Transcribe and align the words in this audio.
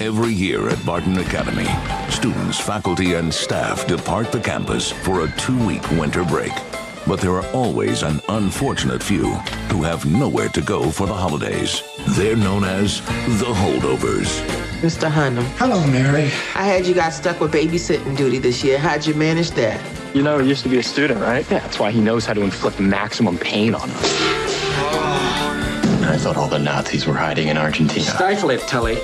Every 0.00 0.32
year 0.32 0.68
at 0.70 0.84
Barton 0.84 1.18
Academy, 1.18 1.68
students, 2.10 2.58
faculty, 2.58 3.14
and 3.14 3.32
staff 3.32 3.86
depart 3.86 4.32
the 4.32 4.40
campus 4.40 4.90
for 4.90 5.24
a 5.24 5.30
two 5.36 5.56
week 5.64 5.88
winter 5.92 6.24
break. 6.24 6.50
But 7.06 7.20
there 7.20 7.30
are 7.30 7.46
always 7.52 8.02
an 8.02 8.20
unfortunate 8.28 9.04
few 9.04 9.34
who 9.70 9.84
have 9.84 10.04
nowhere 10.04 10.48
to 10.48 10.60
go 10.60 10.90
for 10.90 11.06
the 11.06 11.14
holidays. 11.14 11.80
They're 12.08 12.34
known 12.34 12.64
as 12.64 13.02
the 13.38 13.52
holdovers. 13.54 14.40
Mr. 14.80 15.08
Hunham. 15.08 15.44
Hello, 15.58 15.86
Mary. 15.86 16.24
I 16.56 16.64
had 16.64 16.86
you 16.86 16.94
got 16.94 17.12
stuck 17.12 17.38
with 17.38 17.52
babysitting 17.52 18.16
duty 18.16 18.38
this 18.38 18.64
year. 18.64 18.78
How'd 18.78 19.06
you 19.06 19.14
manage 19.14 19.52
that? 19.52 19.80
You 20.12 20.22
know, 20.22 20.38
he 20.38 20.48
used 20.48 20.64
to 20.64 20.68
be 20.68 20.78
a 20.78 20.82
student, 20.82 21.20
right? 21.20 21.48
Yeah, 21.48 21.60
that's 21.60 21.78
why 21.78 21.92
he 21.92 22.00
knows 22.00 22.26
how 22.26 22.32
to 22.32 22.42
inflict 22.42 22.80
maximum 22.80 23.38
pain 23.38 23.76
on 23.76 23.88
us. 23.90 24.20
I 26.06 26.16
thought 26.18 26.36
all 26.36 26.48
the 26.48 26.58
Nazis 26.58 27.06
were 27.06 27.14
hiding 27.14 27.46
in 27.46 27.56
Argentina. 27.56 28.04
Stifle 28.04 28.50
it, 28.50 28.60
Tully. 28.62 28.98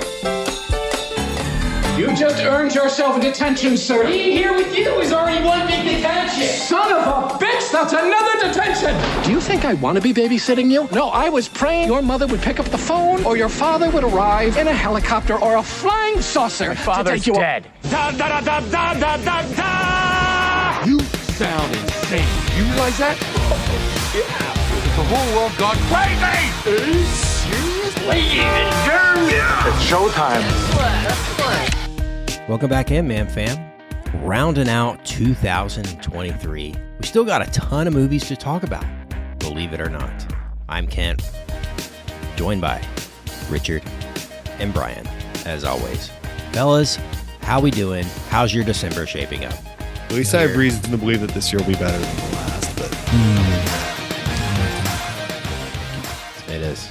You 2.01 2.15
just 2.15 2.41
earned 2.41 2.73
yourself 2.73 3.17
a 3.17 3.21
detention, 3.21 3.77
sir. 3.77 4.03
Being 4.07 4.31
here 4.31 4.55
with 4.55 4.75
you 4.75 4.89
is 5.01 5.13
already 5.13 5.45
one 5.45 5.67
big 5.67 5.83
detention. 5.83 6.47
Son 6.47 6.91
of 6.91 7.05
a 7.05 7.37
bitch, 7.37 7.71
that's 7.71 7.93
another 7.93 8.47
detention. 8.47 9.23
Do 9.23 9.31
you 9.31 9.39
think 9.39 9.65
I 9.65 9.75
want 9.75 9.97
to 9.97 10.01
be 10.01 10.11
babysitting 10.11 10.71
you? 10.71 10.89
No, 10.91 11.09
I 11.09 11.29
was 11.29 11.47
praying 11.47 11.87
your 11.87 12.01
mother 12.01 12.25
would 12.25 12.41
pick 12.41 12.59
up 12.59 12.65
the 12.65 12.77
phone 12.79 13.23
or 13.23 13.37
your 13.37 13.49
father 13.49 13.91
would 13.91 14.03
arrive 14.03 14.57
in 14.57 14.67
a 14.67 14.73
helicopter 14.73 15.39
or 15.39 15.57
a 15.57 15.61
flying 15.61 16.19
saucer. 16.23 16.69
My 16.69 16.75
father's 16.75 17.27
you 17.27 17.35
dead. 17.35 17.67
Da, 17.83 18.09
da, 18.09 18.41
da, 18.41 18.61
da, 18.61 18.93
da, 18.95 19.17
da, 19.17 19.41
da. 19.53 20.83
You 20.83 20.99
sound 21.37 21.71
insane. 21.75 22.25
You 22.57 22.63
realize 22.63 22.97
that? 22.97 23.15
yeah. 24.15 24.51
The 24.97 25.03
whole 25.03 25.35
world 25.37 25.55
gone 25.59 25.77
crazy. 25.91 26.49
Seriously? 27.13 28.41
It's 29.67 29.85
showtime. 29.85 31.80
Welcome 32.51 32.69
back 32.69 32.91
in, 32.91 33.07
man 33.07 33.29
fam. 33.29 33.71
Rounding 34.25 34.67
out 34.67 35.05
2023. 35.05 36.75
We 36.99 37.05
still 37.07 37.23
got 37.23 37.41
a 37.41 37.49
ton 37.51 37.87
of 37.87 37.93
movies 37.93 38.27
to 38.27 38.35
talk 38.35 38.63
about, 38.63 38.83
believe 39.39 39.71
it 39.71 39.79
or 39.79 39.89
not. 39.89 40.35
I'm 40.67 40.85
Kent, 40.85 41.31
joined 42.35 42.59
by 42.59 42.85
Richard 43.49 43.81
and 44.59 44.73
Brian, 44.73 45.07
as 45.45 45.63
always. 45.63 46.11
Fellas, 46.51 46.99
how 47.43 47.61
we 47.61 47.71
doing? 47.71 48.03
How's 48.27 48.53
your 48.53 48.65
December 48.65 49.05
shaping 49.05 49.45
up? 49.45 49.53
At 50.07 50.11
least 50.11 50.35
I 50.35 50.41
have 50.41 50.57
reason 50.57 50.81
to 50.91 50.97
believe 50.97 51.21
that 51.21 51.29
this 51.31 51.53
year 51.53 51.61
will 51.61 51.69
be 51.69 51.75
better 51.75 51.97
than 51.97 52.15
the 52.17 52.35
last, 52.35 52.75
but 52.75 52.91
It 56.53 56.61
is. 56.63 56.89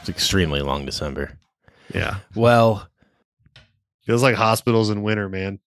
It's 0.00 0.08
extremely 0.08 0.62
long 0.62 0.84
December. 0.84 1.38
yeah. 1.94 2.16
Well, 2.34 2.88
Feels 4.06 4.22
like 4.22 4.36
hospitals 4.36 4.88
in 4.88 5.02
winter, 5.02 5.28
man. 5.28 5.58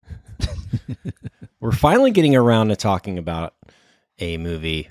we're 1.60 1.74
finally 1.74 2.10
getting 2.10 2.38
around 2.38 2.70
to 2.70 2.78
talking 2.78 3.18
about 3.18 3.54
a 4.18 4.38
movie 4.38 4.88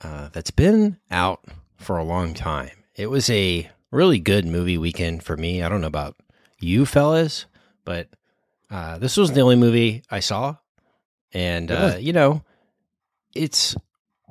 uh, 0.00 0.28
that's 0.32 0.52
been 0.52 0.96
out 1.10 1.44
for 1.76 1.98
a 1.98 2.04
long 2.04 2.34
time. 2.34 2.70
It 2.94 3.08
was 3.08 3.28
a 3.30 3.68
really 3.90 4.20
good 4.20 4.46
movie 4.46 4.78
weekend 4.78 5.24
for 5.24 5.36
me. 5.36 5.60
I 5.60 5.68
don't 5.68 5.80
know 5.80 5.88
about 5.88 6.14
you 6.60 6.86
fellas, 6.86 7.46
but 7.84 8.08
uh, 8.70 8.98
this 8.98 9.16
was 9.16 9.32
the 9.32 9.40
only 9.40 9.56
movie 9.56 10.04
I 10.08 10.20
saw. 10.20 10.56
And, 11.32 11.72
uh, 11.72 11.96
you 11.98 12.12
know, 12.12 12.44
it's 13.34 13.74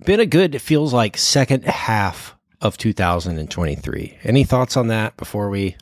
been 0.06 0.22
a 0.22 0.26
good, 0.26 0.56
it 0.56 0.60
feels 0.60 0.94
like 0.94 1.18
second 1.18 1.66
half 1.66 2.38
of 2.62 2.78
2023. 2.78 4.20
Any 4.24 4.46
thoughts 4.46 4.78
on 4.78 4.88
that 4.88 5.18
before 5.18 5.50
we 5.50 5.76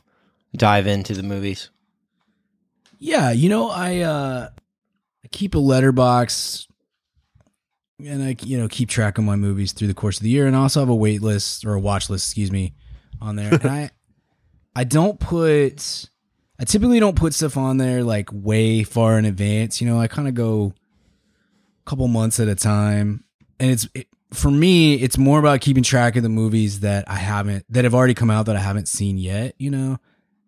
dive 0.56 0.88
into 0.88 1.14
the 1.14 1.22
movies? 1.22 1.70
Yeah, 3.02 3.32
you 3.32 3.48
know, 3.48 3.68
I 3.68 3.98
uh 3.98 4.48
I 5.24 5.28
keep 5.32 5.56
a 5.56 5.58
Letterboxd 5.58 6.68
and 7.98 8.22
I 8.22 8.36
you 8.44 8.56
know 8.56 8.68
keep 8.68 8.88
track 8.88 9.18
of 9.18 9.24
my 9.24 9.34
movies 9.34 9.72
through 9.72 9.88
the 9.88 9.94
course 9.94 10.18
of 10.18 10.22
the 10.22 10.30
year 10.30 10.46
and 10.46 10.54
I 10.54 10.60
also 10.60 10.78
have 10.78 10.88
a 10.88 10.94
wait 10.94 11.20
list 11.20 11.64
or 11.64 11.74
a 11.74 11.80
watch 11.80 12.08
list, 12.08 12.28
excuse 12.28 12.52
me, 12.52 12.74
on 13.20 13.34
there. 13.34 13.52
and 13.54 13.66
I 13.66 13.90
I 14.76 14.84
don't 14.84 15.18
put 15.18 16.08
I 16.60 16.64
typically 16.64 17.00
don't 17.00 17.16
put 17.16 17.34
stuff 17.34 17.56
on 17.56 17.76
there 17.76 18.04
like 18.04 18.30
way 18.32 18.84
far 18.84 19.18
in 19.18 19.24
advance, 19.24 19.80
you 19.80 19.88
know, 19.88 19.98
I 19.98 20.06
kind 20.06 20.28
of 20.28 20.34
go 20.34 20.72
a 21.84 21.90
couple 21.90 22.06
months 22.06 22.38
at 22.38 22.46
a 22.46 22.54
time. 22.54 23.24
And 23.58 23.72
it's 23.72 23.88
it, 23.96 24.06
for 24.32 24.50
me, 24.50 24.94
it's 24.94 25.18
more 25.18 25.40
about 25.40 25.60
keeping 25.60 25.82
track 25.82 26.14
of 26.14 26.22
the 26.22 26.28
movies 26.28 26.80
that 26.80 27.10
I 27.10 27.16
haven't 27.16 27.66
that 27.68 27.82
have 27.82 27.96
already 27.96 28.14
come 28.14 28.30
out 28.30 28.46
that 28.46 28.54
I 28.54 28.60
haven't 28.60 28.86
seen 28.86 29.18
yet, 29.18 29.56
you 29.58 29.72
know 29.72 29.98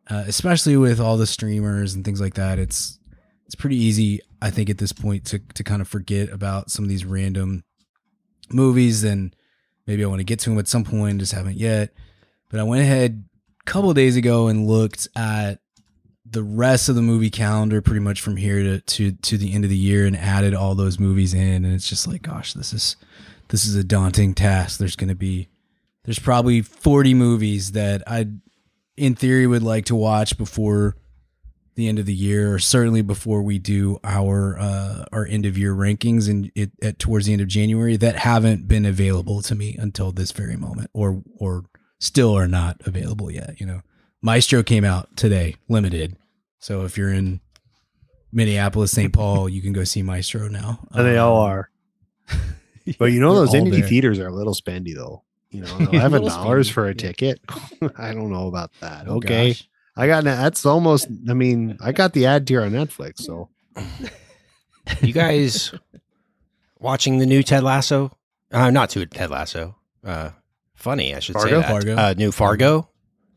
uh, 0.09 0.25
especially 0.26 0.76
with 0.76 1.00
all 1.00 1.16
the 1.16 1.26
streamers 1.26 1.94
and 1.94 2.04
things 2.04 2.20
like 2.20 2.34
that. 2.34 2.59
It's 2.59 2.98
it's 3.47 3.54
pretty 3.54 3.76
easy, 3.76 4.20
I 4.41 4.50
think, 4.50 4.70
at 4.70 4.78
this 4.78 4.92
point 4.92 5.25
to 5.26 5.38
to 5.38 5.65
kind 5.65 5.82
of 5.82 5.88
forget 5.88 6.31
about 6.31 6.70
some 6.70 6.84
of 6.84 6.88
these 6.88 7.04
random 7.04 7.65
movies, 8.50 9.04
and 9.04 9.34
maybe 9.87 10.04
I 10.04 10.09
want 10.09 10.20
to 10.20 10.25
get 10.25 10.41
to 10.41 10.50
them 10.50 10.59
at 10.59 10.69
some 10.69 10.84
point, 10.84 11.20
just 11.20 11.32
haven't 11.32 11.56
yet. 11.56 11.92
But 12.50 12.60
I 12.60 12.65
went 12.65 12.82
ahead 12.82 13.25
a 13.60 13.70
couple 13.70 13.92
days 13.94 14.16
ago 14.16 14.48
and 14.48 14.66
looked 14.66 15.09
at 15.16 15.60
the 16.25 16.42
rest 16.42 16.88
of 16.88 16.94
the 16.94 17.03
movie 17.03 17.31
calendar, 17.31 17.81
pretty 17.81 18.00
much 18.00 18.21
from 18.21 18.36
here 18.36 18.62
to 18.62 18.81
to 18.81 19.12
to 19.12 19.36
the 19.38 19.54
end 19.54 19.65
of 19.65 19.71
the 19.71 19.76
year, 19.76 20.06
and 20.06 20.16
added 20.16 20.54
all 20.54 20.75
those 20.75 20.98
movies 20.98 21.34
in, 21.34 21.65
and 21.65 21.75
it's 21.75 21.88
just 21.88 22.06
like, 22.06 22.22
gosh, 22.22 22.54
this 22.54 22.72
is 22.72 22.97
this 23.48 23.66
is 23.66 23.75
a 23.75 23.84
daunting 23.84 24.34
task. 24.34 24.78
There's 24.78 24.97
going 24.97 25.09
to 25.09 25.15
be 25.15 25.48
there's 26.04 26.19
probably 26.19 26.60
40 26.60 27.15
movies 27.15 27.72
that 27.72 28.03
I 28.06 28.28
in 28.97 29.15
theory 29.15 29.47
would 29.47 29.62
like 29.62 29.84
to 29.87 29.94
watch 29.94 30.37
before 30.38 30.97
the 31.77 31.88
end 31.88 31.99
of 31.99 32.06
the 32.06 32.15
year 32.15 32.55
or 32.55 32.59
certainly 32.60 33.03
before 33.03 33.43
we 33.43 33.59
do 33.59 33.99
our 34.05 34.56
uh 34.59 35.05
our 35.12 35.27
end 35.27 35.44
of 35.44 35.59
year 35.59 35.75
rankings 35.75 36.28
and 36.31 36.53
it 36.55 36.71
at 36.81 37.00
towards 37.00 37.27
the 37.27 37.33
end 37.33 37.43
of 37.43 37.49
January 37.49 37.97
that 37.97 38.15
haven't 38.16 38.69
been 38.69 38.87
available 38.87 39.43
to 39.43 39.56
me 39.56 39.75
until 39.78 40.12
this 40.12 40.31
very 40.31 40.56
moment 40.56 40.88
or 40.94 41.21
or 41.38 41.65
still 41.99 42.37
are 42.38 42.47
not 42.47 42.77
available 42.87 43.31
yet, 43.31 43.59
you 43.59 43.66
know. 43.66 43.81
Maestro 44.22 44.62
came 44.62 44.84
out 44.84 45.16
today, 45.16 45.56
limited. 45.69 46.16
So 46.60 46.84
if 46.84 46.97
you're 46.97 47.12
in 47.12 47.41
Minneapolis, 48.33 48.93
St. 48.93 49.12
Paul, 49.12 49.49
you 49.49 49.60
can 49.60 49.72
go 49.72 49.84
see 49.84 50.03
Maestro 50.03 50.49
now. 50.49 50.78
And 50.93 51.06
they 51.06 51.19
all 51.19 51.43
Um, 51.43 51.49
are. 51.50 51.71
But 52.99 53.06
you 53.06 53.21
know 53.21 53.34
those 53.34 53.53
indie 53.53 53.72
there. 53.81 53.88
theaters 53.88 54.19
are 54.21 54.28
a 54.28 54.33
little 54.34 54.54
spendy 54.54 54.94
though. 54.94 55.23
You 55.54 55.62
know, 55.62 55.76
eleven 55.92 56.25
dollars 56.25 56.69
for 56.69 56.84
a 56.87 56.88
yeah. 56.88 56.94
ticket. 56.94 57.41
I 57.97 58.12
don't 58.12 58.31
know 58.32 58.48
about 58.48 58.72
that. 58.81 59.06
Oh, 59.09 59.16
okay, 59.16 59.50
gosh. 59.50 59.69
I 59.97 60.06
got 60.09 60.25
that's 60.25 60.66
almost. 60.66 61.09
I 61.28 61.34
mean, 61.34 61.78
I 61.81 61.92
got 61.92 62.12
the 62.12 62.26
ad 62.26 62.47
tier 62.47 62.62
on 62.62 62.72
Netflix, 62.72 63.20
so 63.22 63.48
You 65.00 65.12
guys 65.12 65.72
watching 66.78 67.19
the 67.19 67.26
new 67.26 67.42
Ted 67.42 67.62
Lasso? 67.62 68.16
Uh, 68.53 68.70
not 68.70 68.91
to 68.91 69.06
Ted 69.06 69.31
Lasso. 69.31 69.76
Uh, 70.04 70.31
funny, 70.75 71.15
I 71.15 71.20
should 71.20 71.34
Fargo? 71.34 71.48
say 71.48 71.56
that. 71.56 71.69
Fargo? 71.71 71.97
Uh, 71.97 72.15
new 72.16 72.31
Fargo. 72.32 72.88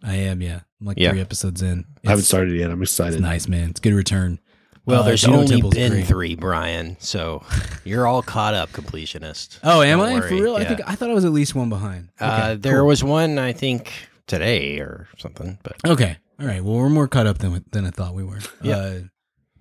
I 0.03 0.15
am, 0.15 0.41
yeah. 0.41 0.61
I'm 0.79 0.87
like 0.87 0.97
Yeah. 0.99 1.11
three 1.11 1.21
episodes 1.21 1.61
in. 1.61 1.85
I 2.05 2.09
haven't 2.09 2.25
started 2.25 2.53
yet. 2.55 2.69
I'm 2.69 2.81
It's 2.81 2.91
excited. 2.91 3.21
nice, 3.21 3.47
man. 3.47 3.69
It's 3.71 3.79
good 3.79 3.93
return. 3.93 4.39
Well, 4.87 5.01
Uh, 5.01 5.05
there's 5.05 5.21
Juno 5.21 5.37
only 5.39 5.47
Temple's 5.47 5.73
been 5.75 5.91
great. 5.91 6.07
three, 6.07 6.35
Brian. 6.35 6.95
So 6.99 7.43
you're 7.83 8.07
all 8.07 8.23
caught 8.23 8.53
up, 8.55 8.71
completionist. 8.71 9.59
Oh, 9.63 9.81
am 9.81 9.99
Don't 9.99 10.07
I 10.07 10.21
for 10.21 10.29
worry, 10.31 10.41
real? 10.41 10.55
I 10.55 10.63
think 10.65 10.79
I 10.87 10.95
thought 10.95 11.09
I 11.09 11.13
was 11.13 11.25
at 11.25 11.31
least 11.33 11.53
one 11.53 11.69
behind. 11.69 12.09
uh, 12.19 12.55
there 12.57 12.77
cool. 12.79 12.87
was 12.87 13.03
one, 13.03 13.37
I 13.37 13.53
think, 13.53 13.91
today 14.27 14.79
or 14.79 15.07
something. 15.17 15.59
But 15.61 15.75
Okay, 15.85 16.17
all 16.39 16.47
right. 16.47 16.63
Well, 16.63 16.75
we're 16.77 16.89
more 16.89 17.07
caught 17.07 17.27
up 17.27 17.37
than 17.39 17.63
than 17.71 17.85
I 17.85 17.91
thought 17.91 18.13
we 18.15 18.23
were. 18.23 18.39
Yeah. 18.63 18.77
uh, 18.77 18.99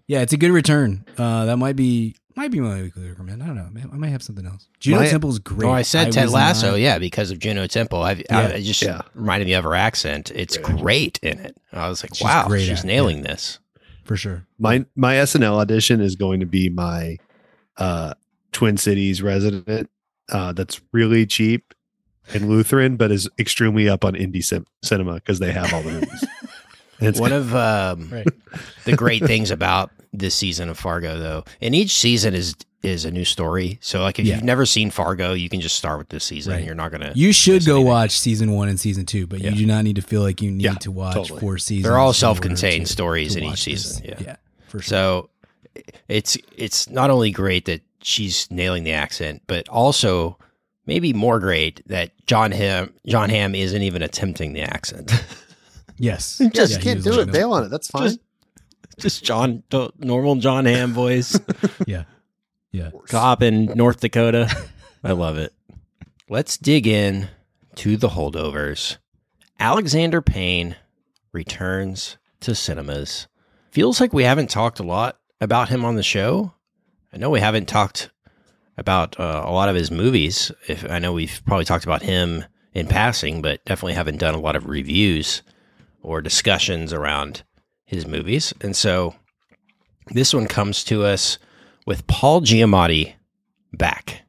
yeah. 0.07 0.21
It's 0.23 0.33
a 0.33 0.37
good 0.37 0.53
return. 0.53 1.05
Uh, 1.19 1.45
that 1.47 1.57
might 1.57 1.75
be 1.77 2.15
might 2.37 2.51
be 2.53 2.61
my 2.61 2.83
weekly 2.83 3.09
recommend. 3.09 3.43
I 3.43 3.47
don't 3.47 3.57
know. 3.57 3.91
I 3.93 3.97
might 3.97 4.11
have 4.11 4.23
something 4.23 4.47
else. 4.47 4.69
Juno 4.79 5.01
My- 5.01 5.09
Temple's 5.09 5.39
great. 5.41 5.67
oh, 5.67 5.73
I 5.73 5.83
said 5.83 6.13
Ted 6.13 6.25
was 6.27 6.35
Lasso, 6.35 6.71
not- 6.73 6.81
yeah, 6.81 6.99
because 6.99 7.31
of 7.31 7.39
Juno 7.41 7.67
Temple. 7.67 8.03
I've, 8.03 8.21
I, 8.31 8.43
Yeah, 8.43 8.49
it 8.49 8.63
just 8.63 8.83
yeah. 8.83 9.01
reminded 9.15 9.47
me 9.47 9.55
of 9.55 9.65
her 9.65 9.75
accent. 9.75 10.31
It's 10.35 10.57
great 10.59 11.19
in 11.23 11.39
it. 11.41 11.57
I 11.73 11.89
was 11.89 12.05
like, 12.05 12.15
She's 12.15 12.25
wow, 12.25 12.47
great 12.47 12.67
she's 12.69 12.81
at 12.81 12.85
it, 12.85 12.89
nailing 12.89 13.23
this. 13.23 13.59
For 14.07 14.17
sure. 14.17 14.47
My 14.59 14.87
my 14.97 15.15
SNL 15.17 15.59
audition 15.61 16.01
is 16.01 16.17
going 16.17 16.41
to 16.41 16.47
be 16.47 16.69
my 16.71 17.19
uh 17.77 18.15
Twin 18.53 18.77
Cities 18.77 19.21
resident. 19.23 19.91
Uh, 20.29 20.53
that's 20.53 20.81
really 20.93 21.25
cheap 21.27 21.73
and 22.35 22.49
Lutheran, 22.49 22.97
but 22.97 23.13
is 23.13 23.29
extremely 23.39 23.89
up 23.89 24.05
on 24.05 24.15
indie 24.15 24.43
cin- 24.43 24.67
cinema 24.83 25.15
because 25.15 25.39
they 25.39 25.53
have 25.53 25.73
all 25.75 25.83
the 25.83 25.93
movies. 25.93 26.25
It's 26.99 27.21
One 27.21 27.33
of 27.35 27.55
um, 27.55 28.09
Right. 28.11 28.27
the 28.87 28.97
great 28.97 29.23
things 29.23 29.51
about 29.51 29.91
this 30.15 30.35
season 30.35 30.71
of 30.71 30.79
Fargo, 30.79 31.19
though, 31.19 31.45
and 31.61 31.75
each 31.75 31.91
season 31.93 32.35
is 32.35 32.55
is 32.83 33.05
a 33.05 33.11
new 33.11 33.25
story. 33.25 33.79
So, 33.81 34.03
like, 34.03 34.19
if 34.19 34.27
Yeah. 34.27 34.35
you've 34.37 34.45
never 34.45 34.65
seen 34.67 34.91
Fargo, 34.91 35.33
you 35.33 35.49
can 35.49 35.61
just 35.61 35.77
start 35.77 35.99
with 35.99 36.09
this 36.11 36.25
season. 36.25 36.53
Right. 36.53 36.65
You're 36.65 36.75
not 36.75 36.93
gonna. 36.93 37.13
You 37.15 37.33
should 37.33 37.65
go 37.65 37.77
anything. 37.77 37.87
watch 37.89 38.19
season 38.19 38.53
one 38.53 38.69
and 38.69 38.79
season 38.79 39.07
two, 39.07 39.27
but 39.27 39.41
Yeah. 39.41 39.51
you 39.51 39.57
do 39.57 39.67
not 39.67 39.83
need 39.85 39.97
to 39.97 40.03
feel 40.03 40.23
like 40.23 40.41
you 40.43 40.51
need 40.51 40.63
Yeah, 40.65 40.75
to 40.75 40.91
watch 40.93 41.15
totally. 41.15 41.41
four 41.41 41.59
seasons. 41.59 41.85
They're 41.85 41.99
all 41.99 42.13
self-contained 42.13 42.87
to- 42.87 42.93
stories 42.93 43.33
to 43.33 43.39
in 43.39 43.45
each 43.45 43.51
watch 43.51 43.65
this. 43.65 43.85
season, 43.97 44.05
yeah. 44.05 44.15
yeah, 44.21 44.37
for 44.69 44.81
sure. 44.81 44.89
So, 44.89 45.31
it's 46.09 46.37
it's 46.57 46.89
not 46.89 47.11
only 47.11 47.31
great 47.31 47.65
that 47.67 47.83
she's 48.03 48.47
nailing 48.51 48.85
the 48.85 48.93
accent, 48.93 49.43
but 49.47 49.69
also 49.69 50.39
maybe 50.87 51.13
more 51.13 51.41
great 51.41 51.83
that 51.87 52.13
Jon 52.27 52.53
Hamm 52.53 52.93
Jon 53.07 53.31
Hamm 53.31 53.55
isn't 53.55 53.83
even 53.83 54.03
attempting 54.03 54.53
the 54.53 54.63
accent. 54.63 55.13
yes, 55.99 56.41
just 56.55 56.81
can't 56.81 57.03
do 57.03 57.21
it. 57.21 57.33
Bail 57.33 57.53
on 57.53 57.65
it. 57.65 57.69
That's 57.71 57.89
fine. 57.89 58.03
Just- 58.05 58.19
Just 58.99 59.25
John, 59.25 59.63
the 59.69 59.91
normal 59.99 60.37
Jon 60.37 60.65
Hamm 60.65 60.95
voice. 60.95 61.39
Yeah. 61.87 62.05
Yeah. 62.77 62.91
Cop 63.09 63.43
in 63.43 63.67
North 63.75 64.01
Dakota. 64.01 64.55
I 65.05 65.13
love 65.13 65.39
it. 65.39 65.55
Let's 66.29 66.59
dig 66.59 66.87
in 66.87 67.31
to 67.77 67.97
the 67.97 68.11
holdovers. 68.11 68.99
Alexander 69.59 70.21
Payne 70.21 70.77
returns 71.33 72.19
to 72.41 72.55
cinemas. 72.55 73.29
Feels 73.71 73.99
like 73.99 74.13
we 74.13 74.25
haven't 74.25 74.51
talked 74.51 74.79
a 74.79 74.83
lot 74.83 75.19
about 75.41 75.71
him 75.71 75.87
on 75.87 75.97
the 75.97 76.03
show. 76.03 76.53
I 77.15 77.17
know 77.17 77.31
we 77.31 77.41
haven't 77.41 77.67
talked 77.67 78.11
about 78.77 79.19
uh, 79.19 79.43
a 79.47 79.53
lot 79.53 79.71
of 79.71 79.75
his 79.75 79.91
movies. 79.91 80.53
If 80.69 80.85
I 80.91 80.99
know 80.99 81.15
we've 81.15 81.41
probably 81.47 81.65
talked 81.65 81.85
about 81.85 82.03
him 82.03 82.45
in 82.75 82.89
passing, 82.89 83.41
but 83.41 83.65
definitely 83.65 83.95
haven't 83.95 84.19
done 84.19 84.35
a 84.35 84.41
lot 84.41 84.55
of 84.55 84.67
reviews 84.67 85.41
or 86.03 86.21
discussions 86.21 86.93
around 86.93 87.43
his 87.87 88.07
movies. 88.07 88.53
And 88.61 88.77
so 88.77 89.15
this 90.09 90.35
one 90.35 90.47
comes 90.47 90.85
to 90.85 91.05
us 91.05 91.39
with 91.87 92.07
Paul 92.07 92.43
Giamatti 92.43 93.15
back, 93.73 94.23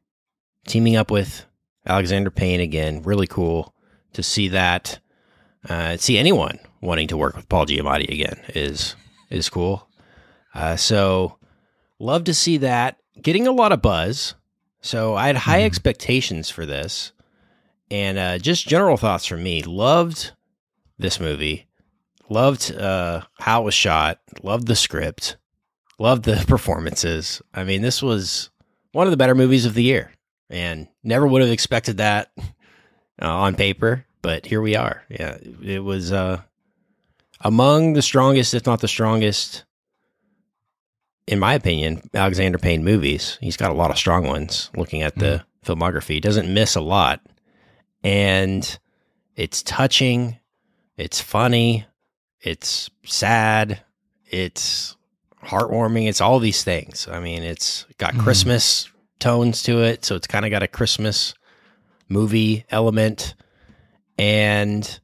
teaming 0.68 0.96
up 0.96 1.12
with 1.12 1.46
Alexander 1.86 2.30
Payne 2.30 2.62
again. 2.62 3.02
Really 3.04 3.28
cool 3.28 3.74
to 4.14 4.24
see 4.24 4.48
that. 4.50 5.00
Uh, 5.68 5.98
see 5.98 6.18
anyone 6.18 6.60
wanting 6.80 7.08
to 7.10 7.18
work 7.18 7.36
with 7.36 7.50
Paul 7.50 7.66
Giamatti 7.66 8.10
again 8.10 8.40
is 8.56 8.96
is 9.30 9.50
cool. 9.50 9.90
Uh, 10.54 10.76
so 10.76 11.38
love 12.00 12.24
to 12.26 12.34
see 12.34 12.58
that. 12.58 12.98
Getting 13.22 13.48
a 13.48 13.52
lot 13.52 13.72
of 13.72 13.82
buzz. 13.82 14.36
So 14.82 15.16
I 15.16 15.28
had 15.28 15.36
high 15.36 15.64
expectations 15.64 16.50
for 16.50 16.66
this, 16.66 17.12
and 17.90 18.18
uh, 18.18 18.38
just 18.38 18.68
general 18.68 18.96
thoughts 18.96 19.26
from 19.26 19.44
me. 19.44 19.64
Loved 19.64 20.32
this 21.00 21.20
movie. 21.20 21.68
Loved 22.30 22.72
uh, 22.74 23.22
how 23.40 23.62
it 23.62 23.66
was 23.66 23.74
shot. 23.74 24.20
Loved 24.44 24.68
the 24.68 24.76
script. 24.76 25.38
Loved 26.00 26.26
the 26.26 26.44
performances. 26.48 27.42
I 27.54 27.64
mean, 27.64 27.82
this 27.82 28.02
was 28.02 28.50
one 28.92 29.08
of 29.08 29.12
the 29.12 29.18
better 29.18 29.36
movies 29.36 29.66
of 29.66 29.74
the 29.74 29.84
year, 29.84 30.12
and 30.50 30.88
never 31.04 31.26
would 31.28 31.42
have 31.42 31.52
expected 31.52 31.98
that 31.98 32.32
uh, 33.22 33.28
on 33.28 33.56
paper. 33.56 34.06
But 34.22 34.46
here 34.46 34.62
we 34.62 34.76
are. 34.76 35.04
Yeah, 35.10 35.38
it 35.64 35.84
was 35.84 36.12
uh, 36.12 36.42
among 37.42 37.94
the 37.94 38.02
strongest, 38.02 38.54
if 38.54 38.66
not 38.66 38.82
the 38.82 38.88
strongest, 38.88 39.64
in 41.28 41.40
my 41.40 41.54
opinion, 41.54 42.10
Alexander 42.14 42.58
Payne 42.58 42.84
movies. 42.84 43.38
He's 43.40 43.58
got 43.58 43.72
a 43.72 43.76
lot 43.76 43.92
of 43.92 43.98
strong 43.98 44.26
ones. 44.26 44.70
Looking 44.76 45.02
at 45.02 45.16
the 45.16 45.46
filmography, 45.66 46.16
he 46.16 46.20
doesn't 46.20 46.52
miss 46.54 46.76
a 46.76 46.82
lot, 46.82 47.22
and 48.04 48.80
it's 49.36 49.64
touching. 49.64 50.40
It's 50.98 51.22
funny. 51.22 51.86
It's 52.42 52.90
sad. 53.06 53.82
It's 54.26 54.97
heartwarming. 55.46 56.08
It's 56.08 56.22
all 56.22 56.40
these 56.40 56.64
things. 56.64 57.08
I 57.10 57.20
mean, 57.20 57.44
it's 57.44 57.86
got 57.98 58.14
Mhm. 58.14 58.20
Christmas 58.24 58.90
tones 59.20 59.64
to 59.64 59.82
it, 59.84 60.06
so 60.06 60.16
it's 60.16 60.28
kind 60.28 60.46
of 60.46 60.52
got 60.52 60.64
a 60.64 60.68
Christmas 60.68 61.34
movie 62.10 62.66
element, 62.70 63.36
and 64.18 65.00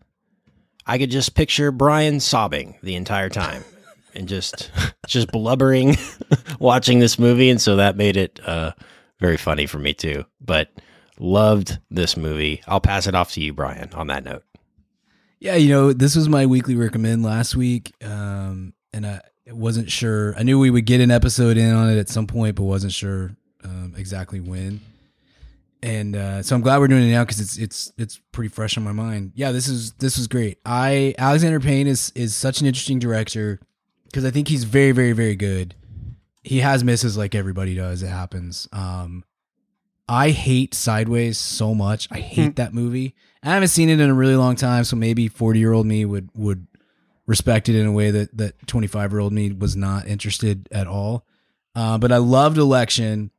I 0.86 0.98
could 0.98 1.12
just 1.12 1.36
picture 1.36 1.72
Brian 1.72 2.20
sobbing 2.20 2.76
the 2.84 2.96
entire 2.96 3.30
time 3.30 3.64
and 4.16 4.28
just 4.28 4.72
just 5.08 5.32
blubbering 5.32 5.98
watching 6.60 7.00
this 7.00 7.18
movie, 7.20 7.50
and 7.50 7.62
so 7.62 7.76
that 7.78 7.98
made 7.98 8.18
it 8.18 8.40
uh, 8.46 8.72
very 9.20 9.38
funny 9.38 9.66
for 9.66 9.80
me 9.80 9.94
too. 9.94 10.26
But 10.42 10.70
loved 11.20 11.80
this 11.90 12.18
movie. 12.18 12.62
I'll 12.68 12.82
pass 12.82 13.08
it 13.08 13.16
off 13.16 13.32
to 13.34 13.42
you, 13.42 13.54
Brian. 13.54 13.90
On 13.94 14.08
that 14.08 14.24
note, 14.24 14.44
Yeah, 15.40 15.56
you 15.56 15.70
know, 15.70 15.94
this 15.94 16.16
was 16.16 16.28
my 16.30 16.46
weekly 16.46 16.76
recommend 16.76 17.24
last 17.24 17.56
week, 17.56 17.94
um, 18.04 18.74
and 18.94 19.06
I 19.06 19.22
wasn't 19.52 19.92
sure. 19.92 20.36
I 20.38 20.44
knew 20.44 20.60
we 20.60 20.70
would 20.70 20.86
get 20.86 21.02
an 21.02 21.12
episode 21.12 21.58
in 21.58 21.74
on 21.74 21.90
it 21.90 21.98
at 21.98 22.10
some 22.10 22.28
point, 22.28 22.56
but 22.56 22.64
wasn't 22.64 22.94
sure 22.94 23.36
um, 23.64 23.94
exactly 23.98 24.40
when. 24.40 24.82
And 25.82 26.16
uh, 26.16 26.42
so 26.44 26.56
I'm 26.56 26.62
glad 26.62 26.78
we're 26.80 26.88
doing 26.88 27.10
it 27.10 27.12
now 27.12 27.24
because 27.24 27.42
it's 27.42 27.58
it's 27.58 27.92
it's 27.98 28.22
pretty 28.32 28.48
fresh 28.48 28.78
on 28.78 28.84
my 28.84 28.94
mind. 28.94 29.34
Yeah, 29.36 29.52
this 29.52 29.68
is 29.68 29.92
this 29.94 30.18
was 30.18 30.28
great. 30.28 30.60
I 30.66 31.14
Alexander 31.18 31.60
Payne 31.60 31.88
is 31.88 32.12
is 32.16 32.36
such 32.36 32.62
an 32.62 32.68
interesting 32.68 33.00
director 33.00 33.60
because 34.06 34.24
I 34.24 34.32
think 34.32 34.48
he's 34.48 34.64
very 34.64 34.94
very 34.94 35.12
very 35.12 35.36
good. 35.36 35.76
He 36.42 36.60
has 36.60 36.86
misses 36.86 37.18
like 37.18 37.36
everybody 37.36 37.76
does. 37.76 38.02
It 38.02 38.08
happens. 38.08 38.68
Um, 38.72 39.26
I 40.08 40.30
hate 40.30 40.74
Sideways 40.74 41.38
so 41.38 41.74
much. 41.76 42.08
I 42.12 42.20
hate 42.20 42.56
that 42.58 42.74
movie. 42.74 43.16
I 43.42 43.50
haven't 43.50 43.70
seen 43.70 43.90
it 43.90 44.00
in 44.00 44.10
a 44.10 44.14
really 44.14 44.36
long 44.38 44.56
time, 44.56 44.86
so 44.86 44.96
maybe 44.96 45.28
40 45.28 45.60
year 45.60 45.74
old 45.74 45.86
me 45.86 46.06
would 46.06 46.30
would 46.34 46.66
respect 47.26 47.70
it 47.70 47.76
in 47.76 47.86
a 47.86 47.92
way 47.92 48.12
that 48.12 48.36
that 48.38 48.68
25 48.68 49.12
year 49.12 49.20
old 49.20 49.34
me 49.34 49.52
was 49.52 49.76
not 49.76 50.08
interested 50.08 50.68
at 50.72 50.88
all. 50.88 51.26
Uh, 51.76 51.98
but 51.98 52.12
I 52.12 52.18
loved 52.18 52.58
Election. 52.58 53.32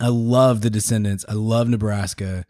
I 0.00 0.08
love 0.08 0.60
The 0.60 0.70
Descendants. 0.70 1.24
I 1.28 1.32
love 1.34 1.68
Nebraska. 1.68 2.44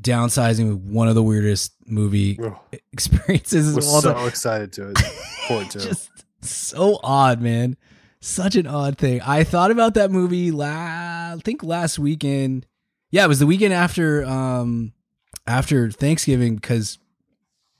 Downsizing 0.00 0.68
with 0.70 0.78
one 0.92 1.06
of 1.08 1.14
the 1.14 1.22
weirdest 1.22 1.72
movie 1.86 2.38
experiences 2.92 3.70
of 3.70 3.76
was 3.76 3.88
all 3.88 4.00
so 4.02 4.12
time. 4.12 4.26
excited 4.28 4.72
to 4.74 4.90
it. 4.90 4.98
Point 5.46 5.70
to. 5.72 5.78
Just 5.80 6.10
so 6.40 6.98
odd, 7.02 7.40
man. 7.40 7.76
Such 8.20 8.56
an 8.56 8.66
odd 8.66 8.98
thing. 8.98 9.20
I 9.20 9.44
thought 9.44 9.70
about 9.70 9.94
that 9.94 10.10
movie 10.10 10.50
la- 10.50 10.66
I 10.66 11.36
think 11.44 11.62
last 11.62 11.98
weekend. 11.98 12.66
Yeah, 13.10 13.24
it 13.24 13.28
was 13.28 13.38
the 13.38 13.46
weekend 13.46 13.72
after 13.72 14.24
um 14.24 14.92
after 15.46 15.90
Thanksgiving 15.90 16.56
because 16.56 16.98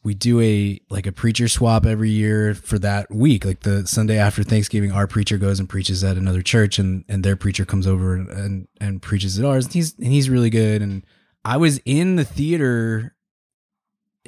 we 0.05 0.15
do 0.15 0.41
a 0.41 0.81
like 0.91 1.07
a 1.07 1.13
preacher 1.13 1.49
swap 1.49 1.87
every 1.87 2.11
year 2.11 2.55
for 2.55 2.79
that 2.79 3.11
week. 3.11 3.45
Like 3.45 3.61
the 3.61 3.87
Sunday 3.87 4.19
after 4.19 4.45
Thanksgiving, 4.45 4.93
our 4.93 5.07
preacher 5.07 5.39
goes 5.39 5.59
and 5.59 5.69
preaches 5.69 6.05
at 6.05 6.17
another 6.17 6.43
church 6.43 6.79
and 6.79 7.05
and 7.09 7.25
their 7.25 7.37
preacher 7.37 7.65
comes 7.65 7.87
over 7.87 8.15
and 8.15 8.29
and, 8.29 8.69
and 8.81 9.03
preaches 9.03 9.39
at 9.39 9.45
ours. 9.45 9.65
And 9.65 9.75
he's 9.75 9.99
and 9.99 10.09
he's 10.09 10.31
really 10.31 10.51
good 10.51 10.83
and 10.83 11.05
I 11.45 11.57
was 11.57 11.79
in 11.85 12.17
the 12.17 12.25
theater 12.25 13.15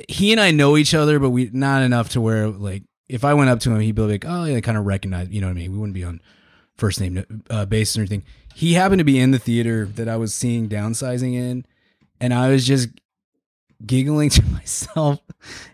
he 0.08 0.32
and 0.32 0.40
I 0.40 0.50
know 0.50 0.76
each 0.76 0.94
other, 0.94 1.18
but 1.18 1.30
we 1.30 1.50
not 1.52 1.82
enough 1.82 2.10
to 2.10 2.20
where 2.20 2.48
like 2.48 2.82
if 3.08 3.24
I 3.24 3.34
went 3.34 3.50
up 3.50 3.60
to 3.60 3.70
him, 3.70 3.80
he'd 3.80 3.94
be 3.94 4.02
like, 4.02 4.24
"Oh, 4.26 4.44
yeah," 4.44 4.60
kind 4.60 4.76
of 4.76 4.84
recognize, 4.84 5.28
you 5.30 5.40
know 5.40 5.46
what 5.46 5.52
I 5.52 5.60
mean? 5.60 5.72
We 5.72 5.78
wouldn't 5.78 5.94
be 5.94 6.04
on 6.04 6.20
first 6.76 7.00
name 7.00 7.44
uh, 7.48 7.64
basis 7.66 7.96
or 7.96 8.00
anything. 8.00 8.24
He 8.54 8.74
happened 8.74 8.98
to 8.98 9.04
be 9.04 9.18
in 9.18 9.30
the 9.30 9.38
theater 9.38 9.86
that 9.86 10.08
I 10.08 10.16
was 10.16 10.34
seeing 10.34 10.68
downsizing 10.68 11.34
in, 11.34 11.64
and 12.20 12.34
I 12.34 12.50
was 12.50 12.66
just 12.66 12.88
giggling 13.84 14.30
to 14.30 14.44
myself, 14.46 15.20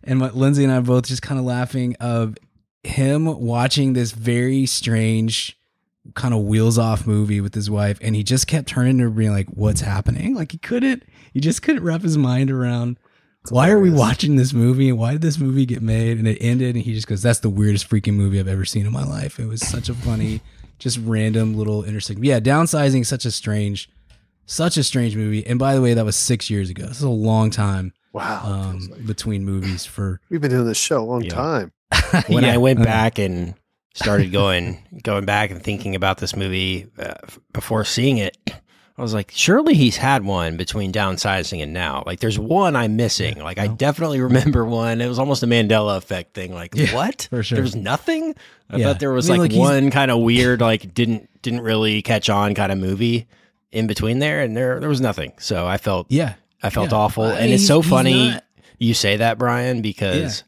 and 0.04 0.18
my, 0.18 0.30
Lindsay 0.30 0.64
and 0.64 0.72
I 0.72 0.80
both 0.80 1.06
just 1.06 1.22
kind 1.22 1.38
of 1.38 1.44
laughing 1.44 1.96
of 2.00 2.36
him 2.82 3.26
watching 3.26 3.92
this 3.92 4.12
very 4.12 4.66
strange 4.66 5.58
kind 6.14 6.34
of 6.34 6.42
wheels 6.42 6.78
off 6.78 7.06
movie 7.06 7.40
with 7.40 7.54
his 7.54 7.70
wife, 7.70 7.98
and 8.02 8.16
he 8.16 8.22
just 8.22 8.46
kept 8.46 8.68
turning 8.68 8.98
to 8.98 9.10
being 9.10 9.32
like, 9.32 9.48
"What's 9.48 9.82
happening?" 9.82 10.34
Like 10.34 10.52
he 10.52 10.58
couldn't, 10.58 11.04
he 11.32 11.40
just 11.40 11.62
couldn't 11.62 11.84
wrap 11.84 12.02
his 12.02 12.18
mind 12.18 12.50
around 12.50 12.98
why 13.48 13.70
are 13.70 13.80
we 13.80 13.90
watching 13.90 14.36
this 14.36 14.52
movie? 14.52 14.88
And 14.88 14.98
why 14.98 15.12
did 15.12 15.22
this 15.22 15.38
movie 15.38 15.66
get 15.66 15.82
made? 15.82 16.18
And 16.18 16.28
it 16.28 16.38
ended 16.40 16.76
and 16.76 16.84
he 16.84 16.94
just 16.94 17.08
goes 17.08 17.22
that's 17.22 17.40
the 17.40 17.50
weirdest 17.50 17.90
freaking 17.90 18.14
movie 18.14 18.38
i've 18.38 18.46
ever 18.46 18.64
seen 18.64 18.86
in 18.86 18.92
my 18.92 19.02
life. 19.02 19.40
It 19.40 19.46
was 19.46 19.66
such 19.66 19.88
a 19.88 19.94
funny 19.94 20.40
just 20.82 20.98
random 21.04 21.54
little 21.54 21.84
intersect 21.84 22.18
yeah 22.24 22.40
downsizing 22.40 23.02
is 23.02 23.08
such 23.08 23.24
a 23.24 23.30
strange 23.30 23.88
such 24.46 24.76
a 24.76 24.82
strange 24.82 25.16
movie 25.16 25.46
and 25.46 25.58
by 25.58 25.74
the 25.74 25.80
way 25.80 25.94
that 25.94 26.04
was 26.04 26.16
six 26.16 26.50
years 26.50 26.68
ago 26.70 26.84
this 26.86 26.96
is 26.98 27.02
a 27.02 27.08
long 27.08 27.50
time 27.50 27.92
Wow. 28.12 28.42
um, 28.44 28.90
between 29.06 29.44
movies 29.44 29.86
for 29.86 30.20
We've 30.28 30.40
been 30.40 30.50
doing 30.50 30.66
this 30.66 30.76
show 30.78 31.00
a 31.02 31.04
long 31.04 31.22
Yeah. 31.22 31.30
time. 31.34 31.72
when 32.28 32.44
Yeah. 32.44 32.52
I 32.54 32.56
went 32.58 32.80
Okay. 32.80 32.84
back 32.84 33.18
and 33.18 33.54
started 33.94 34.32
going 34.32 34.78
going 35.02 35.24
back 35.24 35.50
and 35.50 35.62
thinking 35.62 35.94
about 35.94 36.18
this 36.18 36.36
movie 36.36 36.88
uh, 36.98 37.14
f- 37.24 37.38
before 37.54 37.84
seeing 37.86 38.18
it, 38.18 38.36
I 38.98 39.00
was 39.00 39.14
like, 39.14 39.32
surely 39.34 39.72
he's 39.72 39.96
had 39.96 40.24
one 40.26 40.58
between 40.58 40.92
downsizing 40.92 41.62
and 41.62 41.72
now. 41.72 42.02
Like, 42.04 42.20
there's 42.20 42.38
one 42.38 42.76
I'm 42.76 42.96
missing. 42.96 43.38
Like, 43.38 43.58
I 43.58 43.66
definitely 43.66 44.20
remember 44.20 44.66
one. 44.66 45.00
It 45.00 45.08
was 45.08 45.18
almost 45.18 45.42
a 45.42 45.46
Mandela 45.46 45.96
effect 45.96 46.34
thing. 46.34 46.52
Like, 46.52 46.74
Yeah, 46.74 46.94
what? 46.94 47.28
for 47.30 47.42
sure. 47.42 47.56
There 47.56 47.62
was 47.62 47.74
nothing. 47.74 48.34
I 48.68 48.76
Yeah. 48.76 48.84
thought 48.88 49.00
there 49.00 49.10
was 49.12 49.30
I 49.30 49.32
mean, 49.34 49.40
like, 49.42 49.52
like, 49.52 49.58
one 49.60 49.90
kind 49.90 50.10
of 50.10 50.20
weird, 50.20 50.60
like 50.60 50.92
didn't 50.92 51.30
didn't 51.40 51.62
really 51.62 52.02
catch 52.02 52.28
on 52.28 52.54
kind 52.54 52.70
of 52.70 52.76
movie 52.78 53.26
in 53.72 53.86
between 53.86 54.18
there, 54.20 54.40
and 54.40 54.56
there 54.56 54.78
there 54.80 54.88
was 54.88 55.00
nothing. 55.00 55.32
So 55.38 55.66
I 55.66 55.76
felt 55.78 56.06
yeah 56.10 56.34
I 56.62 56.70
felt 56.70 56.90
Yeah. 56.92 56.98
awful, 56.98 57.24
I 57.24 57.32
and 57.36 57.44
mean, 57.46 57.54
it's 57.54 57.66
so 57.66 57.82
funny 57.82 58.30
not- 58.30 58.44
you 58.78 58.94
say 58.94 59.16
that, 59.16 59.38
Brian, 59.38 59.80
because 59.82 60.42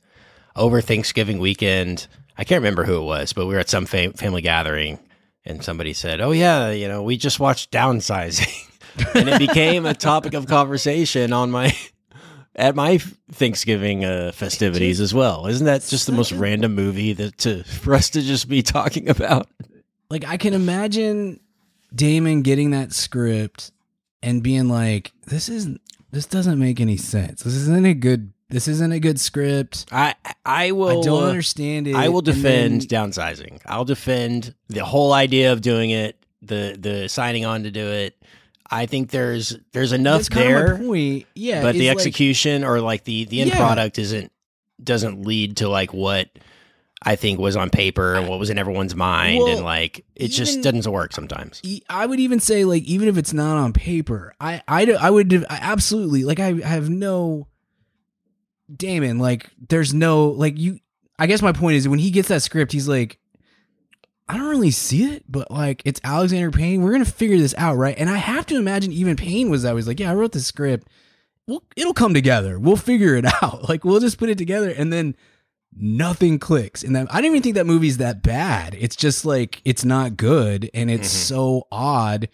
over 0.57 0.81
Thanksgiving 0.81 1.39
weekend, 1.39 2.07
I 2.37 2.45
can't 2.45 2.61
remember 2.61 2.85
who 2.85 2.97
it 3.01 3.05
was, 3.05 3.33
but 3.33 3.47
we 3.47 3.55
were 3.55 3.61
at 3.61 3.69
some 3.71 3.87
fam- 3.87 4.13
family 4.13 4.43
gathering, 4.43 4.99
and 5.45 5.63
somebody 5.65 5.93
said, 5.93 6.21
"Oh 6.21 6.33
yeah, 6.33 6.71
you 6.71 6.87
know, 6.89 7.03
we 7.03 7.17
just 7.17 7.39
watched 7.41 7.71
Downsizing," 7.73 8.53
and 9.15 9.29
it 9.29 9.39
became 9.39 9.87
a 9.87 9.95
topic 9.95 10.35
of 10.35 10.47
conversation 10.47 11.33
on 11.33 11.51
my 11.51 11.75
at 12.57 12.77
my 12.77 12.99
Thanksgiving 13.33 14.05
uh, 14.05 14.31
festivities 14.33 15.01
as 15.01 15.13
well. 15.13 15.47
Isn't 15.47 15.67
that 15.67 15.83
just 15.83 16.07
the 16.07 16.13
most 16.13 16.31
random 16.33 16.75
movie 16.75 17.13
that 17.15 17.39
to 17.39 17.65
for 17.65 17.95
us 17.95 18.11
to 18.11 18.23
just 18.23 18.49
be 18.49 18.63
talking 18.63 19.09
about? 19.09 19.49
like 20.11 20.25
I 20.25 20.37
can 20.37 20.55
imagine 20.55 21.41
Damon 21.95 22.43
getting 22.43 22.71
that 22.71 22.93
script 22.93 23.71
and 24.23 24.43
being 24.43 24.69
like, 24.69 25.13
"This 25.27 25.49
isn't. 25.49 25.81
this 26.11 26.27
doesn't 26.27 26.59
make 26.59 26.81
any 26.81 26.97
sense. 26.97 27.43
This 27.43 27.55
isn't 27.55 27.85
a 27.87 27.95
good 27.95 28.33
this 28.51 28.69
isn't 28.69 28.93
a 28.93 29.01
good 29.01 29.19
script. 29.19 29.87
I 29.91 30.15
I 30.45 30.73
will. 30.73 31.01
I 31.01 31.05
don't 31.05 31.25
understand 31.25 31.87
it. 31.89 31.95
I 31.95 32.09
will 32.09 32.23
defend 32.23 32.83
then- 32.83 33.11
downsizing. 33.11 33.61
I'll 33.67 33.85
defend 33.85 34.55
the 34.69 34.85
whole 34.85 35.13
idea 35.13 35.53
of 35.53 35.61
doing 35.61 35.91
it, 35.91 36.17
the 36.43 36.77
the 36.79 37.09
signing 37.09 37.45
on 37.45 37.65
to 37.65 37.71
do 37.71 37.87
it. 37.89 38.17
I 38.71 38.87
think 38.87 39.11
there's 39.11 39.57
there's 39.73 39.93
enough 39.93 40.27
there, 40.31 40.79
point. 40.79 41.27
Yeah, 41.35 41.63
but 41.63 41.73
the 41.75 41.81
is, 41.83 41.89
like- 41.89 41.97
execution 41.97 42.65
or 42.65 42.81
like 42.81 43.05
the 43.05 43.25
the 43.27 43.41
end 43.41 43.51
Yeah. 43.51 43.59
product 43.59 43.99
isn't 43.99 44.31
doesn't 44.83 45.25
lead 45.27 45.59
to 45.59 45.69
like 45.69 45.93
what 45.95 46.29
I 47.05 47.17
think 47.17 47.39
was 47.39 47.57
on 47.57 47.71
paper 47.71 48.15
and 48.15 48.29
what 48.29 48.39
was 48.39 48.51
in 48.51 48.59
everyone's 48.59 48.95
mind, 48.95 49.39
Well, 49.39 49.57
and 49.57 49.65
like 49.65 50.05
it 50.17 50.29
just 50.29 50.63
doesn't 50.63 50.91
work 50.91 51.13
sometimes. 51.13 51.61
I 51.89 52.07
would 52.07 52.19
even 52.21 52.41
say 52.41 52.65
like 52.65 52.83
even 52.85 53.09
if 53.09 53.19
it's 53.19 53.33
not 53.33 53.57
on 53.57 53.73
paper, 53.73 54.35
I 54.41 54.63
I, 54.67 54.91
I 54.93 55.11
would 55.11 55.35
I 55.35 55.59
absolutely 55.61 56.25
like 56.25 56.41
I, 56.41 56.49
I 56.49 56.69
have 56.69 56.89
no 56.89 57.49
Damon 58.75 59.19
like 59.19 59.51
there's 59.69 59.93
no 59.93 60.29
like 60.29 60.59
you 60.59 60.79
I 61.19 61.27
guess 61.27 61.43
my 61.43 61.53
point 61.53 61.77
is 61.77 61.87
when 61.87 61.99
he 61.99 62.11
gets 62.11 62.29
that 62.29 62.43
script 62.43 62.73
he's 62.73 62.89
like 62.89 63.19
I 64.27 64.39
don't 64.39 64.49
really 64.49 64.71
see 64.71 65.05
it 65.05 65.25
but 65.29 65.51
like 65.51 65.83
it's 65.85 66.01
Alexander 66.03 66.51
Payne. 66.51 66.81
We're 66.83 66.93
going 66.93 67.05
to 67.05 67.11
figure 67.11 67.37
this 67.37 67.55
out 67.59 67.77
right? 67.77 67.95
And 67.99 68.09
I 68.09 68.17
have 68.17 68.47
to 68.47 68.57
imagine 68.57 68.91
even 68.93 69.17
Payne 69.17 69.51
was 69.51 69.67
always 69.67 69.87
like 69.87 70.01
yeah 70.01 70.11
I 70.11 70.15
wrote 70.15 70.33
the 70.33 70.41
script. 70.41 70.89
Well 71.47 71.63
it'll 71.77 71.93
come 71.93 72.15
together. 72.15 72.59
We'll 72.59 72.77
figure 72.77 73.15
it 73.17 73.27
out. 73.43 73.69
Like 73.69 73.85
we'll 73.85 74.01
just 74.01 74.17
put 74.17 74.31
it 74.31 74.39
together. 74.39 74.71
And 74.71 74.91
then 74.91 75.15
nothing 75.77 76.39
clicks 76.39 76.83
and 76.85 76.95
that 76.95 77.07
I 77.11 77.21
don't 77.21 77.31
even 77.33 77.43
think 77.43 77.57
that 77.57 77.67
movie's 77.67 77.97
that 77.99 78.23
bad 78.23 78.77
it's 78.79 78.95
just 78.97 79.25
like 79.25 79.61
it's 79.65 79.85
not 79.85 80.17
good 80.17 80.71
and 80.73 80.91
it's 80.91 81.09
Mhm. 81.09 81.27
so 81.27 81.67
odd 81.73 82.29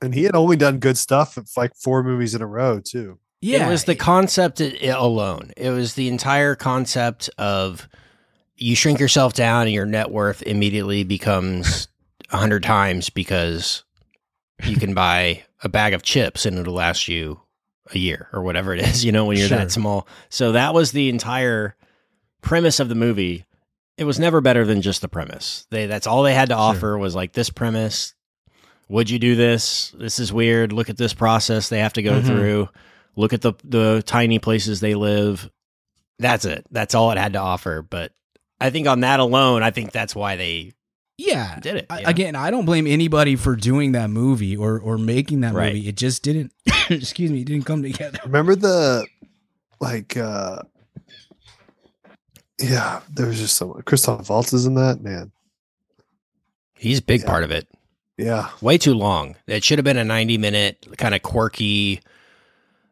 And 0.00 0.12
he 0.14 0.24
had 0.24 0.34
only 0.34 0.56
done 0.56 0.78
good 0.78 0.98
stuff 0.98 1.38
like 1.56 1.72
four 1.76 2.02
movies 2.02 2.34
in 2.34 2.42
a 2.42 2.46
row 2.46 2.80
too. 2.80 3.18
yeah 3.40 3.66
it 3.66 3.70
was 3.70 3.84
the 3.84 3.94
concept 3.94 4.60
i- 4.60 4.76
i- 4.82 4.86
alone. 4.86 5.52
It 5.56 5.70
was 5.70 5.94
the 5.94 6.08
entire 6.08 6.54
concept 6.56 7.30
of 7.38 7.88
you 8.56 8.74
shrink 8.74 8.98
yourself 9.00 9.32
down 9.32 9.62
and 9.66 9.72
your 9.72 9.86
net 9.86 10.10
worth 10.10 10.42
immediately 10.42 11.04
becomes 11.04 11.86
a 12.30 12.36
hundred 12.38 12.62
times 12.64 13.10
because 13.10 13.84
you 14.64 14.76
can 14.76 14.92
buy 14.94 15.44
a 15.62 15.68
bag 15.68 15.94
of 15.94 16.02
chips 16.02 16.46
and 16.46 16.58
it'll 16.58 16.74
last 16.74 17.06
you 17.08 17.40
a 17.94 17.98
year 17.98 18.28
or 18.32 18.42
whatever 18.42 18.74
it 18.74 18.80
is, 18.80 19.04
you 19.04 19.12
know, 19.12 19.24
when 19.24 19.36
you're 19.36 19.48
Sure. 19.48 19.58
that 19.58 19.70
small. 19.72 20.06
So 20.30 20.52
that 20.52 20.74
was 20.74 20.92
the 20.92 21.08
entire 21.08 21.74
premise 22.42 22.78
of 22.80 22.88
the 22.88 22.94
movie. 22.94 23.46
It 23.98 24.04
was 24.04 24.18
never 24.18 24.40
better 24.40 24.64
than 24.64 24.82
just 24.82 25.00
the 25.00 25.08
premise. 25.08 25.66
They 25.70 25.86
that's 25.86 26.06
all 26.06 26.22
they 26.22 26.34
had 26.34 26.48
to 26.50 26.54
offer 26.56 26.96
was 26.98 27.14
like 27.14 27.32
this 27.32 27.50
premise. 27.50 28.14
Would 28.88 29.08
you 29.10 29.18
do 29.18 29.34
this? 29.36 29.94
This 29.98 30.18
is 30.18 30.32
weird. 30.32 30.72
Look 30.72 30.90
at 30.90 30.96
this 30.98 31.14
process 31.14 31.68
they 31.68 31.78
have 31.78 31.92
to 31.94 32.02
go 32.02 32.20
Mhm. 32.20 32.26
through. 32.26 32.68
Look 33.16 33.32
at 33.32 33.40
the 33.42 33.52
the 33.64 34.02
tiny 34.04 34.38
places 34.38 34.80
they 34.80 34.94
live. 34.94 35.48
That's 36.18 36.44
it. 36.44 36.66
That's 36.70 36.94
all 36.94 37.10
it 37.12 37.18
had 37.18 37.32
to 37.34 37.38
offer. 37.38 37.82
But 37.82 38.12
I 38.60 38.70
think 38.70 38.86
on 38.86 39.00
that 39.00 39.20
alone, 39.20 39.62
I 39.62 39.70
think 39.70 39.92
that's 39.92 40.14
why 40.14 40.36
they 40.36 40.72
yeah 41.18 41.58
did 41.60 41.76
it. 41.76 41.86
I- 41.90 42.00
again 42.06 42.34
I 42.34 42.50
don't 42.50 42.64
blame 42.64 42.86
anybody 42.86 43.36
for 43.36 43.54
doing 43.54 43.92
that 43.92 44.08
movie 44.10 44.56
or 44.56 44.78
or 44.80 44.96
making 44.98 45.42
that 45.42 45.52
Right. 45.52 45.74
movie 45.74 45.88
it 45.88 45.96
just 45.96 46.22
didn't 46.22 46.52
excuse 46.90 47.30
me 47.30 47.42
it 47.42 47.46
didn't 47.46 47.66
come 47.66 47.82
together 47.82 48.18
Remember 48.24 48.56
the 48.56 49.06
like 49.80 50.16
uh 50.16 50.62
yeah, 52.62 53.00
there 53.12 53.26
was 53.26 53.38
just 53.38 53.56
someone 53.56 53.82
Christoph 53.82 54.28
Waltz 54.30 54.52
is 54.52 54.66
in 54.66 54.74
that, 54.74 55.00
man. 55.02 55.32
He's 56.74 56.98
a 56.98 57.02
big 57.02 57.20
Yeah. 57.22 57.26
part 57.26 57.44
of 57.44 57.50
it. 57.50 57.68
Yeah. 58.18 58.50
way 58.60 58.78
too 58.78 58.94
long. 58.94 59.36
It 59.46 59.64
should 59.64 59.78
have 59.78 59.84
been 59.84 59.96
a 59.96 60.04
90 60.04 60.38
minute 60.38 60.86
kind 60.98 61.14
of 61.14 61.22
quirky, 61.22 62.00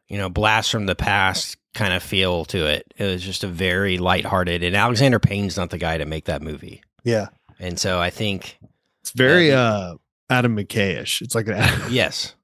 you 0.09 0.17
know, 0.19 0.29
blast 0.29 0.71
from 0.73 0.87
the 0.87 0.97
past 0.97 1.57
kind 1.75 1.93
of 1.93 2.03
feel 2.03 2.45
to 2.47 2.67
it. 2.67 2.93
It 2.97 3.05
was 3.05 3.23
just 3.23 3.45
a 3.45 3.47
very 3.47 3.99
lighthearted 3.99 4.65
and 4.65 4.75
Alexander 4.75 5.19
Payne's 5.21 5.57
not 5.57 5.71
the 5.71 5.79
guy 5.79 5.99
to 5.99 6.07
make 6.07 6.25
that 6.25 6.43
movie. 6.43 6.83
Yeah. 7.05 7.29
And 7.61 7.79
so 7.79 8.01
I 8.01 8.11
think 8.11 8.59
It's 9.03 9.13
very 9.13 9.49
Yeah. 9.49 9.61
uh 9.61 9.95
Adam 10.31 10.57
McKay-ish. 10.57 11.23
It's 11.23 11.35
like 11.35 11.47
an 11.49 11.55
Adam, 11.55 11.83
yes. 11.93 12.35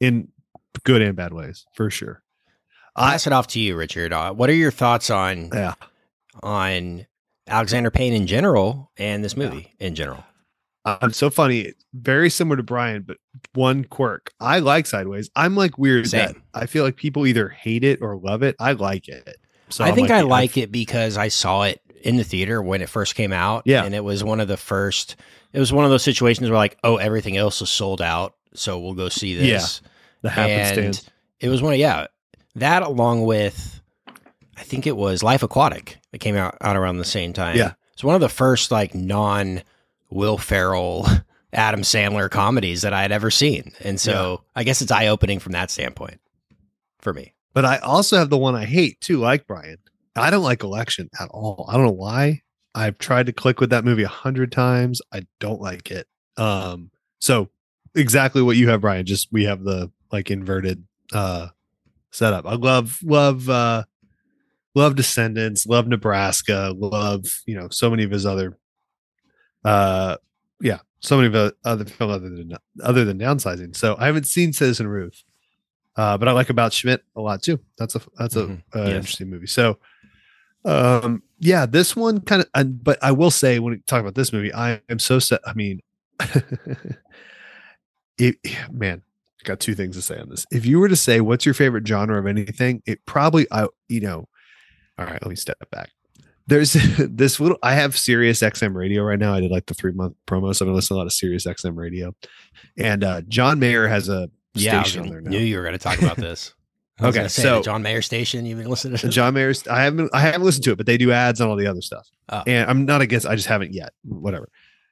in 0.00 0.28
good 0.84 1.02
and 1.02 1.14
bad 1.16 1.32
ways, 1.32 1.66
for 1.74 1.90
sure. 1.90 2.22
I'll 2.96 3.10
pass 3.12 3.26
it 3.26 3.32
off 3.32 3.46
to 3.48 3.60
you, 3.60 3.76
Richard. 3.76 4.12
Uh, 4.12 4.32
what 4.32 4.48
are 4.50 4.54
your 4.54 4.70
thoughts 4.72 5.10
on 5.10 5.50
Yeah. 5.52 5.74
On 6.42 7.06
Alexander 7.46 7.90
Payne 7.90 8.12
in 8.12 8.26
general 8.26 8.90
and 8.96 9.24
this 9.24 9.36
movie 9.36 9.74
in 9.78 9.94
general? 9.94 10.24
I'm 10.84 11.12
so 11.12 11.28
funny. 11.28 11.74
Very 11.92 12.30
similar 12.30 12.56
to 12.56 12.62
Brian, 12.62 13.02
but 13.02 13.18
one 13.52 13.84
quirk. 13.84 14.32
I 14.40 14.60
like 14.60 14.86
Sideways. 14.86 15.28
I'm 15.36 15.54
like 15.54 15.76
weird 15.76 16.08
Same. 16.08 16.42
I 16.54 16.66
feel 16.66 16.84
like 16.84 16.96
people 16.96 17.26
either 17.26 17.48
hate 17.48 17.84
it 17.84 18.00
or 18.00 18.16
love 18.16 18.42
it. 18.42 18.56
I 18.58 18.72
like 18.72 19.06
it. 19.08 19.36
So 19.68 19.84
I 19.84 19.88
I'm 19.88 19.94
think 19.94 20.10
I 20.10 20.22
the- 20.22 20.26
like 20.28 20.56
it 20.56 20.72
because 20.72 21.16
I 21.18 21.28
saw 21.28 21.62
it 21.64 21.80
in 22.02 22.16
the 22.16 22.24
theater 22.24 22.62
when 22.62 22.80
it 22.80 22.88
first 22.88 23.14
came 23.14 23.32
out. 23.32 23.62
Yeah. 23.66 23.84
And 23.84 23.94
it 23.94 24.02
was 24.02 24.24
one 24.24 24.40
of 24.40 24.48
the 24.48 24.56
first, 24.56 25.16
it 25.52 25.58
was 25.58 25.70
one 25.72 25.84
of 25.84 25.90
those 25.90 26.02
situations 26.02 26.48
where 26.48 26.56
like, 26.58 26.78
oh, 26.82 26.96
everything 26.96 27.36
else 27.36 27.60
is 27.60 27.68
sold 27.68 28.00
out. 28.00 28.36
So 28.54 28.78
we'll 28.78 28.94
go 28.94 29.10
see 29.10 29.34
this. 29.34 29.82
Yeah. 29.82 29.88
the 30.22 30.30
happenstance. 30.30 31.00
And 31.00 31.12
it 31.40 31.48
was 31.50 31.60
one 31.60 31.74
of, 31.74 31.78
yeah, 31.78 32.06
that 32.54 32.82
along 32.82 33.24
with, 33.26 33.79
I 34.60 34.62
think 34.62 34.86
it 34.86 34.96
was 34.96 35.22
Life 35.22 35.42
Aquatic 35.42 35.98
that 36.12 36.18
came 36.18 36.36
out, 36.36 36.56
out 36.60 36.76
around 36.76 36.98
the 36.98 37.04
same 37.04 37.32
time. 37.32 37.56
Yeah. 37.56 37.72
It's 37.94 38.04
one 38.04 38.14
of 38.14 38.20
the 38.20 38.28
first 38.28 38.70
like 38.70 38.94
non 38.94 39.62
Will 40.10 40.36
Ferrell, 40.36 41.06
Adam 41.52 41.80
Sandler 41.80 42.30
comedies 42.30 42.82
that 42.82 42.92
I 42.92 43.00
had 43.00 43.10
ever 43.10 43.30
seen. 43.30 43.72
And 43.80 43.98
so 43.98 44.44
I 44.54 44.64
guess 44.64 44.82
it's 44.82 44.92
eye 44.92 45.06
opening 45.06 45.38
from 45.38 45.52
that 45.52 45.70
standpoint 45.70 46.20
for 46.98 47.14
me. 47.14 47.32
But 47.54 47.64
I 47.64 47.78
also 47.78 48.18
have 48.18 48.28
the 48.28 48.36
one 48.36 48.54
I 48.54 48.66
hate 48.66 49.00
too, 49.00 49.18
like 49.18 49.46
Brian. 49.46 49.78
I 50.14 50.28
don't 50.28 50.42
like 50.42 50.62
Election 50.62 51.08
at 51.18 51.30
all. 51.30 51.64
I 51.68 51.74
don't 51.74 51.86
know 51.86 51.92
why. 51.92 52.42
I've 52.74 52.98
tried 52.98 53.26
to 53.26 53.32
click 53.32 53.60
with 53.60 53.70
that 53.70 53.84
movie 53.84 54.02
a 54.02 54.08
hundred 54.08 54.52
times. 54.52 55.00
I 55.10 55.26
don't 55.38 55.60
like 55.60 55.90
it. 55.90 56.06
Um, 56.36 56.90
so 57.18 57.48
exactly 57.94 58.42
what 58.42 58.56
you 58.56 58.68
have, 58.68 58.82
Brian. 58.82 59.06
Just 59.06 59.32
we 59.32 59.44
have 59.44 59.64
the 59.64 59.90
like 60.12 60.30
inverted 60.30 60.84
uh 61.12 61.48
setup. 62.10 62.46
I 62.46 62.54
love 62.54 63.00
love 63.02 63.48
uh 63.48 63.84
love 64.74 64.94
Descendants, 64.96 65.66
love 65.66 65.86
Nebraska, 65.88 66.72
love 66.76 67.24
you 67.46 67.54
know 67.54 67.68
so 67.70 67.90
many 67.90 68.04
of 68.04 68.10
his 68.10 68.24
other 68.26 68.56
uh 69.64 70.16
yeah 70.62 70.78
so 71.00 71.16
many 71.16 71.26
of 71.26 71.32
the 71.32 71.54
other 71.64 71.84
film 71.84 72.10
other 72.10 72.28
than 72.30 72.56
other 72.82 73.04
than 73.04 73.18
downsizing. 73.18 73.74
So 73.76 73.96
I 73.98 74.06
haven't 74.06 74.24
seen 74.26 74.52
Citizen 74.52 74.86
Ruth. 74.88 75.22
Uh, 75.96 76.16
but 76.16 76.28
I 76.28 76.32
like 76.32 76.50
about 76.50 76.72
Schmidt 76.72 77.02
a 77.16 77.20
lot 77.20 77.42
too. 77.42 77.58
That's 77.76 77.94
a 77.96 78.00
that's 78.18 78.36
a 78.36 78.46
Mhm. 78.46 78.62
uh, 78.74 78.78
Yes. 78.84 78.94
interesting 78.96 79.28
movie. 79.28 79.46
So, 79.48 79.78
um, 80.64 81.22
yeah, 81.40 81.66
this 81.66 81.96
one 81.96 82.20
kind 82.20 82.44
of. 82.54 82.84
But 82.84 82.98
I 83.02 83.12
will 83.12 83.30
say 83.30 83.58
when 83.58 83.72
we 83.74 83.80
talk 83.86 84.00
about 84.00 84.14
this 84.14 84.32
movie, 84.32 84.52
I 84.54 84.80
am 84.88 84.98
so 84.98 85.18
set. 85.18 85.40
I 85.46 85.52
mean, 85.54 85.80
it 88.18 88.36
man, 88.70 89.02
I 89.42 89.44
got 89.48 89.60
two 89.60 89.74
things 89.74 89.96
to 89.96 90.02
say 90.02 90.18
on 90.18 90.28
this. 90.28 90.46
If 90.50 90.64
you 90.66 90.78
were 90.78 90.88
to 90.88 90.96
say 90.96 91.20
what's 91.20 91.44
your 91.44 91.54
favorite 91.54 91.86
genre 91.86 92.18
of 92.18 92.26
anything, 92.26 92.82
it 92.86 93.04
probably 93.06 93.46
I 93.50 93.66
you 93.88 94.00
know. 94.00 94.28
All 95.00 95.06
right, 95.06 95.20
let 95.22 95.28
me 95.30 95.36
step 95.36 95.58
back. 95.70 95.90
There's 96.46 96.72
this 96.98 97.40
little. 97.40 97.58
I 97.62 97.74
have 97.74 97.96
Sirius 97.96 98.40
XM 98.40 98.74
radio 98.74 99.02
right 99.02 99.18
now. 99.18 99.34
I 99.34 99.40
did 99.40 99.50
like 99.50 99.66
the 99.66 99.74
three 99.74 99.92
month 99.92 100.14
promo, 100.26 100.54
so 100.54 100.64
I've 100.64 100.68
been 100.68 100.74
listening 100.74 100.96
to 100.96 100.98
a 100.98 100.98
lot 100.98 101.06
of 101.06 101.12
Sirius 101.12 101.46
XM 101.46 101.76
radio. 101.76 102.14
And 102.76 103.02
uh 103.04 103.22
John 103.22 103.58
Mayer 103.58 103.88
has 103.88 104.08
a 104.08 104.30
Yeah, 104.54 104.80
I 104.80 104.82
station 104.82 105.02
on 105.02 105.08
there 105.08 105.20
now. 105.20 105.30
knew 105.30 105.38
you 105.38 105.56
were 105.56 105.62
going 105.62 105.72
to 105.72 105.78
talk 105.78 106.00
about 106.00 106.16
this. 106.16 106.54
Okay, 107.02 107.28
say, 107.28 107.42
so- 107.42 107.62
John 107.62 107.80
Mayer 107.82 108.02
station. 108.02 108.44
You've 108.44 108.58
been 108.58 108.68
listening 108.68 108.98
to 108.98 109.08
John 109.08 109.32
Mayer's. 109.32 109.66
I 109.66 109.84
haven't. 109.84 110.10
I 110.12 110.20
haven't 110.20 110.42
listened 110.42 110.64
to 110.64 110.72
it, 110.72 110.76
but 110.76 110.84
they 110.84 110.98
do 110.98 111.12
ads 111.12 111.40
on 111.40 111.48
all 111.48 111.56
the 111.56 111.66
other 111.66 111.80
stuff. 111.80 112.06
Oh. 112.28 112.42
And 112.46 112.68
I'm 112.68 112.84
not 112.84 113.00
against. 113.00 113.26
I 113.26 113.36
just 113.36 113.48
haven't 113.48 113.72
yet. 113.72 113.94
Whatever. 114.04 114.50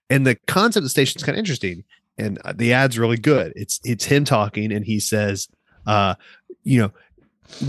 And 0.09 0.27
the 0.27 0.35
concept 0.47 0.79
of 0.79 0.85
the 0.85 0.89
station 0.89 1.19
is 1.19 1.23
kind 1.23 1.37
of 1.37 1.39
interesting, 1.39 1.85
and 2.17 2.39
uh, 2.47 2.55
the 2.57 2.73
ad's 2.73 2.99
really 2.99 3.19
good. 3.19 3.53
It's 3.57 3.79
it's 3.85 4.07
him 4.07 4.25
talking, 4.25 4.73
and 4.73 4.87
he 4.87 5.01
says, 5.01 5.49
uh, 5.87 6.15
you 6.63 6.81
know, 6.81 6.93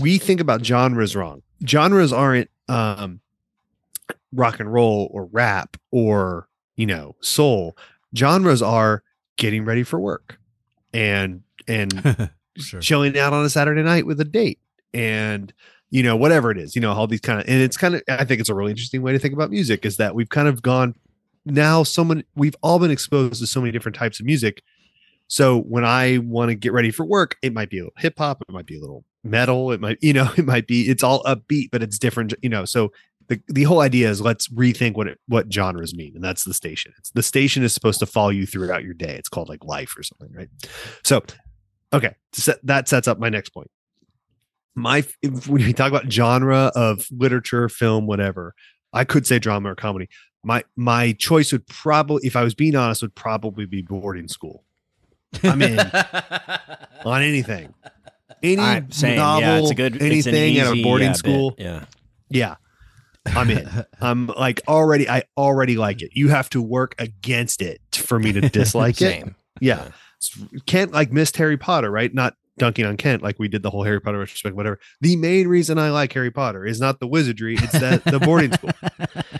we 0.00 0.16
think 0.16 0.40
about 0.40 0.64
genres 0.64 1.14
wrong. 1.14 1.42
Genres 1.66 2.12
aren't 2.12 2.50
um, 2.68 3.20
rock 4.32 4.60
and 4.60 4.72
roll 4.72 5.10
or 5.12 5.26
rap 5.26 5.76
or 5.90 6.48
you 6.76 6.86
know 6.86 7.16
soul. 7.20 7.76
Genres 8.16 8.62
are 8.62 9.02
getting 9.36 9.64
ready 9.64 9.82
for 9.82 9.98
work, 10.00 10.38
and 10.92 11.42
and 11.68 12.30
sure 12.56 12.80
chilling 12.80 13.18
out 13.18 13.32
on 13.32 13.44
a 13.44 13.50
Saturday 13.50 13.82
night 13.82 14.06
with 14.06 14.20
a 14.20 14.24
date 14.24 14.58
and 14.92 15.52
you 15.90 16.02
know 16.02 16.16
whatever 16.16 16.50
it 16.50 16.58
is 16.58 16.74
you 16.74 16.80
know 16.80 16.92
all 16.92 17.06
these 17.06 17.20
kind 17.20 17.40
of 17.40 17.48
and 17.48 17.60
it's 17.60 17.76
kind 17.76 17.94
of 17.94 18.02
I 18.08 18.24
think 18.24 18.40
it's 18.40 18.48
a 18.48 18.54
really 18.54 18.72
interesting 18.72 19.02
way 19.02 19.12
to 19.12 19.18
think 19.18 19.34
about 19.34 19.50
music 19.50 19.84
is 19.84 19.96
that 19.98 20.14
we've 20.14 20.28
kind 20.28 20.48
of 20.48 20.62
gone 20.62 20.94
now 21.44 21.82
someone 21.82 22.24
we've 22.34 22.56
all 22.62 22.78
been 22.78 22.90
exposed 22.90 23.40
to 23.40 23.46
so 23.46 23.60
many 23.60 23.72
different 23.72 23.96
types 23.96 24.20
of 24.20 24.26
music 24.26 24.62
so 25.30 25.60
when 25.60 25.84
I 25.84 26.18
want 26.18 26.50
to 26.50 26.54
get 26.54 26.72
ready 26.72 26.90
for 26.90 27.04
work 27.04 27.36
it 27.42 27.52
might 27.52 27.70
be 27.70 27.78
a 27.78 27.82
little 27.82 27.94
hip 27.98 28.14
hop 28.18 28.42
it 28.42 28.52
might 28.52 28.66
be 28.66 28.76
a 28.76 28.80
little 28.80 29.04
metal 29.24 29.72
it 29.72 29.80
might 29.80 29.98
you 30.02 30.12
know 30.12 30.30
it 30.36 30.44
might 30.44 30.66
be 30.66 30.88
it's 30.88 31.02
all 31.02 31.22
upbeat 31.24 31.68
but 31.72 31.82
it's 31.82 31.98
different 31.98 32.34
you 32.42 32.48
know 32.48 32.64
so 32.64 32.92
the, 33.28 33.40
the 33.46 33.62
whole 33.62 33.80
idea 33.80 34.10
is 34.10 34.20
let's 34.20 34.48
rethink 34.48 34.94
what 34.94 35.06
it, 35.06 35.18
what 35.28 35.52
genres 35.52 35.94
mean 35.94 36.12
and 36.14 36.24
that's 36.24 36.44
the 36.44 36.54
station 36.54 36.92
it's 36.98 37.10
the 37.10 37.22
station 37.22 37.62
is 37.62 37.72
supposed 37.72 38.00
to 38.00 38.06
follow 38.06 38.30
you 38.30 38.46
throughout 38.46 38.82
your 38.82 38.94
day 38.94 39.14
it's 39.14 39.28
called 39.28 39.48
like 39.48 39.64
life 39.64 39.96
or 39.96 40.02
something 40.02 40.32
right 40.32 40.48
so 41.04 41.22
okay 41.92 42.14
set, 42.32 42.58
that 42.64 42.88
sets 42.88 43.06
up 43.06 43.18
my 43.18 43.28
next 43.28 43.50
point 43.50 43.70
my 44.74 45.04
if 45.22 45.48
we 45.48 45.72
talk 45.72 45.88
about 45.88 46.10
genre 46.10 46.72
of 46.74 47.06
literature, 47.10 47.68
film, 47.68 48.06
whatever, 48.06 48.54
I 48.92 49.04
could 49.04 49.26
say 49.26 49.38
drama 49.38 49.72
or 49.72 49.74
comedy. 49.74 50.08
My 50.42 50.64
my 50.76 51.12
choice 51.12 51.52
would 51.52 51.66
probably, 51.66 52.26
if 52.26 52.36
I 52.36 52.42
was 52.42 52.54
being 52.54 52.74
honest, 52.74 53.02
would 53.02 53.14
probably 53.14 53.66
be 53.66 53.82
boarding 53.82 54.28
school. 54.28 54.64
I'm 55.42 55.62
in 55.62 55.78
on 57.04 57.22
anything. 57.22 57.74
Any 58.42 58.62
I'm 58.62 58.90
saying, 58.90 59.16
novel, 59.18 59.42
yeah, 59.42 59.58
it's 59.58 59.70
a 59.70 59.74
good- 59.74 59.96
it's 59.96 60.26
an 60.26 60.34
anything 60.34 60.58
at 60.58 60.72
a 60.72 60.82
boarding 60.82 61.06
yeah, 61.08 61.12
bit, 61.12 61.18
school. 61.18 61.54
yeah. 61.58 61.84
Yeah. 62.28 62.54
I'm 63.26 63.50
in. 63.50 63.68
I'm 64.00 64.28
like 64.28 64.62
already 64.66 65.08
I 65.08 65.24
already 65.36 65.76
like 65.76 66.00
it. 66.00 66.10
You 66.14 66.28
have 66.28 66.48
to 66.50 66.62
work 66.62 66.94
against 66.98 67.60
it 67.60 67.80
for 67.92 68.18
me 68.18 68.32
to 68.32 68.40
dislike 68.48 68.94
it. 69.02 69.12
Same. 69.22 69.34
Yeah. 69.60 69.88
Kent 70.66 70.92
like 70.92 71.12
missed 71.12 71.36
Harry 71.36 71.58
Potter, 71.58 71.90
right? 71.90 72.12
Not 72.14 72.34
dunking 72.58 72.84
on 72.86 72.96
Kent 72.96 73.22
like 73.22 73.38
we 73.38 73.48
did 73.48 73.62
the 73.62 73.70
whole 73.70 73.84
Harry 73.84 74.00
Potter 74.00 74.18
retrospect, 74.18 74.54
whatever. 74.54 74.78
The 75.00 75.16
main 75.16 75.48
reason 75.48 75.78
I 75.78 75.90
like 75.90 76.12
Harry 76.14 76.30
Potter 76.30 76.64
is 76.64 76.80
not 76.80 76.98
the 77.00 77.06
wizardry, 77.06 77.56
it's 77.56 77.72
that 77.72 78.04
the 78.04 78.20
boarding 78.20 78.52
school. 78.52 78.70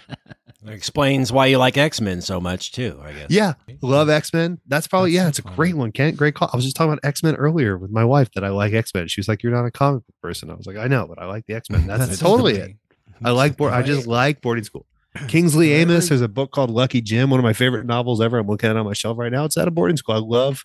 It 0.70 0.74
explains 0.74 1.32
why 1.32 1.46
you 1.46 1.58
like 1.58 1.76
X 1.76 2.00
Men 2.00 2.20
so 2.20 2.40
much 2.40 2.72
too. 2.72 3.00
I 3.02 3.12
guess. 3.12 3.26
Yeah. 3.30 3.54
Love 3.82 4.08
X-Men. 4.08 4.60
That's 4.66 4.86
probably 4.86 5.10
That's 5.12 5.16
yeah, 5.16 5.22
so 5.24 5.28
it's 5.28 5.38
a 5.40 5.42
funny. 5.42 5.56
great 5.56 5.74
one, 5.76 5.92
Kent. 5.92 6.16
Great 6.16 6.34
call. 6.34 6.48
I 6.52 6.56
was 6.56 6.64
just 6.64 6.76
talking 6.76 6.92
about 6.92 7.04
X-Men 7.04 7.34
earlier 7.36 7.76
with 7.76 7.90
my 7.90 8.04
wife 8.04 8.30
that 8.32 8.44
I 8.44 8.48
like 8.50 8.72
X-Men. 8.72 9.08
She 9.08 9.20
was 9.20 9.28
like, 9.28 9.42
You're 9.42 9.52
not 9.52 9.64
a 9.66 9.70
comic 9.70 10.06
book 10.06 10.14
person. 10.22 10.50
I 10.50 10.54
was 10.54 10.66
like, 10.66 10.76
I 10.76 10.86
know, 10.86 11.06
but 11.06 11.18
I 11.20 11.26
like 11.26 11.46
the 11.46 11.54
X-Men. 11.54 11.86
That's, 11.86 12.06
That's 12.06 12.18
totally 12.20 12.56
it. 12.56 12.76
I 13.22 13.30
like 13.32 13.56
board. 13.56 13.72
I 13.72 13.82
just 13.82 14.06
like 14.06 14.40
boarding 14.40 14.64
school. 14.64 14.86
Kingsley 15.28 15.74
Amis. 15.74 16.08
There's 16.08 16.20
a 16.20 16.28
book 16.28 16.52
called 16.52 16.70
Lucky 16.70 17.00
Jim, 17.00 17.30
one 17.30 17.40
of 17.40 17.44
my 17.44 17.52
favorite 17.52 17.84
novels 17.84 18.20
ever. 18.20 18.38
I'm 18.38 18.46
looking 18.46 18.70
at 18.70 18.76
it 18.76 18.78
on 18.78 18.86
my 18.86 18.92
shelf 18.92 19.18
right 19.18 19.32
now. 19.32 19.44
It's 19.44 19.56
at 19.56 19.66
a 19.66 19.70
boarding 19.72 19.96
school. 19.96 20.14
I 20.14 20.18
love, 20.18 20.62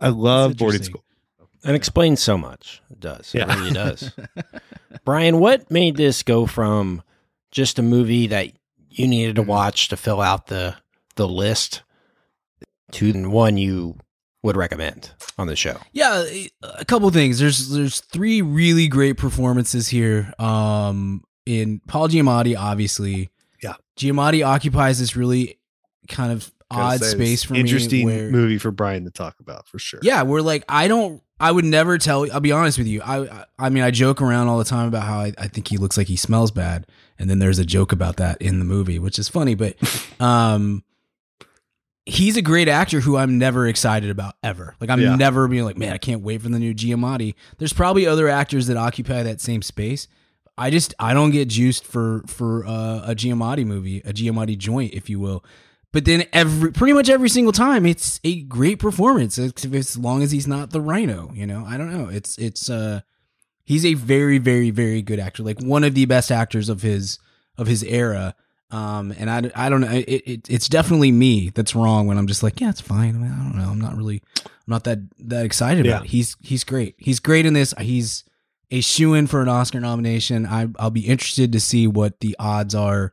I 0.00 0.08
love 0.08 0.56
boarding 0.56 0.82
school. 0.82 1.04
and 1.62 1.76
explains 1.76 2.20
so 2.22 2.38
much. 2.38 2.80
It 2.90 2.98
does. 3.00 3.34
It 3.34 3.38
Yeah. 3.40 3.54
really 3.54 3.72
does. 3.72 4.10
Brian, 5.04 5.38
what 5.38 5.70
made 5.70 5.96
this 5.96 6.22
go 6.22 6.46
from 6.46 7.02
just 7.50 7.78
a 7.78 7.82
movie 7.82 8.28
that 8.28 8.52
you 8.98 9.08
needed 9.08 9.36
to 9.36 9.42
watch 9.42 9.88
to 9.88 9.96
fill 9.96 10.20
out 10.20 10.46
the 10.48 10.76
the 11.16 11.28
list 11.28 11.82
to 12.92 13.28
one 13.30 13.56
you 13.56 13.96
would 14.42 14.56
recommend 14.56 15.12
on 15.38 15.46
the 15.46 15.56
show? 15.56 15.76
Yeah, 15.92 16.24
a 16.62 16.84
couple 16.84 17.08
things. 17.10 17.38
There's 17.38 17.68
there's 17.70 18.00
three 18.00 18.42
really 18.42 18.88
great 18.88 19.16
performances 19.16 19.88
here. 19.88 20.32
Um, 20.38 21.22
in 21.46 21.80
Paul 21.88 22.08
Giamatti, 22.08 22.56
obviously. 22.56 23.30
Yeah. 23.62 23.74
Giamatti 23.98 24.44
occupies 24.46 24.98
this 24.98 25.16
really 25.16 25.58
kind 26.08 26.32
of 26.32 26.52
odd 26.70 27.02
space 27.04 27.42
for 27.44 27.54
interesting 27.54 28.06
me. 28.08 28.16
Where, 28.16 28.30
movie 28.30 28.58
for 28.58 28.70
Brian 28.70 29.04
to 29.04 29.10
talk 29.10 29.38
about 29.40 29.68
for 29.68 29.78
sure. 29.78 30.00
yeah, 30.02 30.22
we're 30.22 30.40
like 30.40 30.64
I 30.68 30.88
don't. 30.88 31.22
I 31.38 31.50
would 31.50 31.64
never 31.64 31.98
tell. 31.98 32.30
I'll 32.32 32.40
be 32.40 32.52
honest 32.52 32.78
with 32.78 32.86
you. 32.86 33.02
I 33.02 33.18
I- 33.28 33.44
I 33.58 33.68
mean, 33.68 33.82
I 33.84 33.90
joke 33.92 34.20
around 34.20 34.48
all 34.48 34.58
the 34.58 34.64
time 34.64 34.88
about 34.88 35.04
how 35.04 35.20
I, 35.20 35.32
I 35.38 35.46
think 35.48 35.68
he 35.68 35.76
looks 35.76 35.96
like 35.96 36.08
he 36.08 36.16
smells 36.16 36.50
bad, 36.50 36.86
and 37.18 37.28
then 37.30 37.38
there's 37.38 37.58
a 37.58 37.64
joke 37.64 37.92
about 37.92 38.16
that 38.16 38.40
in 38.40 38.58
the 38.58 38.64
movie, 38.64 38.98
which 38.98 39.18
is 39.18 39.28
funny. 39.28 39.54
But 39.54 39.76
um, 40.20 40.82
he's 42.06 42.36
a 42.36 42.42
great 42.42 42.68
actor 42.68 43.00
who 43.00 43.16
I'm 43.16 43.38
never 43.38 43.66
excited 43.66 44.10
about 44.10 44.34
ever. 44.42 44.74
Like 44.80 44.90
I'm 44.90 45.00
Yeah. 45.00 45.16
never 45.16 45.46
being 45.48 45.64
like, 45.64 45.78
man, 45.78 45.92
I 45.92 45.98
can't 45.98 46.22
wait 46.22 46.42
for 46.42 46.48
the 46.48 46.58
new 46.58 46.74
Giamatti. 46.74 47.34
There's 47.58 47.72
probably 47.72 48.06
other 48.06 48.28
actors 48.28 48.66
that 48.66 48.76
occupy 48.76 49.22
that 49.22 49.40
same 49.40 49.62
space. 49.62 50.08
I 50.58 50.70
just 50.70 50.94
I 50.98 51.14
don't 51.14 51.30
get 51.30 51.48
juiced 51.48 51.84
for 51.84 52.22
for 52.26 52.66
uh, 52.66 53.04
a 53.06 53.14
Giamatti 53.14 53.64
movie, 53.64 53.98
a 54.00 54.12
Giamatti 54.12 54.56
joint, 54.58 54.92
if 54.92 55.08
you 55.08 55.18
will. 55.18 55.44
But 55.92 56.04
then 56.06 56.24
every 56.32 56.72
pretty 56.72 56.92
much 56.94 57.08
every 57.08 57.28
single 57.28 57.52
time, 57.52 57.86
it's 57.86 58.18
a 58.24 58.42
great 58.42 58.78
performance. 58.78 59.38
As, 59.38 59.52
as 59.72 59.96
long 59.98 60.22
as 60.22 60.30
he's 60.30 60.46
not 60.46 60.70
the 60.70 60.80
Rhino, 60.80 61.30
you 61.34 61.46
know. 61.46 61.64
I 61.66 61.76
don't 61.78 61.92
know. 61.92 62.08
It's 62.08 62.36
it's 62.38 62.68
uh 62.68 63.00
he's 63.64 63.84
a 63.84 63.94
very 63.94 64.38
very 64.38 64.70
very 64.70 65.02
good 65.02 65.20
actor, 65.20 65.42
like 65.42 65.60
one 65.60 65.84
of 65.84 65.94
the 65.94 66.04
best 66.06 66.30
actors 66.30 66.68
of 66.68 66.82
his 66.82 67.18
of 67.58 67.66
his 67.66 67.82
era. 67.84 68.34
Um, 68.70 69.14
and 69.18 69.28
I, 69.28 69.50
I 69.54 69.68
don't 69.68 69.82
know. 69.82 69.90
It, 69.90 70.08
it 70.08 70.50
it's 70.50 70.68
definitely 70.68 71.12
me 71.12 71.50
that's 71.50 71.74
wrong 71.74 72.06
when 72.06 72.16
I'm 72.16 72.26
just 72.26 72.42
like, 72.42 72.58
yeah, 72.58 72.70
it's 72.70 72.80
fine. 72.80 73.16
I, 73.16 73.18
mean, 73.18 73.30
I 73.30 73.36
don't 73.36 73.56
know. 73.58 73.68
I'm 73.68 73.80
not 73.80 73.96
really, 73.96 74.22
I'm 74.46 74.50
not 74.66 74.84
that 74.84 75.00
that 75.18 75.44
excited 75.44 75.86
about 75.86 76.04
it. 76.04 76.10
He's 76.10 76.36
he's 76.40 76.64
great. 76.64 76.94
He's 76.98 77.20
great 77.20 77.44
in 77.44 77.52
this. 77.52 77.74
He's 77.78 78.24
a 78.70 78.80
shoe 78.80 79.12
in 79.12 79.26
for 79.26 79.42
an 79.42 79.48
Oscar 79.48 79.78
nomination. 79.78 80.46
I 80.46 80.68
I'll 80.78 80.90
be 80.90 81.06
interested 81.06 81.52
to 81.52 81.60
see 81.60 81.86
what 81.86 82.20
the 82.20 82.34
odds 82.38 82.74
are 82.74 83.12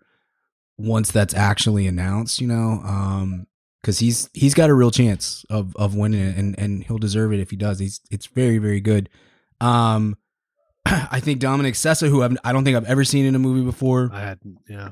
once 0.77 1.11
that's 1.11 1.33
actually 1.33 1.87
announced. 1.87 2.39
You 2.39 2.47
know, 2.47 2.81
um, 2.85 3.45
because 3.81 3.99
he's 3.99 4.29
he's 4.33 4.53
got 4.53 4.69
a 4.69 4.73
real 4.73 4.91
chance 4.91 5.45
of 5.49 5.75
of 5.75 5.93
winning 5.93 6.21
it, 6.21 6.37
and 6.37 6.57
and 6.57 6.85
he'll 6.85 6.97
deserve 6.97 7.33
it 7.33 7.41
if 7.41 7.49
he 7.49 7.57
does. 7.57 7.79
He's 7.79 7.99
it's 8.09 8.27
very 8.27 8.59
very 8.59 8.79
good. 8.79 9.09
Um, 9.59 10.15
I 10.85 11.19
think 11.19 11.39
Dominic 11.39 11.75
Sessa, 11.75 12.09
who 12.09 12.23
I've, 12.23 12.37
I 12.43 12.53
don't 12.53 12.63
think 12.63 12.77
I've 12.77 12.85
ever 12.85 13.03
seen 13.03 13.25
in 13.25 13.35
a 13.35 13.39
movie 13.39 13.63
before, 13.63 14.09
I 14.13 14.21
had 14.21 14.39
yeah. 14.67 14.91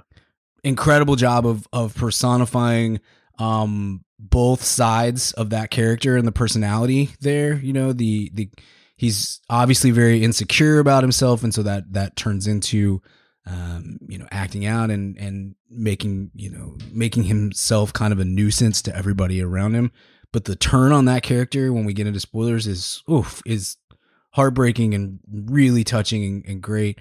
incredible 0.64 1.16
job 1.16 1.46
of 1.46 1.68
of 1.74 1.96
personifying 1.96 3.00
um 3.40 4.04
both 4.20 4.64
sides 4.64 5.32
of 5.34 5.52
that 5.52 5.70
character 5.70 6.18
and 6.18 6.28
the 6.28 6.32
personality 6.32 7.12
there 7.22 7.56
you 7.56 7.72
know 7.72 7.94
the 7.94 8.32
the 8.34 8.50
he's 8.96 9.40
obviously 9.50 9.92
very 9.92 10.24
insecure 10.24 10.80
about 10.80 11.04
himself 11.04 11.44
and 11.44 11.54
so 11.54 11.62
that 11.62 11.94
that 11.94 12.16
turns 12.16 12.48
into 12.48 13.02
um 13.46 14.00
you 14.08 14.18
know 14.18 14.28
acting 14.32 14.66
out 14.66 14.90
and 14.90 15.18
and 15.18 15.56
making 15.70 16.32
you 16.34 16.50
know 16.50 16.76
making 16.92 17.24
himself 17.24 17.94
kind 17.94 18.12
of 18.12 18.20
a 18.20 18.26
nuisance 18.26 18.82
to 18.82 18.96
everybody 18.96 19.42
around 19.42 19.76
him 19.76 19.92
but 20.34 20.46
the 20.46 20.56
turn 20.56 20.92
on 20.92 21.06
that 21.06 21.24
character 21.24 21.72
when 21.72 21.86
we 21.86 21.94
get 21.94 22.08
into 22.08 22.20
spoilers 22.20 22.66
is 22.66 23.04
oof 23.10 23.42
is 23.46 23.78
heartbreaking 24.38 24.94
and 24.94 25.20
really 25.30 25.84
touching 25.84 26.24
and, 26.24 26.46
and 26.46 26.62
great 26.62 26.98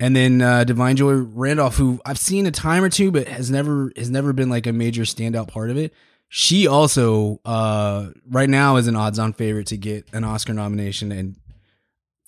and 0.00 0.14
then 0.14 0.40
uh, 0.40 0.64
Da'Vine 0.66 0.94
Joy 0.94 1.14
Randolph, 1.14 1.76
who 1.76 2.00
I've 2.06 2.18
seen 2.18 2.46
a 2.46 2.50
time 2.50 2.84
or 2.84 2.88
two, 2.88 3.10
but 3.10 3.26
has 3.26 3.50
never 3.50 3.92
has 3.96 4.10
never 4.10 4.32
been 4.32 4.48
like 4.48 4.66
a 4.66 4.72
major 4.72 5.02
standout 5.02 5.48
part 5.48 5.70
of 5.70 5.76
it. 5.76 5.92
She 6.28 6.66
also 6.66 7.40
uh, 7.44 8.10
right 8.28 8.48
now 8.48 8.76
is 8.76 8.86
an 8.86 8.96
odds-on 8.96 9.32
favorite 9.32 9.66
to 9.68 9.76
get 9.76 10.06
an 10.12 10.24
Oscar 10.24 10.52
nomination, 10.52 11.10
and 11.10 11.36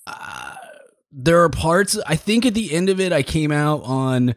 uh, 0.06 0.54
there 1.12 1.42
are 1.42 1.48
parts. 1.48 1.98
I 2.06 2.16
think 2.16 2.44
at 2.44 2.54
the 2.54 2.72
end 2.72 2.88
of 2.88 2.98
it, 2.98 3.12
I 3.12 3.22
came 3.22 3.52
out 3.52 3.82
on 3.84 4.34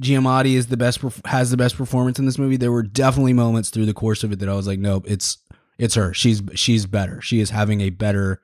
Giamatti 0.00 0.54
is 0.54 0.68
the 0.68 0.76
best 0.76 1.00
has 1.26 1.50
the 1.50 1.56
best 1.58 1.76
performance 1.76 2.18
in 2.18 2.24
this 2.24 2.38
movie. 2.38 2.56
There 2.56 2.72
were 2.72 2.84
definitely 2.84 3.34
moments 3.34 3.68
through 3.68 3.86
the 3.86 3.94
course 3.94 4.24
of 4.24 4.32
it 4.32 4.38
that 4.38 4.48
I 4.48 4.54
was 4.54 4.66
like, 4.66 4.78
nope, 4.78 5.04
it's 5.06 5.38
it's 5.78 5.94
her. 5.94 6.14
She's 6.14 6.40
she's 6.54 6.86
better. 6.86 7.20
She 7.20 7.40
is 7.40 7.50
having 7.50 7.82
a 7.82 7.90
better 7.90 8.40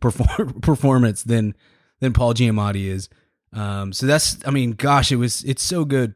perform- 0.00 0.60
performance 0.60 1.22
than 1.22 1.54
than 2.00 2.12
Paul 2.12 2.34
Giamatti 2.34 2.86
is. 2.86 3.08
Um, 3.52 3.92
so 3.92 4.04
that's, 4.06 4.36
I 4.46 4.50
mean, 4.50 4.72
gosh, 4.72 5.10
it 5.10 5.16
was, 5.16 5.42
it's 5.44 5.62
so 5.62 5.86
good 5.86 6.14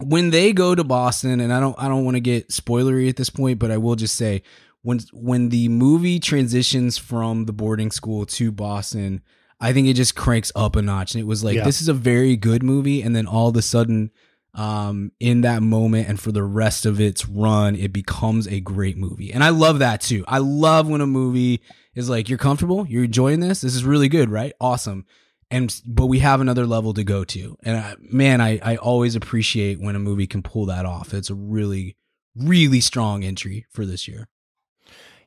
when 0.00 0.30
they 0.30 0.54
go 0.54 0.74
to 0.74 0.82
Boston. 0.84 1.40
And 1.40 1.52
I 1.52 1.60
don't, 1.60 1.74
I 1.78 1.86
don't 1.86 2.04
want 2.04 2.14
to 2.16 2.20
get 2.20 2.48
spoilery 2.48 3.10
at 3.10 3.16
this 3.16 3.28
point, 3.28 3.58
but 3.58 3.70
I 3.70 3.76
will 3.76 3.94
just 3.94 4.14
say 4.14 4.42
when, 4.82 5.00
when 5.12 5.50
the 5.50 5.68
movie 5.68 6.18
transitions 6.18 6.96
from 6.96 7.44
the 7.44 7.52
boarding 7.52 7.90
school 7.90 8.24
to 8.26 8.50
Boston, 8.50 9.22
I 9.60 9.74
think 9.74 9.86
it 9.88 9.94
just 9.94 10.14
cranks 10.14 10.50
up 10.56 10.76
a 10.76 10.82
notch. 10.82 11.14
And 11.14 11.20
it 11.20 11.26
was 11.26 11.44
like, 11.44 11.56
Yeah. 11.56 11.64
this 11.64 11.82
is 11.82 11.88
a 11.88 11.94
very 11.94 12.36
good 12.36 12.62
movie. 12.62 13.02
And 13.02 13.14
then 13.14 13.26
all 13.26 13.48
of 13.48 13.56
a 13.56 13.62
sudden, 13.62 14.10
um, 14.54 15.12
in 15.20 15.42
that 15.42 15.62
moment 15.62 16.08
and 16.08 16.18
for 16.18 16.32
the 16.32 16.42
rest 16.42 16.86
of 16.86 17.00
its 17.00 17.28
run, 17.28 17.76
it 17.76 17.92
becomes 17.92 18.48
a 18.48 18.60
great 18.60 18.96
movie. 18.96 19.32
And 19.32 19.44
I 19.44 19.50
love 19.50 19.78
that 19.78 20.00
too. 20.00 20.24
I 20.26 20.38
love 20.38 20.88
when 20.88 21.00
a 21.00 21.06
movie 21.06 21.60
is 21.94 22.08
like, 22.08 22.28
you're 22.28 22.38
comfortable, 22.38 22.86
you're 22.86 23.04
enjoying 23.04 23.40
this, 23.40 23.60
this 23.60 23.74
is 23.74 23.84
really 23.84 24.08
good, 24.08 24.30
right? 24.30 24.52
Awesome. 24.60 25.06
And 25.50 25.80
but 25.86 26.06
we 26.06 26.18
have 26.18 26.40
another 26.40 26.66
level 26.66 26.92
to 26.94 27.04
go 27.04 27.24
to. 27.24 27.56
And 27.62 27.76
I, 27.76 27.94
man, 28.00 28.40
I, 28.40 28.58
I 28.62 28.76
always 28.76 29.14
appreciate 29.16 29.80
when 29.80 29.96
a 29.96 30.00
movie 30.00 30.26
can 30.26 30.42
pull 30.42 30.66
that 30.66 30.84
off. 30.84 31.14
It's 31.14 31.30
a 31.30 31.34
really, 31.34 31.96
really 32.36 32.80
strong 32.80 33.24
entry 33.24 33.64
for 33.70 33.86
this 33.86 34.06
year. 34.06 34.28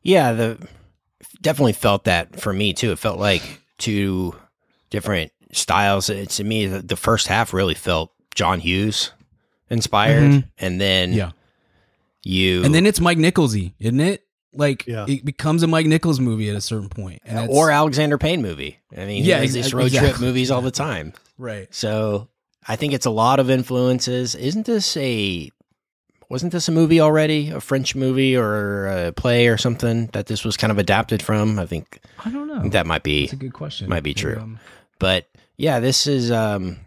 Yeah, 0.04 0.34
the 0.34 0.68
definitely 1.42 1.74
felt 1.74 2.04
that 2.04 2.40
for 2.40 2.54
me 2.54 2.74
too. 2.74 2.92
It 2.92 3.00
felt 3.00 3.20
like 3.20 3.42
two 3.78 4.36
different 4.90 5.32
styles. 5.52 6.10
It, 6.10 6.30
to 6.32 6.44
me, 6.44 6.68
the, 6.68 6.82
the 6.82 6.96
first 6.96 7.28
half 7.28 7.54
really 7.54 7.76
felt 7.76 8.12
John 8.36 8.60
Hughes 8.60 9.12
inspired, 9.70 10.24
Mhm. 10.32 10.44
and 10.60 10.82
then 10.82 11.14
Yeah. 11.14 11.32
you 12.24 12.64
And 12.64 12.74
then 12.74 12.86
it's 12.86 13.00
Mike 13.00 13.18
Nicholsy, 13.18 13.74
isn't 13.80 14.00
it? 14.00 14.24
Like 14.54 14.86
Yeah. 14.86 15.06
it 15.08 15.24
becomes 15.24 15.64
a 15.64 15.68
Mike 15.68 15.86
Nichols 15.86 16.20
movie 16.20 16.50
at 16.50 16.56
a 16.56 16.62
certain 16.62 16.90
point. 16.90 17.22
And 17.26 17.50
or 17.50 17.72
Alexander 17.72 18.18
Payne 18.18 18.42
movie. 18.42 18.80
I 18.98 19.06
mean, 19.06 19.24
Yeah, 19.24 19.36
yeah, 19.38 19.42
these 19.42 19.56
ex- 19.58 19.74
road 19.74 19.90
trip 19.92 20.04
exactly. 20.04 20.28
movies 20.28 20.52
all 20.52 20.62
the 20.62 20.72
time. 20.72 21.14
right. 21.38 21.68
So 21.74 22.28
I 22.68 22.76
think 22.76 22.94
it's 22.94 23.06
a 23.06 23.10
lot 23.12 23.40
of 23.40 23.50
influences. 23.50 24.36
Isn't 24.36 24.66
this 24.66 24.96
a 24.98 25.50
wasn't 26.30 26.54
this 26.54 26.70
a 26.70 26.72
movie 26.72 27.02
already? 27.02 27.50
A 27.50 27.60
French 27.60 27.94
movie 27.96 28.38
or 28.38 28.88
a 28.88 29.12
play 29.12 29.48
or 29.48 29.58
something 29.58 30.08
that 30.14 30.28
this 30.28 30.46
was 30.46 30.56
kind 30.56 30.72
of 30.72 30.78
adapted 30.78 31.22
from? 31.22 31.58
I 31.60 31.66
think 31.66 32.00
I 32.24 32.30
don't 32.30 32.48
know. 32.48 32.56
I 32.58 32.62
think 32.62 32.74
that 32.74 32.86
might 32.86 33.04
be 33.04 33.22
That's 33.24 33.34
a 33.34 33.38
good 33.38 33.52
question. 33.54 33.90
might 33.90 34.04
be 34.04 34.14
true. 34.14 34.38
Um, 34.40 34.60
But 35.00 35.28
yeah, 35.58 35.80
this 35.80 36.06
is 36.08 36.30
um 36.32 36.78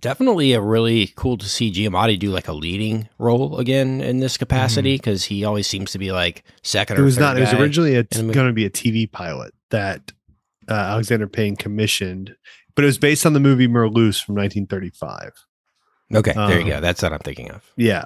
definitely 0.00 0.52
a 0.52 0.60
really 0.60 1.08
cool 1.16 1.36
to 1.38 1.48
see 1.48 1.72
Giamatti 1.72 2.18
do 2.18 2.30
like 2.30 2.48
a 2.48 2.52
leading 2.52 3.08
role 3.18 3.58
again 3.58 4.00
in 4.00 4.18
this 4.20 4.36
capacity 4.36 4.96
because 4.96 5.24
he 5.24 5.44
always 5.44 5.66
seems 5.66 5.92
to 5.92 5.98
be 5.98 6.12
like 6.12 6.44
second 6.62 6.96
It 6.96 7.00
or 7.00 7.04
was 7.04 7.16
third 7.16 7.20
not. 7.22 7.36
It 7.38 7.40
was 7.40 7.52
originally 7.54 7.94
a, 7.96 8.00
in 8.00 8.06
a 8.12 8.22
movie. 8.22 8.34
going 8.34 8.46
to 8.48 8.52
be 8.52 8.64
a 8.66 8.70
TV 8.70 9.10
pilot 9.10 9.54
that 9.70 10.12
uh, 10.68 10.74
Alexander 10.74 11.26
Payne 11.28 11.56
commissioned, 11.56 12.34
but 12.74 12.84
it 12.84 12.86
was 12.86 12.98
based 12.98 13.24
on 13.26 13.32
the 13.32 13.40
movie 13.40 13.68
Merlusse 13.68 14.20
from 14.20 14.34
1935. 14.34 15.32
Okay, 16.14 16.32
there 16.32 16.58
you 16.58 16.62
Um, 16.64 16.68
go. 16.68 16.80
That's 16.80 17.02
what 17.02 17.12
I'm 17.12 17.18
thinking 17.20 17.50
of. 17.50 17.64
Yeah, 17.76 18.04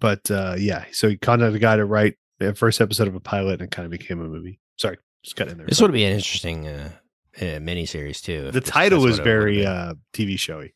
but 0.00 0.30
uh, 0.30 0.56
yeah, 0.58 0.84
so 0.92 1.08
he 1.08 1.16
contacted 1.16 1.54
a 1.56 1.58
guy 1.58 1.76
to 1.76 1.84
write 1.86 2.16
the 2.38 2.54
first 2.54 2.80
episode 2.80 3.08
of 3.08 3.14
a 3.14 3.20
pilot, 3.20 3.54
and 3.54 3.62
it 3.62 3.70
kind 3.70 3.86
of 3.86 3.90
became 3.90 4.20
a 4.20 4.24
movie. 4.28 4.60
Sorry, 4.76 4.98
just 5.22 5.36
got 5.36 5.48
in 5.48 5.56
there. 5.56 5.66
This 5.66 5.80
would 5.80 5.92
be 5.92 6.04
an 6.04 6.12
interesting 6.12 6.66
uh, 6.66 6.90
uh, 7.38 7.44
miniseries 7.60 8.20
too. 8.22 8.50
the 8.50 8.60
title 8.60 9.00
was 9.00 9.18
what 9.18 9.26
it 9.26 9.30
would've 9.30 9.44
very 9.44 9.64
uh, 9.66 9.94
TV 10.12 10.38
showy. 10.38 10.74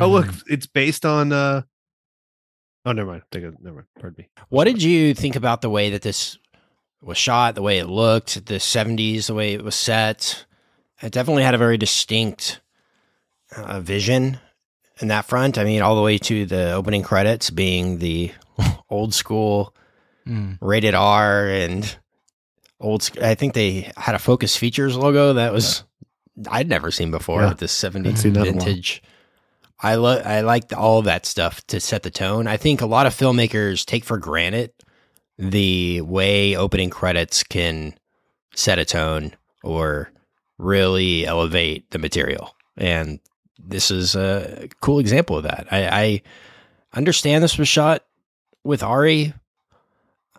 Oh 0.00 0.08
look, 0.08 0.26
Mhm. 0.26 0.42
it's 0.48 0.66
based 0.66 1.04
on. 1.06 1.32
uh 1.32 1.62
Oh, 2.84 2.92
never 2.92 3.10
mind. 3.10 3.22
Take 3.32 3.42
it. 3.42 3.54
Never 3.60 3.76
mind. 3.76 3.86
Pardon 3.98 4.14
me. 4.18 4.28
What 4.48 4.64
did 4.64 4.80
you 4.82 5.12
think 5.14 5.34
about 5.34 5.60
the 5.60 5.70
way 5.70 5.90
that 5.90 6.02
this 6.02 6.38
was 7.02 7.18
shot, 7.18 7.54
the 7.56 7.62
way 7.62 7.78
it 7.78 7.86
looked, 7.88 8.46
the 8.46 8.60
70s, 8.60 9.26
the 9.26 9.34
way 9.34 9.54
it 9.54 9.64
was 9.64 9.74
set? 9.74 10.46
It 11.02 11.10
definitely 11.12 11.42
had 11.42 11.54
a 11.54 11.58
very 11.58 11.76
distinct 11.78 12.60
uh, 13.56 13.80
vision 13.80 14.38
in 15.00 15.08
that 15.08 15.24
front. 15.24 15.58
I 15.58 15.64
mean, 15.64 15.82
all 15.82 15.96
the 15.96 16.02
way 16.02 16.16
to 16.18 16.46
the 16.46 16.72
opening 16.72 17.02
credits 17.02 17.50
being 17.50 17.98
the 17.98 18.32
old 18.90 19.14
school 19.14 19.74
Mm. 20.26 20.58
rated 20.60 20.92
R 20.94 21.46
and 21.48 21.96
old. 22.80 23.00
sc- 23.04 23.20
I 23.22 23.36
think 23.36 23.54
they 23.54 23.92
had 23.96 24.16
a 24.16 24.18
Focus 24.18 24.56
Features 24.56 24.96
logo 24.96 25.34
that 25.34 25.52
was 25.52 25.84
I'd 26.50 26.68
never 26.68 26.90
seen 26.90 27.12
before 27.12 27.42
Yeah. 27.42 27.50
with 27.50 27.58
this 27.58 27.72
70s 27.72 27.94
Haven't 27.94 28.16
seen 28.16 28.32
I 29.80 29.96
love 29.96 30.26
I 30.26 30.40
liked 30.40 30.72
all 30.72 31.02
that 31.02 31.26
stuff 31.26 31.66
to 31.68 31.80
set 31.80 32.02
the 32.02 32.10
tone. 32.10 32.46
I 32.46 32.56
think 32.56 32.80
a 32.80 32.86
lot 32.86 33.06
of 33.06 33.14
filmmakers 33.14 33.84
take 33.84 34.04
for 34.04 34.18
granted 34.18 34.72
the 35.38 36.00
way 36.00 36.56
opening 36.56 36.90
credits 36.90 37.42
can 37.42 37.94
set 38.54 38.78
a 38.78 38.84
tone 38.84 39.32
or 39.62 40.10
really 40.58 41.26
elevate 41.26 41.90
the 41.90 41.98
material. 41.98 42.54
And 42.76 43.20
this 43.58 43.90
is 43.90 44.14
a 44.14 44.68
cool 44.80 44.98
example 44.98 45.36
of 45.36 45.42
that. 45.44 45.66
I, 45.70 45.86
I 45.86 46.22
understand 46.94 47.44
this 47.44 47.58
was 47.58 47.68
shot 47.68 48.04
with 48.64 48.80
Arri 48.80 49.34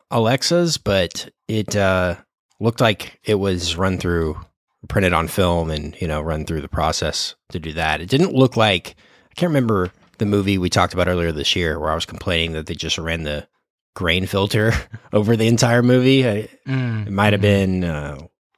Alexas, 0.10 0.78
but 0.78 1.30
it 1.48 1.76
uh, 1.76 2.16
looked 2.60 2.82
like 2.82 3.20
it 3.24 3.36
was 3.36 3.76
run 3.76 3.98
through, 3.98 4.40
printed 4.88 5.14
on 5.14 5.28
film, 5.28 5.70
and 5.70 6.00
you 6.02 6.08
know, 6.08 6.22
run 6.22 6.46
through 6.46 6.62
the 6.62 6.68
process 6.68 7.36
to 7.52 7.60
do 7.60 7.74
that. 7.74 8.02
It 8.02 8.10
didn't 8.10 8.34
look 8.34 8.58
like 8.58 8.96
can't 9.38 9.50
remember 9.52 9.92
the 10.18 10.26
movie 10.26 10.58
we 10.58 10.70
talked 10.70 10.94
about 10.94 11.08
earlier 11.08 11.32
this 11.32 11.56
year 11.56 11.80
where 11.80 11.92
I 11.92 11.96
was 11.96 12.06
complaining 12.06 12.54
that 12.54 12.66
they 12.66 12.74
just 12.74 12.98
ran 12.98 13.24
the 13.24 13.48
grain 13.96 14.26
filter 14.26 14.74
over 15.14 15.36
the 15.38 15.48
entire 15.48 15.84
movie. 15.84 16.28
I, 16.28 16.50
Mm. 16.68 17.08
it 17.08 17.12
might 17.14 17.32
have 17.34 17.42
been 17.42 17.84
uh, 17.84 18.18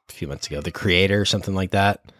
a 0.10 0.12
few 0.12 0.28
months 0.28 0.48
ago, 0.48 0.62
The 0.62 0.72
Creator, 0.72 1.22
or 1.22 1.26
something 1.26 1.54
like 1.54 1.72
that. 1.72 2.12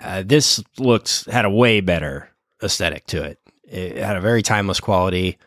Uh, 0.00 0.22
this 0.24 0.62
looks 0.78 1.24
had 1.26 1.44
a 1.44 1.50
way 1.50 1.80
better 1.80 2.30
aesthetic 2.62 3.06
to 3.06 3.22
it. 3.24 3.38
It 3.64 3.96
had 3.96 4.16
a 4.16 4.20
very 4.20 4.42
timeless 4.42 4.78
quality, 4.78 5.38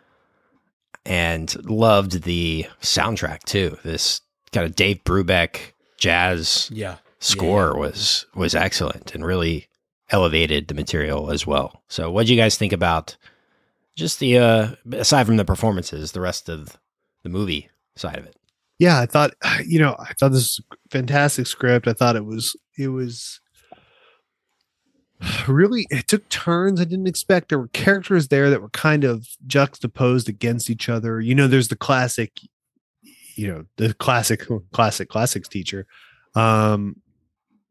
and 1.05 1.55
loved 1.69 2.23
the 2.23 2.65
soundtrack 2.81 3.43
too. 3.43 3.77
This 3.83 4.19
kind 4.51 4.65
of 4.65 4.75
Dave 4.75 5.03
Brubeck 5.05 5.73
jazz 5.97 6.69
Yeah. 6.73 6.97
score 7.19 7.77
was 7.77 8.25
was 8.35 8.55
excellent 8.55 9.15
and 9.15 9.25
really 9.25 9.68
elevated 10.11 10.67
the 10.67 10.73
material 10.73 11.31
as 11.31 11.45
well. 11.45 11.83
So, 11.87 12.09
what 12.11 12.25
do 12.25 12.33
you 12.33 12.41
guys 12.41 12.57
think 12.57 12.73
about 12.73 13.15
just 13.95 14.19
the 14.19 14.37
uh, 14.37 14.69
aside 14.93 15.25
from 15.25 15.37
the 15.37 15.45
performances, 15.45 16.11
the 16.11 16.21
rest 16.21 16.49
of 16.49 16.77
the 17.23 17.29
movie 17.29 17.69
side 17.95 18.17
of 18.17 18.25
it? 18.25 18.35
Yeah, 18.79 18.99
I 18.99 19.05
thought 19.05 19.33
you 19.65 19.79
know 19.79 19.95
I 19.99 20.13
thought 20.13 20.31
this 20.31 20.59
fantastic 20.89 21.47
script. 21.47 21.87
I 21.87 21.93
thought 21.93 22.15
it 22.15 22.25
was 22.25 22.55
it 22.77 22.87
was 22.87 23.39
really 25.47 25.85
it 25.89 26.07
took 26.07 26.27
turns 26.29 26.81
I 26.81 26.85
didn't 26.85 27.07
expect. 27.07 27.49
There 27.49 27.59
were 27.59 27.67
characters 27.69 28.29
there 28.29 28.49
that 28.49 28.61
were 28.61 28.69
kind 28.69 29.03
of 29.03 29.27
juxtaposed 29.45 30.29
against 30.29 30.69
each 30.69 30.89
other. 30.89 31.19
You 31.21 31.35
know, 31.35 31.47
there's 31.47 31.67
the 31.67 31.75
classic, 31.75 32.39
you 33.35 33.47
know, 33.47 33.65
the 33.77 33.93
classic 33.93 34.47
classic 34.73 35.09
classics 35.09 35.47
teacher. 35.47 35.85
Um 36.35 36.95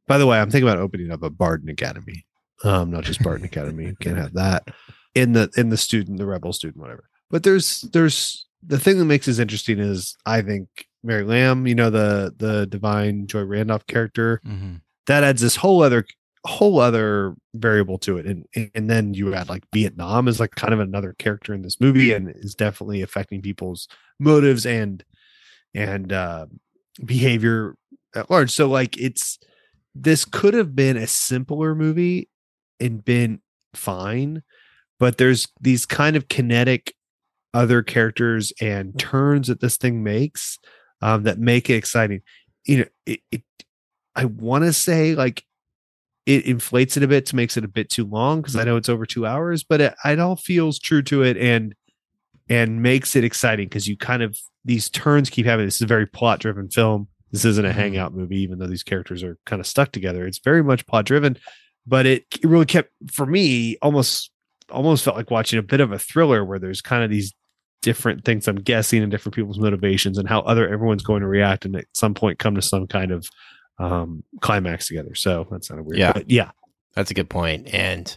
by 0.07 0.17
the 0.17 0.27
way, 0.27 0.41
I'm 0.41 0.51
thinking 0.51 0.67
about 0.67 0.81
opening 0.81 1.11
up 1.11 1.23
a 1.23 1.29
Barton 1.29 1.69
Academy. 1.69 2.25
Um, 2.65 2.91
not 2.91 3.05
just 3.05 3.23
Barton 3.23 3.45
Academy. 3.45 3.87
You 3.87 3.97
can't 4.01 4.17
have 4.19 4.35
that 4.35 4.69
in 5.15 5.33
the 5.33 5.51
in 5.57 5.69
the 5.71 5.77
student, 5.77 6.19
the 6.19 6.27
rebel 6.27 6.53
student, 6.53 6.81
whatever. 6.83 7.09
But 7.31 7.43
there's 7.43 7.83
there's 7.93 8.47
the 8.67 8.79
thing 8.79 8.99
that 8.99 9.05
makes 9.05 9.27
this 9.27 9.39
interesting 9.39 9.79
is 9.79 10.17
I 10.27 10.43
think 10.43 10.69
Mary 11.05 11.23
Lamb, 11.25 11.67
you 11.67 11.75
know, 11.75 11.91
the 11.91 12.35
the 12.37 12.67
Da'Vine 12.67 13.27
Joy 13.27 13.43
Randolph 13.43 13.87
character, 13.87 14.41
Mm-hmm. 14.47 14.77
that 15.07 15.23
adds 15.25 15.41
this 15.41 15.57
whole 15.57 15.83
other 15.83 16.05
whole 16.45 16.81
other 16.81 17.35
variable 17.55 17.99
to 17.99 18.17
it. 18.19 18.27
And 18.27 18.45
and 18.75 18.89
then 18.91 19.15
you 19.15 19.35
add 19.35 19.49
like 19.49 19.65
Vietnam 19.73 20.27
is 20.29 20.41
like 20.41 20.53
kind 20.57 20.73
of 20.75 20.81
another 20.81 21.15
character 21.19 21.53
in 21.55 21.63
this 21.63 21.81
movie 21.81 22.13
and 22.13 22.29
is 22.37 22.55
definitely 22.55 23.03
affecting 23.03 23.43
people's 23.43 23.87
motives 24.19 24.65
and 24.67 25.05
and 25.75 26.13
uh 26.13 26.47
behavior 27.05 27.77
at 28.15 28.31
large. 28.31 28.51
So 28.51 28.69
like 28.69 28.97
it's 28.99 29.39
this 29.95 30.25
could 30.25 30.55
have 30.55 30.75
been 30.75 30.97
a 30.97 31.07
simpler 31.07 31.75
movie 31.75 32.29
and 32.81 33.05
been 33.05 33.41
fine, 33.75 34.43
but 34.99 35.19
there's 35.19 35.49
these 35.61 35.87
kind 35.87 36.17
of 36.17 36.29
kinetic 36.29 36.95
other 37.55 37.83
characters 37.83 38.53
and 38.61 38.99
turns 38.99 39.49
that 39.49 39.61
this 39.61 39.77
thing 39.77 40.03
makes 40.03 40.59
um, 41.01 41.23
that 41.25 41.39
make 41.39 41.71
it 41.71 41.75
exciting. 41.75 42.21
You 42.67 42.79
know, 42.79 42.85
it, 43.07 43.21
it 43.33 43.43
I 44.15 44.25
want 44.27 44.65
to 44.65 44.73
say 44.73 45.15
like 45.15 45.45
it 46.27 46.45
inflates 46.45 46.97
it 46.97 47.03
a 47.03 47.09
bit 47.09 47.25
to 47.27 47.37
makes 47.37 47.57
it 47.57 47.65
a 47.65 47.69
bit 47.69 47.89
too 47.89 48.05
long 48.05 48.43
because 48.43 48.57
I 48.57 48.65
know 48.65 48.77
it's 48.77 48.89
over 48.89 49.07
two 49.07 49.25
hours, 49.27 49.65
but 49.65 49.81
it, 49.81 49.95
it 50.05 50.19
all 50.21 50.37
feels 50.37 50.79
true 50.79 51.03
to 51.03 51.23
it 51.23 51.37
and 51.37 51.75
and 52.51 52.83
makes 52.83 53.15
it 53.17 53.25
exciting 53.25 53.67
because 53.69 53.87
you 53.89 53.97
kind 53.97 54.23
of 54.23 54.39
these 54.65 54.91
turns 54.91 55.31
keep 55.31 55.47
having. 55.47 55.67
This 55.67 55.77
is 55.77 55.83
a 55.83 55.87
very 55.87 56.07
plot 56.07 56.41
driven 56.41 56.69
film. 56.69 57.09
This 57.31 57.45
isn't 57.45 57.65
a 57.65 57.71
Mhm. 57.71 57.75
hangout 57.75 58.15
movie, 58.15 58.41
even 58.41 58.59
though 58.59 58.67
these 58.67 58.83
characters 58.83 59.23
are 59.23 59.39
kind 59.47 59.61
of 59.61 59.67
stuck 59.67 59.93
together. 59.93 60.27
It's 60.27 60.39
very 60.39 60.63
much 60.63 60.87
plot 60.87 61.05
driven, 61.07 61.39
but 61.89 62.07
it, 62.07 62.27
it 62.33 62.45
really 62.45 62.67
kept 62.67 62.91
for 63.11 63.27
me 63.27 63.77
almost 63.83 64.31
almost 64.71 65.05
felt 65.05 65.17
like 65.17 65.31
watching 65.31 65.59
a 65.59 65.63
bit 65.63 65.81
of 65.81 65.93
a 65.93 65.99
thriller 65.99 66.45
where 66.45 66.59
there's 66.59 66.83
kind 66.83 67.03
of 67.03 67.11
these 67.11 67.35
different 67.81 68.25
things 68.25 68.47
I'm 68.47 68.57
guessing 68.57 69.03
and 69.03 69.11
different 69.11 69.35
people's 69.35 69.59
motivations 69.59 70.19
and 70.19 70.29
how 70.29 70.41
other 70.41 70.69
everyone's 70.69 71.03
going 71.03 71.23
to 71.23 71.29
react 71.29 71.65
and 71.65 71.75
at 71.77 71.87
some 71.95 72.13
point 72.15 72.39
come 72.39 72.55
to 72.55 72.63
some 72.63 72.87
kind 72.87 73.11
of 73.11 73.29
um 73.79 74.23
climax 74.41 74.89
together. 74.89 75.15
So 75.15 75.47
that 75.51 75.65
sounded 75.65 75.87
weird. 75.87 75.99
Yeah. 75.99 76.13
But 76.13 76.31
yeah. 76.31 76.51
That's 76.95 77.13
a 77.13 77.15
good 77.15 77.31
point. 77.31 77.73
And 77.73 78.17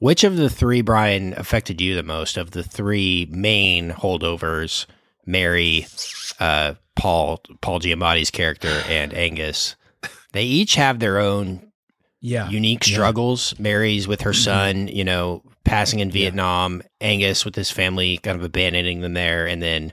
which 0.00 0.24
of 0.24 0.36
the 0.36 0.50
three, 0.50 0.80
Brian, 0.80 1.32
affected 1.36 1.80
you 1.80 1.94
the 1.94 2.02
most 2.02 2.36
of 2.36 2.50
the 2.50 2.64
three 2.64 3.28
main 3.30 3.90
holdovers? 3.90 4.86
Mary, 5.26 5.86
uh, 6.40 6.74
Paul, 6.96 7.40
Paul 7.60 7.78
Giamatti's 7.78 8.32
character, 8.32 8.82
and 8.88 9.14
Angus. 9.14 9.76
They 10.32 10.42
each 10.42 10.74
have 10.74 10.98
their 10.98 11.18
own 11.18 11.69
Yeah. 12.20 12.48
unique 12.50 12.86
Yeah. 12.86 12.92
struggles. 12.94 13.54
Mary's 13.58 14.06
with 14.06 14.20
her 14.22 14.32
Mhm. 14.32 14.44
son, 14.44 14.88
you 14.88 15.04
know, 15.04 15.42
passing 15.64 16.00
in 16.00 16.10
Vietnam. 16.10 16.82
Angus 17.00 17.44
with 17.44 17.54
his 17.54 17.70
family, 17.70 18.18
kind 18.18 18.36
of 18.38 18.44
abandoning 18.44 19.00
them 19.00 19.14
there, 19.14 19.46
and 19.46 19.62
then 19.62 19.92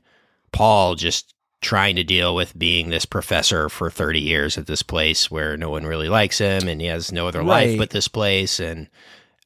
Paul 0.52 0.96
just 0.96 1.34
trying 1.62 1.96
to 1.96 2.04
deal 2.04 2.36
with 2.36 2.58
being 2.58 2.90
this 2.90 3.06
professor 3.06 3.68
for 3.70 3.90
30 3.90 4.20
years 4.20 4.58
at 4.58 4.68
this 4.68 4.84
place 4.84 5.32
where 5.32 5.58
no 5.58 5.70
one 5.70 5.86
really 5.86 6.08
likes 6.10 6.38
him 6.38 6.68
and 6.68 6.80
he 6.82 6.88
has 6.88 7.12
no 7.12 7.28
other 7.28 7.44
life 7.44 7.78
but 7.80 7.90
this 7.90 8.08
place 8.08 8.60
and 8.60 8.88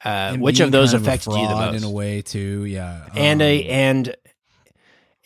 uh, 0.03 0.31
And 0.33 0.41
which 0.41 0.59
of 0.59 0.71
those 0.73 0.93
affected 0.93 1.31
you 1.31 1.47
the 1.47 1.55
most 1.55 1.77
in 1.77 1.83
a 1.83 1.89
way 1.89 2.21
too? 2.21 2.65
Yeah. 2.65 3.05
and 3.15 3.41
a 3.41 3.63
Um, 3.63 3.69
and 3.71 4.15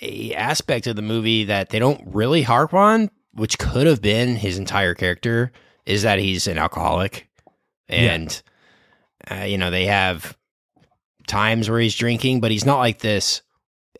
a 0.01 0.33
aspect 0.35 0.85
of 0.87 0.95
the 0.95 1.01
movie 1.01 1.45
that 1.45 1.69
they 1.69 1.79
don't 1.79 2.01
really 2.05 2.41
harp 2.43 2.73
on 2.73 3.09
which 3.33 3.57
could 3.57 3.87
have 3.87 4.01
been 4.01 4.35
his 4.35 4.57
entire 4.57 4.93
character 4.93 5.51
is 5.85 6.03
that 6.03 6.19
he's 6.19 6.45
an 6.47 6.57
alcoholic 6.57 7.27
and 7.89 8.41
uh, 9.29 9.35
you 9.45 9.57
know 9.57 9.71
they 9.71 9.85
have 9.85 10.37
times 11.27 11.69
where 11.69 11.79
he's 11.79 11.95
drinking 11.95 12.39
but 12.41 12.51
he's 12.51 12.65
not 12.65 12.77
like 12.79 12.99
this 12.99 13.41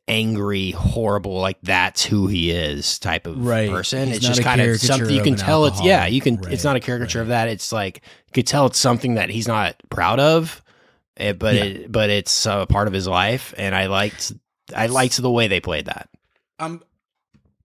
angry 0.07 0.69
horrible 0.71 1.39
like 1.39 1.57
that's 1.63 2.05
who 2.05 2.27
he 2.27 2.51
is 2.51 2.99
type 2.99 3.25
of 3.25 3.37
Right. 3.37 3.69
person. 3.69 4.07
He's 4.07 4.17
it's 4.17 4.27
just 4.27 4.43
kind 4.43 4.61
of 4.61 4.79
something 4.79 5.09
you 5.09 5.21
can 5.23 5.33
an 5.33 5.39
tell 5.39 5.65
it's 5.65 5.81
yeah 5.81 6.05
you 6.05 6.21
can 6.21 6.35
Right, 6.37 6.53
it's 6.53 6.63
not 6.63 6.75
a 6.75 6.79
caricature 6.79 7.21
of 7.21 7.29
that. 7.29 7.47
It's 7.47 7.71
like 7.71 8.01
you 8.27 8.31
could 8.33 8.45
tell 8.45 8.67
it's 8.67 8.77
something 8.77 9.15
that 9.15 9.29
he's 9.29 9.47
not 9.47 9.75
proud 9.89 10.19
of 10.19 10.61
eh, 11.17 11.33
but 11.33 11.55
Yeah. 11.55 11.63
it, 11.63 11.91
but 11.91 12.09
it's 12.11 12.45
a 12.45 12.67
part 12.69 12.87
of 12.87 12.93
his 12.93 13.07
life 13.07 13.53
and 13.57 13.73
i 13.73 13.87
liked 13.87 14.31
i 14.75 14.85
liked 14.87 15.17
the 15.17 15.31
way 15.31 15.47
they 15.47 15.59
played 15.59 15.85
that. 15.87 16.09
I'm 16.59 16.83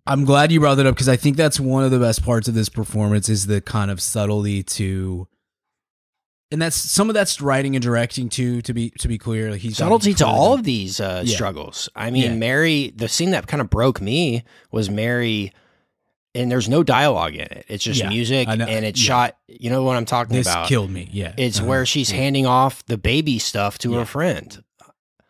I'm 0.06 0.24
glad 0.24 0.50
you 0.50 0.60
brought 0.60 0.76
that 0.76 0.86
up 0.86 0.94
because 0.94 1.08
I 1.10 1.16
think 1.16 1.36
that's 1.36 1.60
one 1.60 1.84
of 1.84 1.90
the 1.90 1.98
best 1.98 2.24
parts 2.24 2.48
of 2.48 2.54
this 2.54 2.70
performance 2.70 3.28
is 3.28 3.46
the 3.46 3.60
kind 3.60 3.90
of 3.90 4.00
subtlety 4.00 4.62
to 4.62 5.28
and 6.52 6.60
that's 6.60 6.76
some 6.76 7.08
of 7.08 7.14
that's 7.14 7.40
writing 7.40 7.76
and 7.76 7.82
directing 7.82 8.28
too 8.28 8.60
to 8.62 8.72
be 8.74 8.90
to 8.98 9.08
be 9.08 9.18
clear 9.18 9.50
like 9.52 9.60
he's 9.60 9.76
subtlety 9.76 10.14
to 10.14 10.26
all 10.26 10.52
of 10.54 10.64
these 10.64 11.00
uh, 11.00 11.22
Yeah. 11.24 11.34
struggles. 11.34 11.88
I 11.94 12.10
mean, 12.10 12.22
Yeah. 12.24 12.34
Mary. 12.34 12.92
The 12.96 13.08
scene 13.08 13.30
that 13.30 13.46
kind 13.46 13.60
of 13.60 13.70
broke 13.70 14.00
me 14.00 14.42
was 14.72 14.90
Mary 14.90 15.52
and 16.34 16.50
there's 16.50 16.68
no 16.68 16.82
dialogue 16.82 17.34
in 17.34 17.40
it. 17.42 17.64
It's 17.68 17.82
just 17.84 18.00
Yeah, 18.00 18.08
music 18.08 18.46
and 18.48 18.62
it's 18.84 19.00
shot. 19.00 19.36
You 19.48 19.70
know 19.70 19.82
what 19.82 19.96
I'm 19.96 20.04
talking 20.04 20.36
This 20.36 20.46
about? 20.46 20.68
killed 20.68 20.90
me. 20.90 21.08
Yeah, 21.12 21.32
It's 21.36 21.58
Uh-huh. 21.58 21.68
where 21.68 21.86
she's 21.86 22.10
handing 22.10 22.46
off 22.46 22.84
the 22.86 22.96
baby 22.98 23.38
stuff 23.38 23.78
to 23.78 23.94
her 23.94 24.04
friend. 24.04 24.62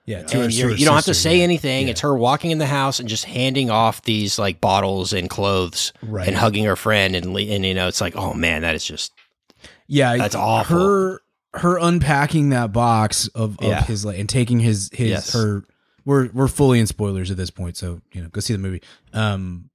Yeah, 0.06 0.22
to 0.24 0.38
her- 0.42 0.50
to 0.50 0.62
her 0.62 0.70
you 0.74 0.85
don't 0.87 0.96
have 0.96 1.04
to 1.04 1.14
say 1.14 1.40
anything. 1.42 1.87
It's 1.88 2.00
her 2.00 2.16
walking 2.16 2.50
in 2.50 2.59
the 2.59 2.66
house 2.66 2.98
and 2.98 3.09
just 3.09 3.26
handing 3.26 3.70
off 3.70 4.02
these 4.02 4.38
like 4.38 4.61
bottles 4.61 5.12
and 5.12 5.30
clothes 5.30 5.92
Right. 6.02 6.26
and 6.26 6.37
hugging 6.37 6.64
her 6.64 6.76
friend 6.76 7.14
and 7.14 7.37
and 7.37 7.64
you 7.64 7.74
know 7.74 7.87
it's 7.88 8.00
like 8.00 8.16
oh 8.16 8.35
man 8.35 8.62
that 8.62 8.74
is 8.74 8.85
just 8.85 9.12
Yeah, 9.90 10.16
That's 10.16 10.35
awful. 10.35 10.79
Her 10.79 11.20
her 11.55 11.79
unpacking 11.79 12.50
that 12.50 12.72
box 12.72 13.26
of, 13.29 13.59
of 13.59 13.64
Yeah. 13.64 13.83
his 13.83 14.05
like 14.05 14.18
and 14.18 14.29
taking 14.29 14.61
his 14.61 14.88
his 14.92 15.09
Yes. 15.11 15.33
her 15.33 15.64
we're 16.05 16.31
we're 16.33 16.48
fully 16.48 16.79
in 16.81 16.87
spoilers 16.87 17.31
at 17.31 17.37
this 17.37 17.50
point, 17.50 17.76
so 17.76 18.00
you 18.12 18.22
know, 18.22 18.29
go 18.29 18.40
see 18.40 18.53
the 18.53 18.59
movie. 18.59 18.83
Um 19.12 19.68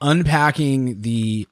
unpacking 0.00 1.02
the 1.02 1.46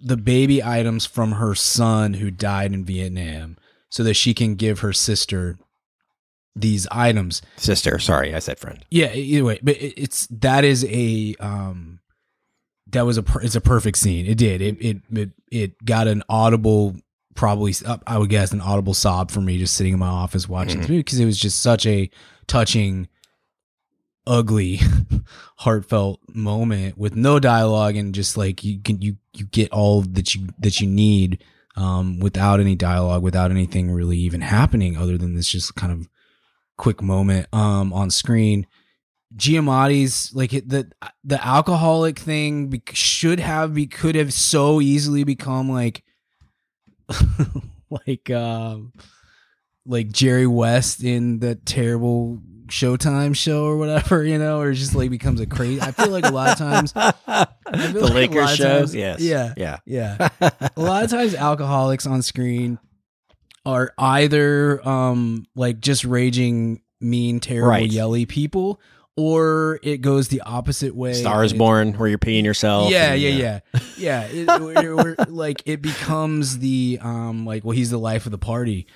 the 0.00 0.16
baby 0.16 0.62
items 0.62 1.06
from 1.06 1.32
her 1.32 1.54
son 1.54 2.14
who 2.14 2.30
died 2.30 2.72
in 2.72 2.84
Vietnam 2.84 3.56
so 3.88 4.02
that 4.04 4.14
she 4.14 4.34
can 4.34 4.54
give 4.54 4.80
her 4.80 4.92
sister 4.92 5.58
these 6.56 6.86
items. 6.90 7.40
sister. 7.56 7.98
Sorry, 7.98 8.34
I 8.34 8.38
said 8.40 8.58
friend. 8.58 8.84
Yeah, 8.90 9.12
either 9.14 9.44
way, 9.44 9.58
but 9.62 9.76
it's 9.80 10.26
that 10.28 10.64
is 10.64 10.84
a 10.88 11.34
um 11.40 11.99
that 12.92 13.06
was 13.06 13.16
a 13.18 13.22
per, 13.22 13.40
it's 13.40 13.54
a 13.56 13.60
perfect 13.60 13.98
scene. 13.98 14.26
It 14.26 14.36
did. 14.38 14.60
It 14.62 14.76
it 14.80 14.96
it, 15.12 15.30
it 15.50 15.84
got 15.84 16.08
an 16.08 16.22
audible 16.28 16.96
probably 17.34 17.74
uh, 17.86 17.98
I 18.06 18.18
would 18.18 18.28
guess 18.30 18.52
an 18.52 18.60
audible 18.60 18.94
sob 18.94 19.30
for 19.30 19.40
me 19.40 19.58
just 19.58 19.74
sitting 19.74 19.92
in 19.94 19.98
my 19.98 20.08
office 20.08 20.48
watching 20.48 20.78
Mhm. 20.78 20.80
this 20.82 20.88
movie 20.90 21.00
because 21.00 21.20
it 21.20 21.24
was 21.24 21.38
just 21.38 21.62
such 21.62 21.86
a 21.86 22.10
touching 22.46 23.08
ugly 24.26 24.78
heartfelt 25.56 26.20
moment 26.34 26.96
with 26.98 27.16
no 27.16 27.38
dialogue 27.40 27.96
and 27.96 28.14
just 28.14 28.36
like 28.36 28.62
you 28.62 28.78
can 28.80 29.00
you 29.00 29.16
you 29.34 29.46
get 29.46 29.70
all 29.72 30.02
that 30.02 30.34
you 30.34 30.46
that 30.58 30.80
you 30.80 30.86
need 30.86 31.42
um 31.76 32.20
without 32.20 32.60
any 32.60 32.74
dialogue 32.76 33.22
without 33.22 33.50
anything 33.50 33.90
really 33.90 34.18
even 34.18 34.40
happening 34.42 34.96
other 34.96 35.16
than 35.16 35.34
this 35.34 35.48
just 35.48 35.74
kind 35.74 35.92
of 35.92 36.08
quick 36.76 37.00
moment 37.02 37.46
um 37.54 37.92
on 37.92 38.10
screen 38.10 38.66
Giamatti's 39.36 40.34
like 40.34 40.50
the 40.50 40.90
the 41.24 41.44
alcoholic 41.46 42.18
thing 42.18 42.66
be, 42.68 42.82
should 42.92 43.38
have 43.40 43.74
be 43.74 43.86
could 43.86 44.14
have 44.16 44.32
so 44.32 44.80
easily 44.80 45.22
become 45.24 45.70
like 45.70 46.02
like 48.06 48.30
um 48.30 48.92
like 49.86 50.10
Jerry 50.12 50.46
West 50.46 51.02
in 51.02 51.38
that 51.40 51.64
terrible 51.66 52.40
Showtime 52.66 53.34
show 53.34 53.64
or 53.64 53.76
whatever, 53.78 54.24
you 54.24 54.38
know, 54.38 54.60
or 54.60 54.72
just 54.72 54.94
like 54.94 55.10
becomes 55.10 55.40
a 55.40 55.46
crazy. 55.46 55.80
I 55.80 55.90
feel 55.90 56.10
like 56.10 56.24
a 56.24 56.30
lot 56.30 56.50
of 56.52 56.58
times 56.58 56.92
the 56.92 57.48
like 57.66 58.14
Lakers 58.14 58.54
shows. 58.54 58.92
times- 58.92 58.94
yes. 58.94 59.20
yeah, 59.20 59.54
Yeah. 59.56 59.78
yeah. 59.86 60.28
a 60.76 60.80
lot 60.80 61.02
of 61.02 61.10
times 61.10 61.34
alcoholics 61.34 62.06
on 62.06 62.22
screen 62.22 62.78
are 63.66 63.92
either 63.98 64.86
um 64.88 65.46
like 65.56 65.80
just 65.80 66.04
raging 66.04 66.80
mean 67.00 67.40
terrible 67.40 67.70
Right. 67.70 67.90
yelly 67.90 68.24
people 68.26 68.80
or 69.16 69.78
it 69.82 69.98
goes 69.98 70.28
the 70.28 70.40
opposite 70.42 70.94
way 70.94 71.12
Stars 71.14 71.52
Born, 71.52 71.92
where 71.94 72.08
you're 72.08 72.18
peeing 72.18 72.44
yourself. 72.44 72.90
yeah, 72.90 73.12
and, 73.12 73.20
yeah, 73.22 73.30
yeah, 73.30 73.80
yeah. 73.98 74.22
It, 74.24 74.48
or- 74.60 75.00
or, 75.00 75.16
like 75.28 75.62
it 75.66 75.82
becomes 75.82 76.58
the 76.58 76.98
um, 77.02 77.44
like, 77.44 77.64
well, 77.64 77.76
he's 77.76 77.90
the 77.90 77.98
life 77.98 78.24
of 78.26 78.32
the 78.32 78.38
party, 78.38 78.86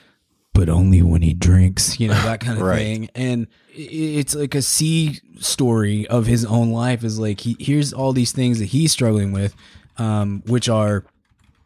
but 0.53 0.69
only 0.69 1.03
when 1.03 1.23
he 1.23 1.35
drinks, 1.35 1.99
you 2.01 2.09
know, 2.09 2.15
that 2.23 2.41
kind 2.41 2.59
of 2.59 2.65
Right. 2.67 2.79
thing. 2.79 3.11
And 3.15 3.49
it's 3.77 4.35
like 4.35 4.55
a 4.55 4.63
C 4.63 5.19
story 5.41 6.07
of 6.07 6.27
his 6.27 6.45
own 6.45 6.71
life. 6.71 7.03
Is 7.05 7.19
like 7.19 7.41
he 7.41 7.57
here's 7.59 7.93
all 7.93 8.13
these 8.13 8.33
things 8.33 8.61
that 8.61 8.67
he's 8.67 8.93
struggling 8.93 9.33
with, 9.33 9.55
um, 9.99 10.43
which 10.47 10.69
are 10.69 11.05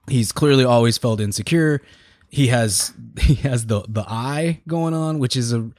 he's 0.09 0.33
clearly 0.33 0.65
always 0.65 0.97
felt 0.99 1.21
insecure. 1.21 1.83
He 2.31 2.47
has 2.49 2.93
he 3.21 3.35
has 3.37 3.67
the 3.67 3.83
the 3.89 4.05
eye 4.09 4.63
going 4.67 4.95
on, 4.95 5.19
which 5.19 5.37
is 5.37 5.53
a 5.53 5.71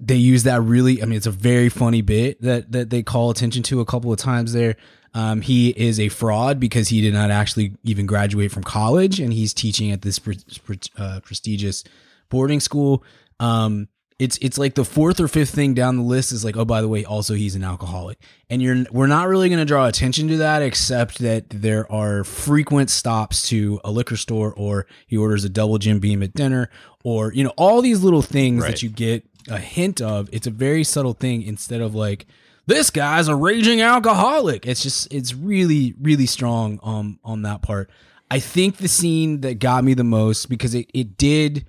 they 0.00 0.16
use 0.16 0.44
that 0.44 0.62
really 0.62 1.02
i 1.02 1.04
mean 1.04 1.16
it's 1.16 1.26
a 1.26 1.30
very 1.30 1.68
funny 1.68 2.00
bit 2.02 2.40
that 2.40 2.72
that 2.72 2.90
they 2.90 3.02
call 3.02 3.30
attention 3.30 3.62
to 3.64 3.80
a 3.80 3.84
couple 3.84 4.12
of 4.12 4.18
times 4.18 4.52
there. 4.52 4.76
Um, 5.12 5.40
he 5.40 5.70
is 5.70 5.98
a 5.98 6.08
fraud 6.08 6.60
because 6.60 6.86
he 6.88 7.00
did 7.00 7.12
not 7.12 7.32
actually 7.32 7.72
even 7.82 8.06
graduate 8.06 8.52
from 8.52 8.62
college 8.62 9.18
and 9.18 9.32
he's 9.32 9.52
teaching 9.52 9.90
at 9.90 10.02
this 10.02 10.20
pre- 10.20 10.38
pre- 10.64 10.78
uh, 10.96 11.18
prestigious 11.24 11.82
boarding 12.28 12.60
school. 12.60 13.02
Um, 13.40 13.88
it's 14.20 14.38
it's 14.40 14.56
like 14.56 14.74
the 14.76 14.84
fourth 14.84 15.18
or 15.18 15.26
fifth 15.26 15.50
thing 15.50 15.74
down 15.74 15.96
the 15.96 16.02
list 16.04 16.30
is 16.30 16.44
like 16.44 16.56
oh 16.56 16.64
by 16.64 16.80
the 16.82 16.86
way 16.88 17.04
also 17.04 17.34
he's 17.34 17.56
an 17.56 17.64
alcoholic. 17.64 18.18
And 18.48 18.62
you're 18.62 18.84
we're 18.92 19.08
not 19.08 19.26
really 19.26 19.48
going 19.48 19.58
to 19.58 19.64
draw 19.64 19.86
attention 19.88 20.28
to 20.28 20.36
that 20.36 20.62
except 20.62 21.18
that 21.18 21.50
there 21.50 21.90
are 21.90 22.22
frequent 22.22 22.88
stops 22.90 23.48
to 23.48 23.80
a 23.82 23.90
liquor 23.90 24.16
store 24.16 24.52
or 24.56 24.86
he 25.08 25.16
orders 25.16 25.42
a 25.44 25.48
double 25.48 25.78
Jim 25.78 25.98
Beam 25.98 26.22
at 26.22 26.34
dinner 26.34 26.70
or 27.02 27.32
you 27.32 27.42
know 27.42 27.52
all 27.56 27.82
these 27.82 28.04
little 28.04 28.22
things 28.22 28.62
Right. 28.62 28.70
that 28.72 28.82
you 28.82 28.90
get 28.90 29.24
a 29.48 29.58
hint 29.58 30.00
of 30.00 30.28
it's 30.32 30.46
a 30.46 30.50
very 30.50 30.84
subtle 30.84 31.12
thing 31.12 31.42
instead 31.42 31.80
of 31.80 31.94
like 31.94 32.26
this 32.66 32.90
guy's 32.90 33.28
a 33.28 33.34
raging 33.34 33.80
alcoholic. 33.80 34.66
It's 34.66 34.82
just 34.82 35.12
it's 35.12 35.34
really 35.34 35.94
really 36.00 36.26
strong 36.26 36.78
um 36.82 37.18
on 37.24 37.42
that 37.42 37.62
part. 37.62 37.90
I 38.30 38.38
think 38.38 38.76
the 38.76 38.88
scene 38.88 39.40
that 39.40 39.58
got 39.58 39.82
me 39.82 39.94
the 39.94 40.04
most 40.04 40.48
because 40.48 40.74
it, 40.74 40.88
it 40.94 41.16
did 41.16 41.66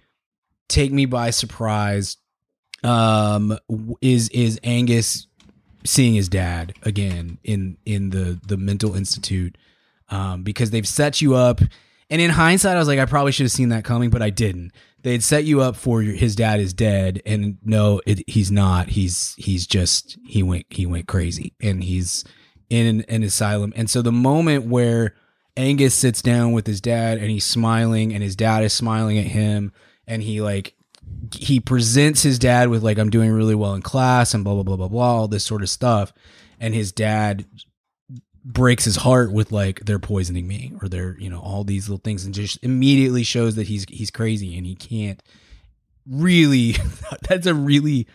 take 0.67 0.91
me 0.91 1.05
by 1.05 1.31
surprise 1.31 2.17
um 2.83 3.57
is 4.01 4.29
is 4.29 4.59
angus 4.63 5.27
seeing 5.83 6.13
his 6.13 6.29
dad 6.29 6.73
again 6.83 7.39
in 7.43 7.77
in 7.85 8.11
the 8.11 8.39
the 8.47 8.57
mental 8.57 8.95
institute 8.95 9.57
um 10.09 10.43
because 10.43 10.71
they've 10.71 10.87
set 10.87 11.21
you 11.21 11.35
up. 11.35 11.61
And 12.11 12.19
in 12.19 12.29
hindsight 12.29 12.75
i 12.75 12.79
was 12.79 12.89
like 12.89 12.99
i 12.99 13.05
probably 13.05 13.31
should 13.31 13.45
have 13.45 13.53
seen 13.53 13.69
that 13.69 13.85
coming 13.85 14.09
but 14.09 14.21
i 14.21 14.29
didn't 14.29 14.73
they'd 15.03 15.23
set 15.23 15.45
you 15.45 15.61
up 15.61 15.75
for 15.75 16.01
your, 16.01 16.15
his 16.15 16.35
dad 16.35 16.59
is 16.59 16.73
dead 16.73 17.21
and 17.25 17.57
no 17.63 18.01
it, 18.05 18.23
he's 18.27 18.51
not. 18.51 18.89
He's 18.89 19.35
he's 19.37 19.67
just 19.67 20.17
he 20.25 20.43
went 20.43 20.65
he 20.69 20.85
went 20.85 21.07
crazy 21.07 21.53
and 21.61 21.83
he's 21.83 22.23
in 22.69 22.87
an, 22.87 23.05
an 23.09 23.23
asylum. 23.23 23.73
And 23.75 23.89
so 23.89 24.01
the 24.01 24.11
moment 24.11 24.65
where 24.65 25.15
angus 25.57 25.93
sits 25.93 26.21
down 26.21 26.53
with 26.53 26.65
his 26.67 26.81
dad 26.81 27.17
and 27.17 27.29
he's 27.29 27.45
smiling 27.45 28.13
and 28.13 28.23
his 28.23 28.35
dad 28.35 28.63
is 28.63 28.73
smiling 28.73 29.17
at 29.17 29.25
him 29.25 29.71
and 30.07 30.23
he 30.23 30.41
like 30.41 30.75
he 31.35 31.59
presents 31.59 32.23
his 32.23 32.39
dad 32.39 32.69
with 32.69 32.83
like 32.83 32.97
i'm 32.97 33.09
doing 33.09 33.31
really 33.31 33.55
well 33.55 33.73
in 33.73 33.81
class 33.81 34.33
and 34.33 34.43
blah 34.43 34.53
blah 34.53 34.63
blah 34.63 34.77
blah 34.77 34.87
blah 34.87 35.15
all 35.15 35.27
this 35.27 35.43
sort 35.43 35.61
of 35.61 35.69
stuff 35.69 36.13
and 36.59 36.73
his 36.73 36.91
dad 36.91 37.45
breaks 38.43 38.85
his 38.85 38.95
heart 38.97 39.31
with 39.31 39.51
like 39.51 39.81
they're 39.81 39.99
poisoning 39.99 40.47
me 40.47 40.73
or 40.81 40.89
they're 40.89 41.15
you 41.19 41.29
know 41.29 41.39
all 41.39 41.63
these 41.63 41.87
little 41.87 42.01
things 42.03 42.25
and 42.25 42.33
just 42.33 42.57
immediately 42.63 43.23
shows 43.23 43.55
that 43.55 43.67
he's 43.67 43.85
he's 43.89 44.09
crazy 44.09 44.57
and 44.57 44.65
he 44.65 44.75
can't 44.75 45.21
really 46.07 46.75
that's 47.27 47.45
a 47.45 47.53
really 47.53 48.07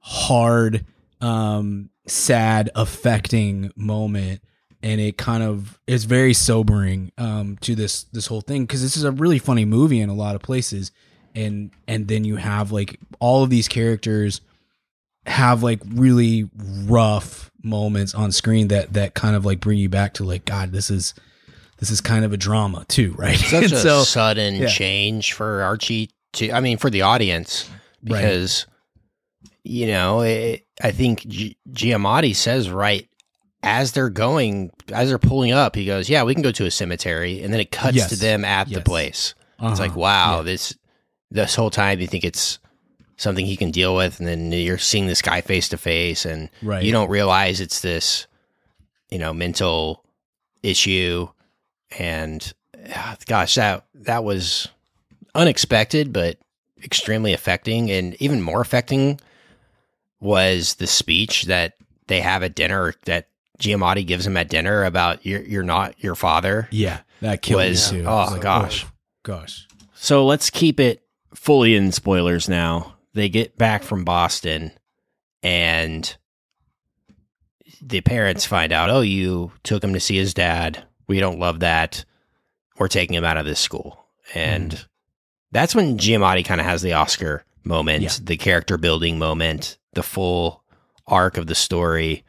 hard 0.00 0.84
um 1.20 1.90
sad 2.06 2.70
affecting 2.74 3.72
moment. 3.76 4.40
And 4.82 5.00
it 5.00 5.18
kind 5.18 5.42
of 5.42 5.80
is 5.86 6.04
very 6.04 6.34
sobering 6.34 7.12
um 7.18 7.56
to 7.62 7.74
this 7.74 8.04
this 8.04 8.26
whole 8.26 8.40
thing 8.40 8.64
because 8.64 8.82
this 8.82 8.96
is 8.96 9.04
a 9.04 9.12
really 9.12 9.38
funny 9.38 9.64
movie 9.64 10.00
in 10.00 10.08
a 10.08 10.14
lot 10.14 10.36
of 10.36 10.42
places. 10.42 10.92
And 11.34 11.70
and 11.88 12.08
then 12.08 12.24
you 12.24 12.36
have 12.36 12.72
like 12.72 12.98
all 13.18 13.42
of 13.42 13.50
these 13.50 13.68
characters 13.68 14.40
have 15.26 15.62
like 15.62 15.80
really 15.86 16.48
rough 16.84 17.50
moments 17.62 18.14
on 18.14 18.30
screen 18.32 18.68
that 18.68 18.92
that 18.92 19.14
kind 19.14 19.34
of 19.34 19.44
like 19.44 19.58
bring 19.60 19.76
you 19.78 19.88
back 19.88 20.14
to 20.14 20.22
like 20.24 20.44
god 20.44 20.70
this 20.70 20.88
is 20.88 21.14
this 21.78 21.90
is 21.90 22.00
kind 22.00 22.24
of 22.24 22.32
a 22.32 22.36
drama 22.36 22.84
too 22.88 23.12
right 23.18 23.36
Such 23.36 23.64
a 23.72 23.76
so- 23.76 24.02
sudden 24.04 24.54
yeah. 24.54 24.66
change 24.68 25.32
for 25.32 25.62
Archie 25.62 26.10
to, 26.34 26.50
I 26.52 26.60
mean, 26.60 26.76
for 26.78 26.90
the 26.90 27.00
audience, 27.02 27.68
Right. 28.04 28.20
because, 28.20 28.66
you 29.64 29.86
know, 29.86 30.20
it, 30.20 30.66
I 30.82 30.90
think 30.92 31.26
G- 31.26 31.56
Giamatti 31.70 32.36
says 32.36 32.68
right 32.70 33.08
as 33.62 33.92
they're 33.92 34.10
going, 34.10 34.70
as 34.92 35.08
they're 35.08 35.18
pulling 35.18 35.52
up, 35.52 35.74
he 35.74 35.86
goes, 35.86 36.08
Yeah, 36.10 36.22
we 36.24 36.34
can 36.34 36.42
go 36.42 36.52
to 36.52 36.66
a 36.66 36.70
cemetery. 36.70 37.42
And 37.42 37.52
then 37.54 37.60
it 37.60 37.70
cuts 37.72 37.96
Yes. 37.96 38.10
to 38.10 38.16
them 38.16 38.44
at 38.44 38.66
the 38.68 38.74
Yes. 38.74 38.82
place. 38.84 39.34
It's 39.58 39.62
Uh-huh. 39.64 39.76
like, 39.82 39.96
wow, 39.96 40.36
Yeah. 40.38 40.42
this, 40.42 40.74
this 41.30 41.54
whole 41.54 41.70
time 41.70 42.00
you 42.00 42.06
think 42.06 42.24
it's 42.24 42.58
something 43.16 43.46
he 43.46 43.56
can 43.56 43.70
deal 43.70 43.94
with. 43.96 44.18
And 44.18 44.28
then 44.28 44.52
you're 44.52 44.78
seeing 44.78 45.06
this 45.06 45.22
guy 45.22 45.40
face 45.40 45.68
to 45.70 45.76
face 45.78 46.24
and 46.24 46.48
Right. 46.62 46.82
you 46.82 46.92
don't 46.92 47.08
realize 47.10 47.60
it's 47.60 47.80
this, 47.80 48.26
you 49.10 49.18
know, 49.18 49.32
mental 49.32 50.04
issue. 50.62 51.28
And 51.98 52.52
ah, 52.94 53.16
gosh, 53.26 53.54
that, 53.54 53.84
that 53.94 54.24
was 54.24 54.68
unexpected, 55.34 56.12
but 56.12 56.38
extremely 56.82 57.32
affecting. 57.32 57.90
And 57.90 58.14
even 58.20 58.42
more 58.42 58.60
affecting 58.60 59.20
was 60.20 60.74
the 60.74 60.86
speech 60.86 61.44
that 61.44 61.74
they 62.06 62.20
have 62.20 62.42
at 62.42 62.54
dinner 62.54 62.94
that 63.04 63.28
Giamatti 63.58 64.06
gives 64.06 64.26
him 64.26 64.36
at 64.36 64.48
dinner 64.48 64.84
about 64.84 65.24
you're, 65.24 65.42
you're 65.42 65.62
not 65.62 65.94
your 66.02 66.14
father. 66.14 66.68
yeah 66.70 67.00
that 67.22 67.40
killed 67.42 67.62
Was- 67.62 67.92
me 67.92 68.00
too 68.00 68.06
oh, 68.06 68.14
I 68.14 68.30
like, 68.32 68.40
gosh. 68.42 68.84
oh, 68.84 68.90
gosh 69.22 69.66
So 69.94 70.26
let's 70.26 70.50
keep 70.50 70.78
it 70.78 71.02
fully 71.34 71.74
in 71.74 71.92
spoilers 71.92 72.48
now. 72.48 72.94
They 73.16 73.28
get 73.30 73.56
back 73.56 73.82
from 73.82 74.04
Boston 74.04 74.72
and 75.42 76.16
the 77.80 78.02
parents 78.02 78.44
find 78.44 78.72
out, 78.72 78.90
oh, 78.90 79.00
you 79.00 79.52
took 79.62 79.82
him 79.82 79.94
to 79.94 80.00
see 80.00 80.16
his 80.16 80.34
dad. 80.34 80.84
We 81.08 81.18
don't 81.18 81.38
love 81.38 81.60
that. 81.60 82.04
We're 82.78 82.88
taking 82.88 83.14
him 83.16 83.24
out 83.24 83.38
of 83.38 83.46
this 83.46 83.58
school. 83.60 84.04
And 84.34 84.72
Mm. 84.72 84.86
that's 85.50 85.74
when 85.74 85.96
Giamatti 85.98 86.44
kind 86.44 86.60
of 86.60 86.66
has 86.66 86.82
the 86.82 86.92
Oscar 86.92 87.44
moment, 87.64 88.02
Yeah. 88.02 88.10
the 88.22 88.36
character 88.36 88.76
building 88.76 89.18
moment, 89.18 89.78
the 89.94 90.02
full 90.02 90.62
arc 91.06 91.38
of 91.38 91.46
the 91.46 91.54
story. 91.54 92.22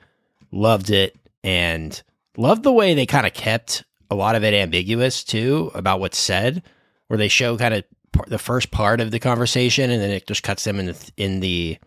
Loved 0.52 0.90
it 0.90 1.18
and 1.44 2.02
loved 2.38 2.64
the 2.64 2.72
way 2.72 2.94
they 2.94 3.06
kind 3.06 3.28
of 3.28 3.34
kept 3.34 3.84
a 4.10 4.16
lot 4.16 4.36
of 4.36 4.44
it 4.46 4.54
ambiguous 4.54 5.22
too 5.24 5.70
about 5.74 6.00
what's 6.00 6.18
said, 6.18 6.64
where 7.08 7.18
they 7.18 7.28
show 7.28 7.58
kind 7.58 7.74
of 7.74 7.84
the 8.28 8.40
first 8.40 8.72
part 8.72 9.02
of 9.02 9.12
the 9.12 9.20
conversation 9.20 9.90
and 9.90 10.02
then 10.02 10.12
it 10.12 10.28
just 10.28 10.44
cuts 10.44 10.64
them 10.64 10.80
in 10.80 10.88
the, 10.88 11.12
in 11.18 11.40
the 11.40 11.78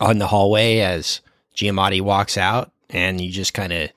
on 0.00 0.18
the 0.18 0.26
hallway 0.26 0.78
as 0.78 1.20
Giamatti 1.56 2.00
walks 2.00 2.36
out, 2.36 2.72
and 2.90 3.20
you 3.20 3.30
just 3.30 3.54
kind 3.54 3.72
of 3.72 3.90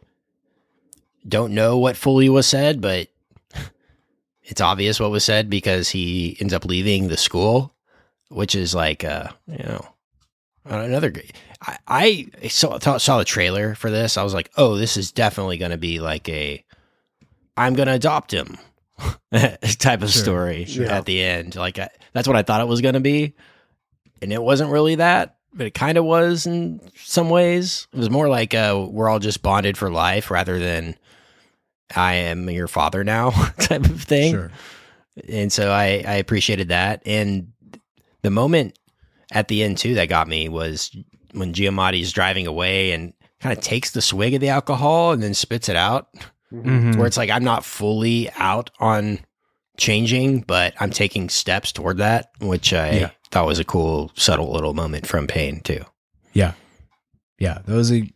don't 1.28 1.54
know 1.54 1.78
what 1.78 1.98
fully 1.98 2.30
was 2.30 2.46
said, 2.48 2.82
but 2.82 3.08
it's 4.44 4.62
obvious 4.62 5.00
what 5.00 5.12
was 5.12 5.24
said 5.24 5.50
because 5.50 5.90
he 5.90 6.38
ends 6.40 6.54
up 6.54 6.66
leaving 6.66 7.08
the 7.08 7.18
school, 7.18 7.74
which 8.30 8.56
is 8.56 8.76
like, 8.76 9.04
uh, 9.04 9.30
you 9.48 9.64
know, 9.64 9.86
another 10.66 11.10
great. 11.10 11.34
I, 11.62 11.78
I 12.42 12.48
saw 12.50 12.78
saw 12.98 13.18
the 13.18 13.26
trailer 13.26 13.76
for 13.76 13.90
this. 13.90 14.18
I 14.18 14.24
was 14.24 14.34
like, 14.34 14.52
oh, 14.58 14.76
this 14.76 14.98
is 14.98 15.12
definitely 15.12 15.58
going 15.58 15.72
to 15.72 15.78
be 15.78 16.00
like 16.00 16.30
a, 16.30 16.64
I'm 17.58 17.74
going 17.74 17.88
to 17.88 17.94
adopt 17.94 18.34
him 18.34 18.58
type 19.80 20.02
of 20.02 20.10
Sure, 20.12 20.24
story 20.24 20.66
sure. 20.66 20.86
at 20.86 21.06
the 21.06 21.22
end. 21.22 21.56
Like 21.56 21.80
I, 21.80 21.90
that's 22.14 22.28
what 22.28 22.38
I 22.38 22.44
thought 22.44 22.62
it 22.62 22.68
was 22.68 22.82
going 22.82 22.94
to 22.94 23.00
be, 23.00 23.34
and 24.22 24.32
it 24.32 24.42
wasn't 24.42 24.72
really 24.72 24.96
that, 24.96 25.38
but 25.54 25.68
it 25.68 25.74
kind 25.74 25.98
of 25.98 26.06
was 26.06 26.46
in 26.46 26.82
some 26.96 27.30
ways. 27.30 27.88
It 27.94 28.00
was 28.00 28.10
more 28.10 28.30
like 28.30 28.54
uh, 28.54 28.86
we're 28.90 29.10
all 29.10 29.20
just 29.20 29.42
bonded 29.42 29.78
for 29.78 29.90
life 29.90 30.32
rather 30.32 30.60
than 30.60 30.96
I 31.96 32.14
am 32.16 32.50
your 32.50 32.68
father 32.68 33.04
now 33.04 33.30
type 33.60 33.86
of 33.86 34.02
thing. 34.02 34.34
Sure. 34.34 34.52
And 35.30 35.52
so 35.52 35.72
I, 35.72 36.04
I 36.06 36.16
appreciated 36.16 36.70
that. 36.70 37.02
And 37.06 37.54
the 38.22 38.30
moment 38.30 38.78
at 39.32 39.48
the 39.48 39.64
end 39.64 39.78
too 39.78 39.96
that 39.96 40.10
got 40.10 40.28
me 40.28 40.50
was 40.50 40.96
when 41.34 41.54
Giamatti's 41.54 42.12
driving 42.12 42.48
away 42.48 42.92
and 42.92 43.14
kind 43.40 43.58
of 43.58 43.64
takes 43.64 43.92
the 43.92 44.02
swig 44.02 44.34
of 44.34 44.42
the 44.42 44.50
alcohol 44.50 45.12
and 45.12 45.22
then 45.22 45.34
spits 45.34 45.70
it 45.70 45.76
out. 45.76 46.08
Mhm. 46.54 46.96
Where 46.98 47.08
it's 47.08 47.18
like 47.18 47.30
I'm 47.30 47.44
not 47.44 47.66
fully 47.66 48.30
out 48.38 48.70
on 48.80 49.20
changing, 49.78 50.42
but 50.42 50.74
I'm 50.80 50.92
taking 50.92 51.28
steps 51.30 51.72
toward 51.72 51.98
that, 51.98 52.30
which 52.40 52.72
I 52.74 52.92
Yeah. 52.92 53.10
thought 53.32 53.46
was 53.48 53.60
a 53.60 53.64
cool, 53.66 54.12
subtle 54.16 54.52
little 54.54 54.74
moment 54.74 55.06
from 55.08 55.28
Payne 55.28 55.60
too. 55.62 55.84
Yeah. 56.34 56.54
Yeah. 57.40 57.60
There 57.66 57.76
was 57.76 57.92
a, 57.92 58.10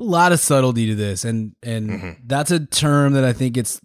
lot 0.00 0.30
of 0.30 0.38
subtlety 0.38 0.86
to 0.86 0.94
this. 0.94 1.24
And 1.24 1.56
and 1.62 1.90
Mhm. 1.90 2.16
that's 2.24 2.52
a 2.52 2.64
term 2.64 3.14
that 3.14 3.24
I 3.24 3.32
think 3.32 3.54
gets 3.54 3.80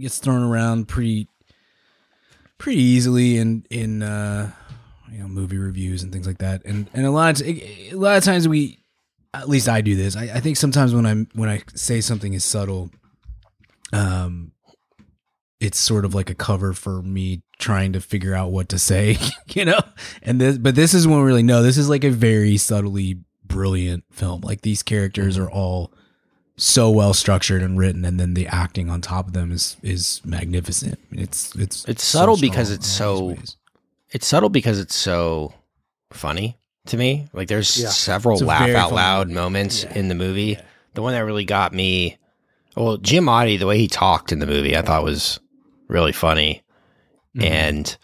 gets 0.00 0.18
thrown 0.18 0.42
around 0.44 0.86
pretty 0.86 1.26
pretty 2.56 2.80
easily 2.80 3.36
in 3.38 3.64
in 3.70 4.02
uh 4.02 4.52
you 5.10 5.18
know 5.18 5.26
movie 5.26 5.58
reviews 5.58 6.04
and 6.04 6.12
things 6.12 6.26
like 6.26 6.38
that. 6.38 6.62
And 6.64 6.88
and 6.94 7.04
a 7.04 7.10
lot 7.10 7.40
of 7.40 7.44
t- 7.46 7.88
a 7.90 7.96
lot 7.96 8.16
of 8.16 8.22
times 8.22 8.46
we 8.46 8.78
at 9.34 9.48
least 9.48 9.68
I 9.68 9.80
do 9.80 9.96
this. 9.96 10.14
I, 10.16 10.24
I 10.34 10.40
think 10.40 10.56
sometimes 10.56 10.94
when 10.94 11.04
I'm 11.04 11.26
when 11.34 11.48
I 11.48 11.62
say 11.74 12.00
something 12.00 12.32
is 12.32 12.44
subtle, 12.44 12.90
um 13.92 14.52
it's 15.60 15.78
sort 15.78 16.06
of 16.06 16.14
like 16.14 16.30
a 16.30 16.34
cover 16.34 16.72
for 16.72 17.02
me 17.02 17.42
trying 17.58 17.92
to 17.92 18.00
figure 18.00 18.34
out 18.34 18.50
what 18.50 18.70
to 18.70 18.78
say, 18.78 19.18
you 19.48 19.64
know? 19.64 19.78
And 20.22 20.40
this 20.40 20.56
but 20.58 20.74
this 20.74 20.94
is 20.94 21.06
when 21.06 21.18
we 21.18 21.24
really 21.24 21.42
know 21.42 21.62
this 21.62 21.76
is 21.76 21.88
like 21.88 22.04
a 22.04 22.10
very 22.10 22.56
subtly 22.56 23.18
brilliant 23.44 24.04
film. 24.10 24.40
Like 24.40 24.62
these 24.62 24.82
characters 24.82 25.36
are 25.36 25.50
all 25.50 25.92
so 26.56 26.90
well 26.90 27.12
structured 27.14 27.62
and 27.62 27.78
written 27.78 28.04
and 28.04 28.18
then 28.20 28.34
the 28.34 28.46
acting 28.46 28.88
on 28.90 29.00
top 29.00 29.26
of 29.26 29.32
them 29.34 29.52
is 29.52 29.76
is 29.82 30.22
magnificent. 30.24 30.98
It's 31.10 31.54
it's 31.56 31.84
It's 31.86 32.04
so 32.04 32.18
subtle 32.20 32.36
strong 32.36 32.50
because 32.50 32.70
it's 32.70 32.86
so 32.88 33.24
ways. 33.24 33.56
it's 34.10 34.26
subtle 34.26 34.48
because 34.50 34.78
it's 34.78 34.94
so 34.94 35.52
funny 36.12 36.58
to 36.86 36.96
me. 36.96 37.28
Like 37.34 37.48
there's 37.48 37.76
Yeah. 37.78 37.88
several 37.90 38.38
laugh 38.38 38.68
out 38.70 38.84
funny 38.90 38.96
loud 38.96 39.26
movie. 39.28 39.40
moments 39.40 39.84
Yeah. 39.84 39.94
in 39.98 40.08
the 40.08 40.14
movie. 40.14 40.58
The 40.94 41.02
one 41.02 41.12
that 41.12 41.20
really 41.20 41.44
got 41.44 41.72
me, 41.74 42.16
well, 42.82 42.98
Giamatti, 42.98 43.58
the 43.58 43.66
way 43.66 43.78
he 43.78 43.88
talked 43.88 44.32
in 44.32 44.38
the 44.38 44.46
movie, 44.46 44.76
I 44.76 44.82
thought 44.82 45.04
was 45.04 45.40
really 45.88 46.12
funny, 46.12 46.62
Mhm. 47.36 47.44
and 47.44 47.96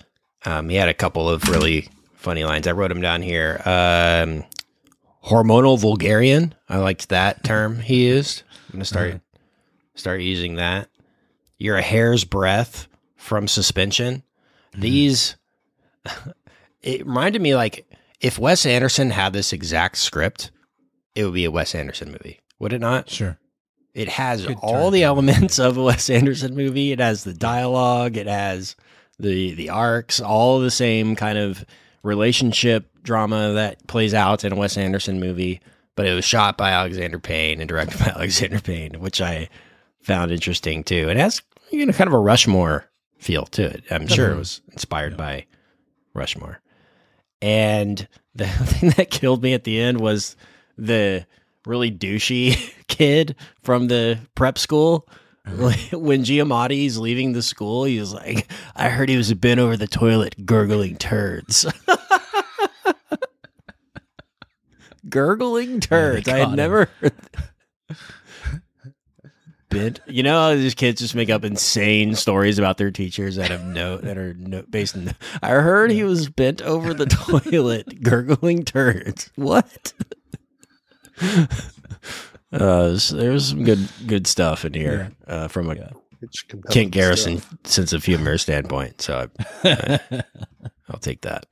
um, 0.44 0.68
he 0.68 0.76
had 0.76 0.88
a 0.88 0.94
couple 0.94 1.28
of 1.28 1.48
really 1.48 1.88
funny 2.14 2.44
lines. 2.44 2.66
I 2.66 2.72
wrote 2.72 2.88
them 2.88 3.00
down 3.00 3.22
here. 3.22 3.60
Um, 3.64 4.44
hormonal 5.24 5.78
vulgarian. 5.78 6.54
I 6.68 6.78
liked 6.78 7.08
that 7.08 7.42
term 7.44 7.80
he 7.80 8.06
used. 8.08 8.42
I'm 8.68 8.72
gonna 8.74 8.84
start 8.84 9.08
Uh-huh. 9.10 9.18
start 9.96 10.20
using 10.20 10.54
that. 10.56 10.88
You're 11.58 11.76
a 11.78 11.82
hair's 11.82 12.24
breadth 12.24 12.86
from 13.16 13.48
suspension. 13.48 14.22
Mm-hmm. 14.72 14.80
These 14.82 15.36
it 16.82 17.04
reminded 17.06 17.42
me 17.42 17.54
like 17.56 17.90
if 18.20 18.38
Wes 18.38 18.64
Anderson 18.66 19.10
had 19.10 19.32
this 19.32 19.52
exact 19.52 19.98
script, 19.98 20.50
it 21.14 21.24
would 21.24 21.34
be 21.34 21.44
a 21.44 21.50
Wes 21.50 21.74
Anderson 21.74 22.10
movie, 22.12 22.40
would 22.58 22.72
it 22.72 22.80
not? 22.80 23.10
Sure. 23.10 23.38
It 23.96 24.10
has 24.10 24.44
Good 24.44 24.58
all 24.60 24.84
turn. 24.84 24.92
the 24.92 25.04
elements 25.04 25.58
of 25.58 25.78
a 25.78 25.82
Wes 25.82 26.10
Anderson 26.10 26.54
movie. 26.54 26.92
It 26.92 27.00
has 27.00 27.24
the 27.24 27.32
dialogue, 27.32 28.18
it 28.18 28.26
has 28.26 28.76
the 29.18 29.54
the 29.54 29.70
arcs, 29.70 30.20
all 30.20 30.60
the 30.60 30.70
same 30.70 31.16
kind 31.16 31.38
of 31.38 31.64
relationship 32.02 32.90
drama 33.02 33.54
that 33.54 33.86
plays 33.86 34.12
out 34.12 34.44
in 34.44 34.52
a 34.52 34.56
Wes 34.56 34.76
Anderson 34.76 35.18
movie, 35.18 35.60
but 35.94 36.06
it 36.06 36.12
was 36.12 36.26
shot 36.26 36.58
by 36.58 36.72
Alexander 36.72 37.18
Payne 37.18 37.58
and 37.58 37.68
directed 37.70 37.98
by 38.04 38.08
Alexander 38.08 38.60
Payne, 38.60 39.00
which 39.00 39.22
I 39.22 39.48
found 40.02 40.30
interesting 40.30 40.84
too. 40.84 41.08
It 41.08 41.16
has 41.16 41.40
you 41.70 41.86
know 41.86 41.92
kind 41.94 42.08
of 42.08 42.14
a 42.14 42.18
Rushmore 42.18 42.84
feel 43.16 43.46
to 43.46 43.64
it. 43.64 43.82
I'm 43.90 44.08
sure 44.08 44.30
it 44.30 44.36
was 44.36 44.60
inspired 44.72 45.16
by 45.16 45.46
Rushmore. 46.12 46.60
And 47.40 48.06
the 48.34 48.46
thing 48.48 48.90
that 48.90 49.10
killed 49.10 49.42
me 49.42 49.54
at 49.54 49.64
the 49.64 49.80
end 49.80 50.00
was 50.00 50.36
the 50.76 51.26
really 51.66 51.90
douchey 51.90 52.72
kid 52.88 53.36
from 53.62 53.88
the 53.88 54.18
prep 54.34 54.58
school. 54.58 55.08
Uh-huh. 55.46 55.72
When 55.98 56.24
Giamatti's 56.24 56.98
leaving 56.98 57.32
the 57.32 57.42
school, 57.42 57.84
he 57.84 58.00
was 58.00 58.12
like, 58.12 58.50
I 58.74 58.88
heard 58.88 59.08
he 59.08 59.16
was 59.16 59.32
bent 59.34 59.60
over 59.60 59.76
the 59.76 59.86
toilet 59.86 60.44
gurgling 60.44 60.96
turds. 60.96 61.66
gurgling 65.08 65.76
oh 65.76 65.80
turds. 65.80 66.28
I 66.28 66.38
him. 66.38 66.48
had 66.48 66.56
never 66.56 66.88
heard 67.00 67.12
bent. 69.76 70.00
You 70.06 70.22
know, 70.22 70.38
how 70.38 70.54
these 70.54 70.74
kids 70.74 71.00
just 71.00 71.14
make 71.14 71.30
up 71.30 71.44
insane 71.44 72.14
stories 72.14 72.58
about 72.58 72.78
their 72.78 72.90
teachers 72.90 73.36
that 73.36 73.50
have 73.50 73.64
no 73.64 73.98
that 73.98 74.18
are 74.18 74.34
no, 74.34 74.62
based 74.62 74.96
in. 74.96 75.14
I 75.42 75.50
heard 75.50 75.90
he 75.90 76.04
was 76.04 76.28
bent 76.28 76.62
over 76.62 76.94
the 76.94 77.06
toilet 77.06 78.02
gurgling 78.02 78.64
turds. 78.64 79.30
What? 79.36 79.92
Uh, 82.52 82.88
there's, 82.88 83.08
there's 83.10 83.48
some 83.48 83.64
good 83.64 83.88
good 84.06 84.26
stuff 84.26 84.64
in 84.64 84.72
here 84.72 85.10
uh, 85.26 85.48
from 85.48 85.68
a 85.68 85.90
It's 86.22 86.42
Kent 86.70 86.92
Garrison 86.92 87.38
stuff. 87.38 87.58
sense 87.64 87.92
of 87.92 88.04
humor 88.04 88.38
standpoint. 88.38 89.02
So 89.02 89.28
I, 89.64 90.00
I'll 90.88 91.00
take 91.00 91.22
that. 91.22 91.46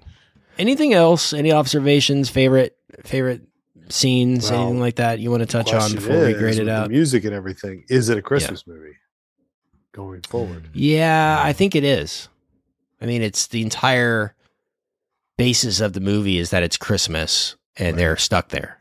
Anything 0.57 0.95
else? 0.95 1.33
Any 1.33 1.53
observations? 1.53 2.31
Favorite 2.31 2.77
favorite 3.05 3.43
scenes? 3.89 4.51
Well, 4.51 4.63
anything 4.63 4.81
like 4.81 4.97
that 4.97 5.19
you 5.19 5.31
want 5.33 5.43
to 5.43 5.47
touch 5.47 5.73
on 5.73 5.81
Question 5.81 5.97
before 5.97 6.27
we 6.27 6.33
grade 6.35 6.55
it 6.55 6.59
with 6.61 6.67
the 6.69 6.73
out? 6.75 6.91
music 6.91 7.25
and 7.25 7.35
everything. 7.35 7.85
Is 7.89 8.09
it 8.09 8.17
a 8.17 8.23
Christmas 8.23 8.65
movie 8.67 8.95
going 9.93 10.23
forward? 10.23 10.69
Yeah, 10.73 11.41
I 11.43 11.53
think 11.53 11.75
it 11.75 11.85
is. 11.85 12.29
I 13.01 13.07
mean, 13.07 13.21
it's 13.21 13.49
the 13.49 13.63
entire 13.63 14.35
basis 15.37 15.81
of 15.81 15.93
the 15.93 16.01
movie 16.01 16.39
is 16.39 16.51
that 16.51 16.63
it's 16.63 16.77
Christmas 16.77 17.57
and 17.77 17.99
they're 17.99 18.17
stuck 18.17 18.49
there, 18.51 18.79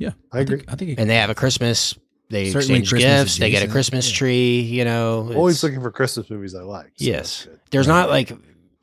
Yeah. 0.00 0.12
I 0.32 0.40
agree. 0.40 0.56
think, 0.58 0.72
I 0.72 0.74
think 0.74 0.98
and 0.98 1.08
they 1.08 1.16
have 1.16 1.30
a 1.30 1.34
Christmas. 1.36 1.96
They 2.30 2.50
Certainly 2.50 2.80
exchange 2.80 2.90
Christmas 2.90 3.22
gifts. 3.22 3.38
They 3.38 3.50
get 3.50 3.62
a 3.62 3.68
Christmas 3.68 4.10
yeah. 4.10 4.16
tree. 4.16 4.60
You 4.60 4.84
know, 4.84 5.32
Always 5.36 5.62
looking 5.62 5.80
for 5.80 5.90
Christmas 5.92 6.28
movies 6.30 6.54
I 6.54 6.62
like. 6.62 6.86
so 6.96 7.04
yes. 7.04 7.20
that's 7.20 7.44
good. 7.46 7.60
There's 7.70 7.86
not 7.86 8.08
like 8.08 8.32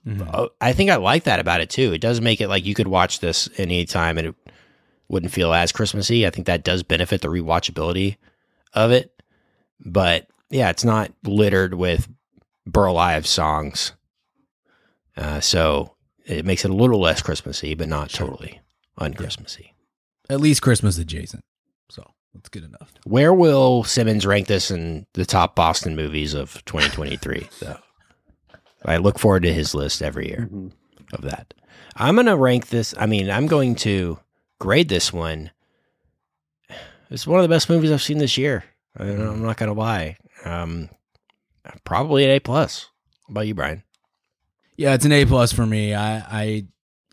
Mhm. 0.07 0.29
Oh, 0.33 0.49
I 0.61 0.71
think 0.71 0.89
I 0.89 0.95
like 0.95 1.25
that 1.25 1.41
about 1.41 1.59
it 1.59 1.69
too. 1.69 1.91
It 1.91 1.99
does 1.99 2.21
make 2.21 2.39
it 2.39 2.47
like 2.47 2.65
you 2.65 2.73
could 2.73 2.87
watch 2.87 3.19
this 3.19 3.49
any 3.57 3.83
time 3.85 4.17
and 4.17 4.27
it 4.27 4.35
wouldn't 5.09 5.33
feel 5.33 5.53
as 5.53 5.73
Christmassy. 5.73 6.25
I 6.25 6.29
think 6.29 6.47
that 6.47 6.63
does 6.63 6.81
benefit 6.83 7.21
the 7.21 7.27
rewatchability 7.27 8.15
of 8.73 8.91
it. 8.91 9.11
But 9.83 10.27
yeah, 10.49 10.69
it's 10.69 10.85
not 10.85 11.11
littered 11.25 11.73
with 11.73 12.07
Burl 12.65 12.97
Ives 12.97 13.29
songs. 13.29 13.93
Uh, 15.17 15.41
so 15.41 15.95
it 16.25 16.45
makes 16.45 16.63
it 16.63 16.71
a 16.71 16.75
little 16.75 16.99
less 17.01 17.21
Christmassy, 17.21 17.73
but 17.73 17.89
not 17.89 18.09
totally 18.09 18.61
unchristmassy. 18.99 19.71
At 20.29 20.39
least 20.39 20.61
Christmas 20.61 20.97
adjacent. 20.97 21.43
So 21.89 22.03
that's 22.33 22.49
good 22.49 22.63
enough. 22.63 22.91
Where 23.05 23.33
will 23.33 23.83
Simmons 23.83 24.25
rank 24.25 24.47
this 24.47 24.71
in 24.71 25.05
the 25.13 25.25
top 25.25 25.55
Boston 25.55 25.95
movies 25.95 26.33
of 26.33 26.63
2023? 26.65 27.47
though? 27.59 27.77
I 28.85 28.97
look 28.97 29.19
forward 29.19 29.43
to 29.43 29.53
his 29.53 29.73
list 29.75 30.01
every 30.01 30.27
year. 30.29 30.47
Mhm. 30.51 30.71
of 31.13 31.21
that. 31.21 31.53
I'm 31.95 32.15
going 32.15 32.27
to 32.27 32.35
rank 32.35 32.67
this. 32.69 32.93
I 32.97 33.05
mean, 33.05 33.29
I'm 33.31 33.47
going 33.47 33.75
to 33.77 34.19
grade 34.59 34.89
this 34.89 35.11
one 35.13 35.51
It's 37.09 37.25
one 37.25 37.39
of 37.39 37.43
the 37.43 37.53
best 37.53 37.69
movies 37.69 37.91
I've 37.91 38.01
seen 38.01 38.17
this 38.17 38.37
year. 38.37 38.65
I, 38.97 39.05
I'm 39.05 39.41
not 39.43 39.57
gonna 39.57 39.73
lie. 39.73 40.17
Um, 40.43 40.89
probably 41.85 42.23
an 42.25 42.31
A 42.31 42.39
plus. 42.39 42.89
How 43.27 43.31
about 43.31 43.47
you, 43.47 43.53
Brian? 43.53 43.83
Yeah, 44.75 44.93
it's 44.93 45.05
an 45.05 45.11
A 45.11 45.25
plus 45.25 45.53
for 45.53 45.65
me. 45.65 45.93
I, 45.93 46.17
I, 46.17 46.67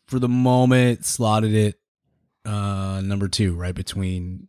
for 0.07 0.19
the 0.19 0.29
moment, 0.29 1.05
slotted 1.05 1.55
it 1.55 1.77
uh 2.45 3.01
number 3.03 3.29
two, 3.29 3.55
right 3.55 3.75
between 3.75 4.49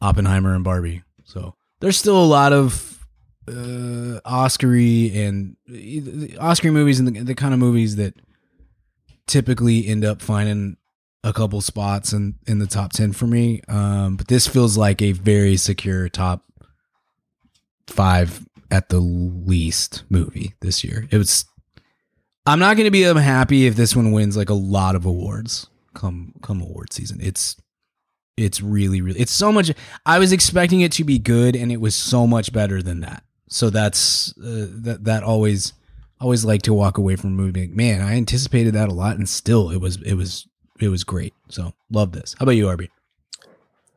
Oppenheimer 0.00 0.54
and 0.54 0.64
Barbie. 0.64 1.02
So 1.24 1.54
there's 1.80 1.96
still 1.96 2.22
a 2.22 2.26
lot 2.26 2.52
of 2.52 3.06
uh 3.48 4.20
Oscary 4.24 5.14
and 5.16 5.56
the 5.66 6.36
Oscar 6.38 6.70
movies 6.72 7.00
and 7.00 7.08
the, 7.08 7.20
the 7.22 7.34
kind 7.34 7.54
of 7.54 7.60
movies 7.60 7.96
that 7.96 8.14
typically 9.26 9.86
end 9.86 10.04
up 10.04 10.20
finding 10.20 10.76
a 11.24 11.32
couple 11.32 11.60
spots 11.60 12.12
in 12.12 12.34
in 12.46 12.58
the 12.58 12.66
top 12.66 12.92
10 12.92 13.12
for 13.12 13.26
me. 13.26 13.62
Um 13.68 14.16
but 14.16 14.28
this 14.28 14.46
feels 14.46 14.76
like 14.76 15.00
a 15.02 15.12
very 15.12 15.56
secure 15.56 16.08
top 16.08 16.42
5 17.88 18.46
at 18.70 18.88
the 18.88 19.00
least 19.00 20.04
movie 20.08 20.54
this 20.60 20.82
year. 20.84 21.06
It 21.10 21.18
was 21.18 21.44
i'm 22.46 22.58
not 22.58 22.76
going 22.76 22.86
to 22.86 22.90
be 22.90 23.02
happy 23.02 23.66
if 23.66 23.76
this 23.76 23.94
one 23.94 24.12
wins 24.12 24.36
like 24.36 24.50
a 24.50 24.54
lot 24.54 24.96
of 24.96 25.06
awards 25.06 25.68
come 25.94 26.32
come 26.42 26.60
award 26.60 26.92
season 26.92 27.18
it's 27.20 27.56
it's 28.36 28.60
really 28.60 29.00
really 29.00 29.20
it's 29.20 29.32
so 29.32 29.52
much 29.52 29.70
i 30.06 30.18
was 30.18 30.32
expecting 30.32 30.80
it 30.80 30.90
to 30.92 31.04
be 31.04 31.18
good 31.18 31.54
and 31.54 31.70
it 31.70 31.80
was 31.80 31.94
so 31.94 32.26
much 32.26 32.52
better 32.52 32.82
than 32.82 33.00
that 33.00 33.22
so 33.48 33.68
that's 33.70 34.32
uh, 34.38 34.66
that 34.70 35.04
that 35.04 35.22
always 35.22 35.74
always 36.20 36.44
like 36.44 36.62
to 36.62 36.72
walk 36.72 36.96
away 36.98 37.14
from 37.16 37.30
a 37.30 37.32
movie 37.34 37.66
man 37.68 38.00
i 38.00 38.14
anticipated 38.14 38.72
that 38.74 38.88
a 38.88 38.92
lot 38.94 39.16
and 39.16 39.28
still 39.28 39.70
it 39.70 39.78
was 39.78 40.00
it 40.02 40.14
was 40.14 40.46
it 40.80 40.88
was 40.88 41.04
great 41.04 41.34
so 41.48 41.72
love 41.90 42.12
this 42.12 42.34
how 42.38 42.44
about 42.44 42.52
you 42.52 42.68
arby 42.68 42.88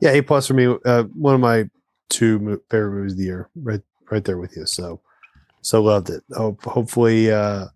Yeah, 0.01 0.11
A 0.11 0.21
plus 0.21 0.47
for 0.47 0.53
me. 0.53 0.65
Uh, 0.85 1.03
one 1.15 1.33
of 1.33 1.39
my 1.39 1.69
two 2.09 2.37
mo- 2.39 2.59
favorite 2.69 2.91
movies 2.91 3.13
of 3.13 3.17
the 3.17 3.23
year. 3.23 3.49
Right, 3.55 3.81
right 4.11 4.23
there 4.25 4.37
with 4.37 4.55
you. 4.57 4.65
So, 4.65 4.99
so 5.61 5.81
loved 5.81 6.09
it. 6.09 6.21
Hope, 6.33 6.61
hopefully, 6.65 7.31
uh, 7.31 7.67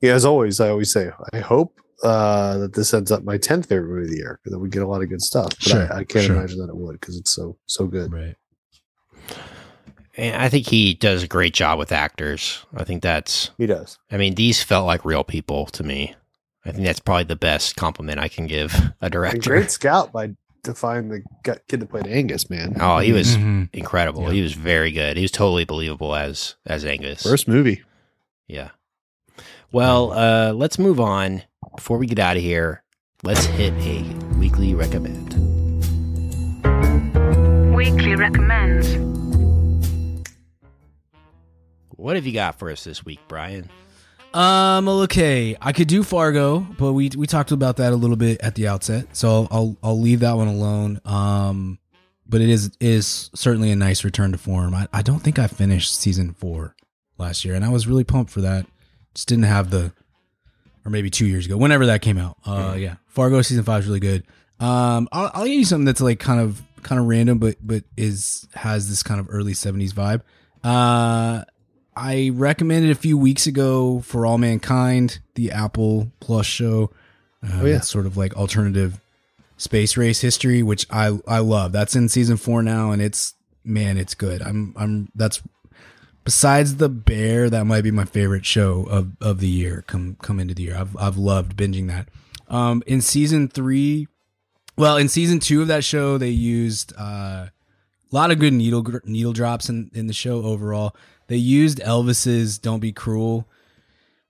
yeah. 0.00 0.14
As 0.14 0.24
always, 0.24 0.58
I 0.58 0.70
always 0.70 0.90
say, 0.90 1.10
I 1.34 1.40
hope 1.40 1.78
uh, 2.02 2.58
that 2.58 2.74
this 2.74 2.92
ends 2.94 3.10
up 3.10 3.24
my 3.24 3.38
tenth 3.38 3.68
favorite 3.68 3.88
movie 3.88 4.04
of 4.04 4.10
the 4.10 4.16
year 4.16 4.38
because 4.42 4.52
then 4.52 4.60
we 4.60 4.68
get 4.68 4.82
a 4.82 4.86
lot 4.86 5.02
of 5.02 5.08
good 5.08 5.22
stuff. 5.22 5.48
But 5.50 5.62
Sure, 5.62 5.92
I, 5.92 5.98
I 5.98 6.04
can't 6.04 6.26
sure. 6.26 6.36
imagine 6.36 6.58
that 6.58 6.68
it 6.68 6.76
would 6.76 7.00
because 7.00 7.16
it's 7.16 7.30
so 7.30 7.56
so 7.66 7.86
good. 7.86 8.12
right 8.12 8.36
And 10.16 10.36
I 10.36 10.48
think 10.48 10.66
he 10.66 10.94
does 10.94 11.22
a 11.22 11.28
great 11.28 11.52
job 11.54 11.78
with 11.78 11.92
actors. 11.92 12.64
I 12.74 12.84
think 12.84 13.02
that's. 13.02 13.50
He 13.58 13.66
does. 13.66 13.98
I 14.10 14.16
mean, 14.16 14.34
these 14.34 14.62
felt 14.62 14.86
like 14.86 15.04
real 15.04 15.24
people 15.24 15.66
to 15.66 15.82
me. 15.84 16.14
I 16.64 16.72
think 16.72 16.84
that's 16.84 17.00
probably 17.00 17.24
the 17.24 17.36
best 17.36 17.76
compliment 17.76 18.18
I 18.18 18.28
can 18.28 18.46
give 18.46 18.74
a 18.74 18.94
And 19.02 19.12
director. 19.12 19.50
great 19.50 19.70
scout 19.70 20.12
by 20.12 20.30
defying 20.64 21.08
the 21.10 21.22
kid 21.68 21.80
that 21.80 21.88
played 21.90 22.06
Angus. 22.08 22.50
Man, 22.50 22.76
Oh, 22.80 22.98
he 22.98 23.12
was 23.12 23.36
Mhm. 23.36 23.68
incredible. 23.72 24.24
Yeah. 24.24 24.32
He 24.32 24.42
was 24.42 24.54
very 24.54 24.90
good. 24.90 25.16
He 25.16 25.22
was 25.22 25.30
totally 25.30 25.64
believable 25.64 26.14
as 26.14 26.56
as 26.66 26.84
Angus. 26.84 27.22
first 27.22 27.46
movie. 27.46 27.82
Yeah. 28.48 28.70
Well, 29.70 30.12
uh, 30.12 30.52
let's 30.54 30.78
move 30.78 30.98
on. 31.00 31.42
Before 31.76 31.98
we 31.98 32.06
get 32.06 32.18
out 32.18 32.36
of 32.36 32.42
here, 32.42 32.82
let's 33.22 33.44
hit 33.44 33.72
a 33.74 34.02
weekly 34.38 34.74
recommend. 34.74 35.34
Weekly 37.74 38.16
recommends. 38.16 38.96
What 41.90 42.16
have 42.16 42.26
you 42.26 42.32
got 42.32 42.58
for 42.58 42.70
us 42.70 42.82
this 42.82 43.04
week, 43.04 43.20
Brian? 43.28 43.70
Um. 44.34 44.88
Okay, 44.88 45.56
I 45.60 45.72
could 45.72 45.88
do 45.88 46.02
Fargo, 46.02 46.60
but 46.78 46.92
we 46.92 47.10
we 47.16 47.26
talked 47.26 47.52
about 47.52 47.76
that 47.76 47.92
a 47.92 47.96
little 47.96 48.16
bit 48.16 48.40
at 48.40 48.54
the 48.54 48.68
outset, 48.68 49.14
so 49.16 49.28
I'll 49.28 49.48
I'll, 49.50 49.76
I'll 49.82 50.00
leave 50.00 50.20
that 50.20 50.36
one 50.36 50.48
alone. 50.48 51.00
Um, 51.04 51.78
but 52.26 52.40
it 52.40 52.48
is 52.48 52.72
is 52.80 53.30
certainly 53.34 53.70
a 53.70 53.76
nice 53.76 54.04
return 54.04 54.32
to 54.32 54.38
form. 54.38 54.74
I, 54.74 54.88
I 54.92 55.02
don't 55.02 55.20
think 55.20 55.38
I 55.38 55.46
finished 55.46 55.98
season 55.98 56.32
four 56.32 56.74
last 57.18 57.44
year, 57.44 57.54
and 57.54 57.64
I 57.64 57.68
was 57.68 57.86
really 57.86 58.04
pumped 58.04 58.30
for 58.30 58.40
that. 58.40 58.66
Just 59.14 59.28
didn't 59.28 59.44
have 59.44 59.70
the, 59.70 59.92
or 60.86 60.90
maybe 60.90 61.10
two 61.10 61.26
years 61.26 61.44
ago, 61.46 61.56
whenever 61.56 61.86
that 61.86 62.00
came 62.00 62.16
out. 62.16 62.36
Uh, 62.46 62.76
yeah, 62.78 62.94
Fargo 63.08 63.42
season 63.42 63.64
five 63.64 63.80
is 63.82 63.86
really 63.88 64.00
good. 64.00 64.24
Um, 64.60 65.08
I'll, 65.12 65.30
I'll 65.34 65.44
give 65.44 65.54
you 65.54 65.64
something 65.64 65.84
that's 65.84 66.00
like 66.00 66.20
kind 66.20 66.40
of 66.40 66.62
kind 66.82 67.00
of 67.00 67.06
random, 67.06 67.38
but 67.38 67.56
but 67.60 67.84
is 67.96 68.46
has 68.54 68.88
this 68.88 69.02
kind 69.02 69.18
of 69.20 69.26
early 69.30 69.52
'70s 69.52 69.92
vibe. 69.92 70.22
Uh, 70.64 71.44
I 71.94 72.30
recommended 72.34 72.90
a 72.90 72.94
few 72.94 73.18
weeks 73.18 73.46
ago 73.46 74.00
for 74.00 74.24
All 74.26 74.38
Mankind, 74.38 75.18
the 75.34 75.50
Apple 75.50 76.12
Plus 76.20 76.46
show. 76.46 76.90
Uh, 77.42 77.60
Oh, 77.62 77.66
yeah. 77.66 77.80
Sort 77.80 78.06
of 78.06 78.16
like 78.16 78.34
alternative 78.36 79.00
space 79.56 79.96
race 79.96 80.20
history, 80.20 80.62
which 80.62 80.86
I 80.90 81.18
I 81.26 81.38
love. 81.40 81.72
That's 81.72 81.94
in 81.96 82.08
season 82.08 82.36
four 82.36 82.62
now, 82.62 82.92
and 82.92 83.00
it's 83.02 83.34
man, 83.64 83.98
it's 83.98 84.14
good. 84.14 84.42
I'm 84.42 84.74
I'm 84.76 85.08
that's 85.14 85.42
besides 86.26 86.76
the 86.76 86.90
Bear, 86.90 87.48
that 87.48 87.64
might 87.64 87.84
be 87.84 87.90
my 87.90 88.04
favorite 88.04 88.44
show 88.44 88.82
of 88.90 89.12
of 89.22 89.40
the 89.40 89.48
year. 89.48 89.82
Come 89.86 90.16
come 90.20 90.38
into 90.38 90.52
the 90.52 90.64
year, 90.64 90.76
I've 90.76 90.94
I've 90.98 91.16
loved 91.16 91.56
binging 91.56 91.86
that. 91.88 92.08
Um, 92.48 92.82
in 92.86 93.00
season 93.00 93.48
three, 93.48 94.08
well, 94.76 94.98
in 94.98 95.08
season 95.08 95.40
two 95.40 95.62
of 95.62 95.68
that 95.68 95.84
show, 95.84 96.18
they 96.18 96.28
used 96.28 96.92
uh, 96.98 97.46
a 97.48 97.50
lot 98.10 98.30
of 98.30 98.38
good 98.38 98.52
needle 98.52 98.84
needle 99.04 99.32
drops 99.32 99.70
in 99.70 99.90
in 99.94 100.06
the 100.06 100.12
show 100.12 100.42
overall. 100.42 100.94
They 101.28 101.36
used 101.36 101.78
Elvis's 101.78 102.58
"Don't 102.58 102.80
Be 102.80 102.92
Cruel" 102.92 103.48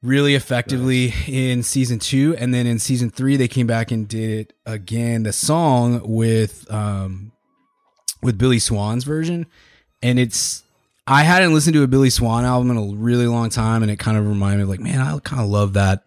really 0.02 0.34
effectively 0.34 1.12
in 1.26 1.62
season 1.62 1.98
two, 1.98 2.36
and 2.38 2.54
then 2.54 2.66
in 2.66 2.78
season 2.78 3.10
three 3.10 3.36
they 3.36 3.48
came 3.48 3.66
back 3.66 3.90
and 3.90 4.06
did 4.06 4.30
it 4.30 4.52
again. 4.64 5.24
The 5.24 5.32
song 5.32 6.02
with 6.04 6.70
um 6.70 7.32
with 8.22 8.38
Billy 8.38 8.58
Swan's 8.58 9.04
version, 9.04 9.46
and 10.02 10.18
it's 10.18 10.62
I 11.06 11.22
hadn't 11.22 11.54
listened 11.54 11.74
to 11.74 11.82
a 11.82 11.86
Billy 11.86 12.10
Swan 12.10 12.44
album 12.44 12.70
in 12.70 12.76
a 12.76 12.96
really 12.96 13.26
long 13.28 13.48
time, 13.48 13.82
and 13.82 13.90
it 13.92 13.98
kind 13.98 14.16
of 14.16 14.26
reminded 14.26 14.56
me 14.58 14.62
of 14.64 14.68
like, 14.68 14.80
man, 14.80 15.00
I 15.00 15.16
kind 15.20 15.40
of 15.40 15.48
love 15.48 15.74
that 15.74 16.02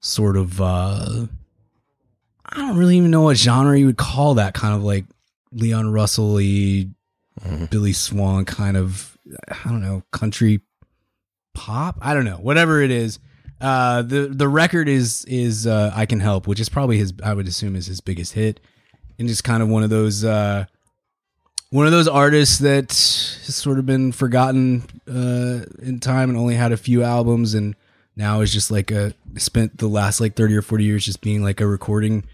sort 0.00 0.36
of. 0.36 0.60
uh 0.60 1.26
I 2.46 2.56
don't 2.58 2.76
really 2.76 2.96
even 2.98 3.10
know 3.10 3.22
what 3.22 3.36
genre 3.38 3.76
you 3.78 3.86
would 3.86 3.96
call 3.96 4.34
that 4.34 4.54
kind 4.54 4.74
of 4.74 4.84
like 4.84 5.06
Leon 5.50 5.90
Russell 5.90 6.34
Billy 6.34 7.92
Swan 7.92 8.44
kind 8.44 8.76
of 8.76 9.16
I 9.48 9.68
don't 9.70 9.80
know 9.82 10.02
country 10.12 10.60
pop? 11.54 11.98
I 12.02 12.12
don't 12.14 12.24
know. 12.26 12.36
Whatever 12.36 12.82
it 12.82 12.90
is. 12.90 13.18
Uh 13.60 14.02
the 14.02 14.28
the 14.28 14.46
record 14.48 14.88
is 14.88 15.24
is 15.24 15.66
uh 15.66 15.90
I 15.96 16.04
can 16.06 16.20
help 16.20 16.46
which 16.46 16.60
is 16.60 16.68
probably 16.68 16.98
his 16.98 17.14
I 17.24 17.32
would 17.32 17.48
assume 17.48 17.76
is 17.76 17.86
his 17.86 18.00
biggest 18.02 18.34
hit 18.34 18.60
and 19.18 19.26
just 19.26 19.42
kind 19.42 19.62
of 19.62 19.68
one 19.68 19.82
of 19.82 19.90
those 19.90 20.22
uh 20.24 20.66
one 21.74 21.86
of 21.86 21.92
those 21.92 22.06
artists 22.06 22.58
that 22.58 22.90
has 22.90 23.56
sort 23.56 23.78
of 23.78 23.86
been 23.86 24.12
forgotten 24.12 24.84
uh 25.08 25.64
in 25.82 25.98
time 26.00 26.30
and 26.30 26.38
only 26.38 26.54
had 26.54 26.70
a 26.70 26.76
few 26.76 27.02
albums 27.02 27.54
and 27.54 27.74
now 28.16 28.40
is 28.40 28.52
just 28.52 28.70
like 28.70 28.90
a 28.90 29.12
spent 29.36 29.78
the 29.78 29.88
last 29.88 30.20
like 30.20 30.36
30 30.36 30.54
or 30.54 30.62
40 30.62 30.84
years 30.84 31.04
just 31.04 31.20
being 31.20 31.42
like 31.42 31.60
a 31.60 31.66
recording 31.66 32.24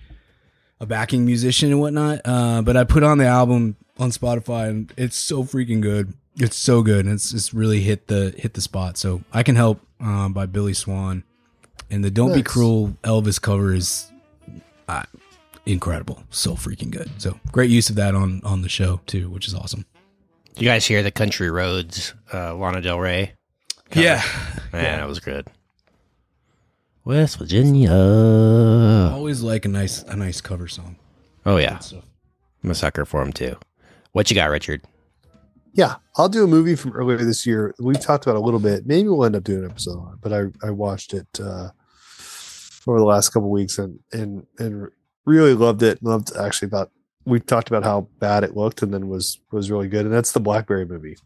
a 0.80 0.86
backing 0.86 1.24
musician 1.24 1.70
and 1.70 1.80
whatnot. 1.80 2.20
Uh, 2.24 2.62
but 2.62 2.76
I 2.76 2.84
put 2.84 3.02
on 3.02 3.18
the 3.18 3.26
album 3.26 3.76
on 3.98 4.10
Spotify 4.10 4.68
and 4.70 4.92
it's 4.96 5.16
so 5.16 5.44
freaking 5.44 5.80
good. 5.80 6.14
It's 6.36 6.56
so 6.56 6.82
good. 6.82 7.04
And 7.04 7.14
it's 7.14 7.30
just 7.30 7.52
really 7.52 7.80
hit 7.80 8.06
the 8.08 8.34
hit 8.36 8.54
the 8.54 8.60
spot. 8.60 8.96
So 8.96 9.22
I 9.32 9.42
can 9.42 9.56
help 9.56 9.80
um, 10.00 10.32
by 10.32 10.46
Billy 10.46 10.74
Swan. 10.74 11.24
And 11.90 12.04
the 12.04 12.10
Don't 12.10 12.32
Be 12.32 12.42
Cruel 12.42 12.96
Elvis 13.02 13.40
cover 13.40 13.74
is 13.74 14.10
uh, 14.88 15.02
incredible. 15.66 16.22
So 16.30 16.52
freaking 16.54 16.90
good. 16.90 17.10
So 17.18 17.38
great 17.52 17.70
use 17.70 17.90
of 17.90 17.96
that 17.96 18.14
on 18.14 18.40
on 18.44 18.62
the 18.62 18.68
show 18.68 19.00
too, 19.06 19.30
which 19.30 19.46
is 19.46 19.54
awesome. 19.54 19.84
You 20.56 20.64
guys 20.64 20.84
hear 20.84 21.02
the 21.02 21.10
Country 21.10 21.50
Roads, 21.50 22.14
uh, 22.32 22.54
Lana 22.54 22.80
Del 22.80 22.98
Rey? 22.98 23.34
Yeah. 23.94 24.22
Man, 24.72 24.98
that 24.98 25.08
was 25.08 25.20
good. 25.20 25.46
West 27.04 27.38
Virginia. 27.38 27.92
Always 27.92 29.42
like 29.42 29.64
a 29.64 29.68
nice 29.68 30.02
a 30.02 30.16
nice 30.16 30.40
cover 30.40 30.68
song. 30.68 30.96
Oh 31.46 31.56
yeah, 31.56 31.80
I'm 32.62 32.70
a 32.70 32.74
sucker 32.74 33.04
for 33.04 33.22
him 33.22 33.32
too. 33.32 33.56
What 34.12 34.30
you 34.30 34.34
got, 34.34 34.50
Richard? 34.50 34.82
Yeah, 35.72 35.96
I'll 36.16 36.28
do 36.28 36.44
a 36.44 36.48
movie 36.48 36.74
from 36.74 36.92
earlier 36.92 37.18
this 37.18 37.46
year. 37.46 37.74
We've 37.78 38.00
talked 38.00 38.26
about 38.26 38.36
it 38.36 38.40
a 38.40 38.44
little 38.44 38.60
bit. 38.60 38.86
Maybe 38.86 39.08
we'll 39.08 39.24
end 39.24 39.36
up 39.36 39.44
doing 39.44 39.64
an 39.64 39.70
episode 39.70 39.98
on 39.98 40.14
it, 40.14 40.18
but 40.20 40.32
I, 40.32 40.46
I 40.66 40.70
watched 40.70 41.14
it 41.14 41.28
uh, 41.40 41.70
over 42.86 42.98
the 42.98 43.04
last 43.04 43.30
couple 43.30 43.50
weeks 43.50 43.78
and 43.78 43.98
and 44.12 44.46
and 44.58 44.88
really 45.26 45.54
loved 45.54 45.82
it. 45.82 46.02
Loved 46.02 46.34
actually 46.36 46.68
thought 46.68 46.90
we 47.24 47.38
talked 47.40 47.68
about 47.68 47.84
how 47.84 48.08
bad 48.18 48.44
it 48.44 48.56
looked 48.56 48.82
and 48.82 48.92
then 48.94 49.08
was 49.08 49.40
was 49.52 49.70
really 49.70 49.88
good. 49.88 50.04
And 50.06 50.14
that's 50.14 50.32
the 50.32 50.40
Blackberry 50.40 50.86
movie. 50.86 51.16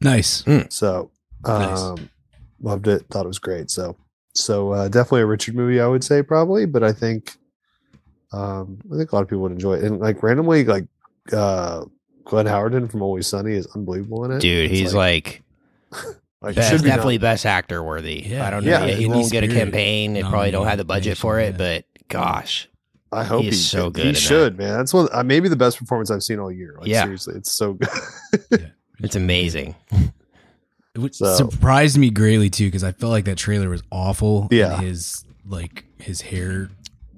Nice. 0.00 0.44
So 0.70 1.10
Nice. 1.46 1.80
um, 1.80 2.10
loved 2.60 2.88
it. 2.88 3.06
Thought 3.10 3.24
it 3.24 3.28
was 3.28 3.38
great. 3.38 3.70
So 3.70 3.96
so 4.34 4.72
uh, 4.72 4.88
definitely 4.88 5.20
a 5.22 5.26
Richard 5.26 5.54
movie, 5.54 5.80
I 5.80 5.86
would 5.86 6.02
say 6.04 6.22
probably. 6.22 6.66
But 6.66 6.82
I 6.82 6.92
think 6.92 7.36
um, 8.32 8.78
I 8.92 8.96
think 8.96 9.12
a 9.12 9.14
lot 9.14 9.22
of 9.22 9.28
people 9.28 9.42
would 9.42 9.52
enjoy 9.52 9.74
it. 9.74 9.84
And 9.84 10.00
like 10.00 10.22
randomly, 10.22 10.64
like 10.64 10.86
uh, 11.32 11.84
Glenn 12.24 12.46
Howerton 12.46 12.90
from 12.90 13.02
Always 13.02 13.26
Sunny 13.26 13.54
is 13.54 13.66
unbelievable 13.74 14.24
in 14.24 14.32
it. 14.32 14.40
Dude, 14.40 14.70
It's 14.70 14.78
he's 14.80 14.94
like, 14.94 15.42
like 16.42 16.54
best, 16.56 16.70
should 16.70 16.82
be 16.82 16.88
definitely 16.88 17.18
nom- 17.18 17.22
best 17.22 17.46
actor 17.46 17.82
worthy. 17.82 18.24
Yeah, 18.26 18.46
I 18.46 18.50
don't 18.50 18.64
know. 18.64 18.70
yeah, 18.72 18.86
Yeah, 18.86 18.94
he 18.94 19.06
won't 19.06 19.30
get 19.30 19.44
a 19.44 19.48
campaign. 19.48 20.14
They 20.14 20.22
probably 20.22 20.50
don't 20.50 20.66
have 20.66 20.78
the 20.78 20.84
budget 20.84 21.16
for 21.16 21.38
it, 21.38 21.52
nomination, 21.52 21.84
but 21.94 22.08
gosh, 22.08 22.68
I 23.14 23.24
hope 23.24 23.40
He 23.42 23.46
he, 23.46 23.48
is 23.50 23.68
so 23.68 23.86
he 23.86 23.90
good 23.92 24.06
in 24.06 24.12
that. 24.14 24.18
should, 24.20 24.58
man. 24.58 24.76
That's 24.78 24.92
one 24.94 25.08
uh, 25.12 25.22
maybe 25.22 25.48
the 25.48 25.56
best 25.56 25.78
performance 25.78 26.10
I've 26.10 26.22
seen 26.22 26.38
all 26.38 26.50
year. 26.52 26.76
Like, 26.78 26.88
Yeah. 26.88 27.04
seriously, 27.04 27.34
it's 27.36 27.52
so 27.52 27.74
good. 27.74 28.72
It's 29.00 29.16
amazing. 29.16 29.74
It 30.94 30.98
would- 31.00 31.14
So- 31.14 31.34
surprised 31.34 31.98
me 31.98 32.10
greatly 32.10 32.48
too 32.50 32.66
because 32.66 32.84
I 32.84 32.92
felt 32.92 33.10
like 33.10 33.24
that 33.24 33.36
trailer 33.36 33.68
was 33.68 33.82
awful. 33.90 34.46
Yeah. 34.50 34.74
and 34.76 34.84
his 34.86 35.24
like 35.46 35.84
his 35.98 36.20
hair 36.20 36.68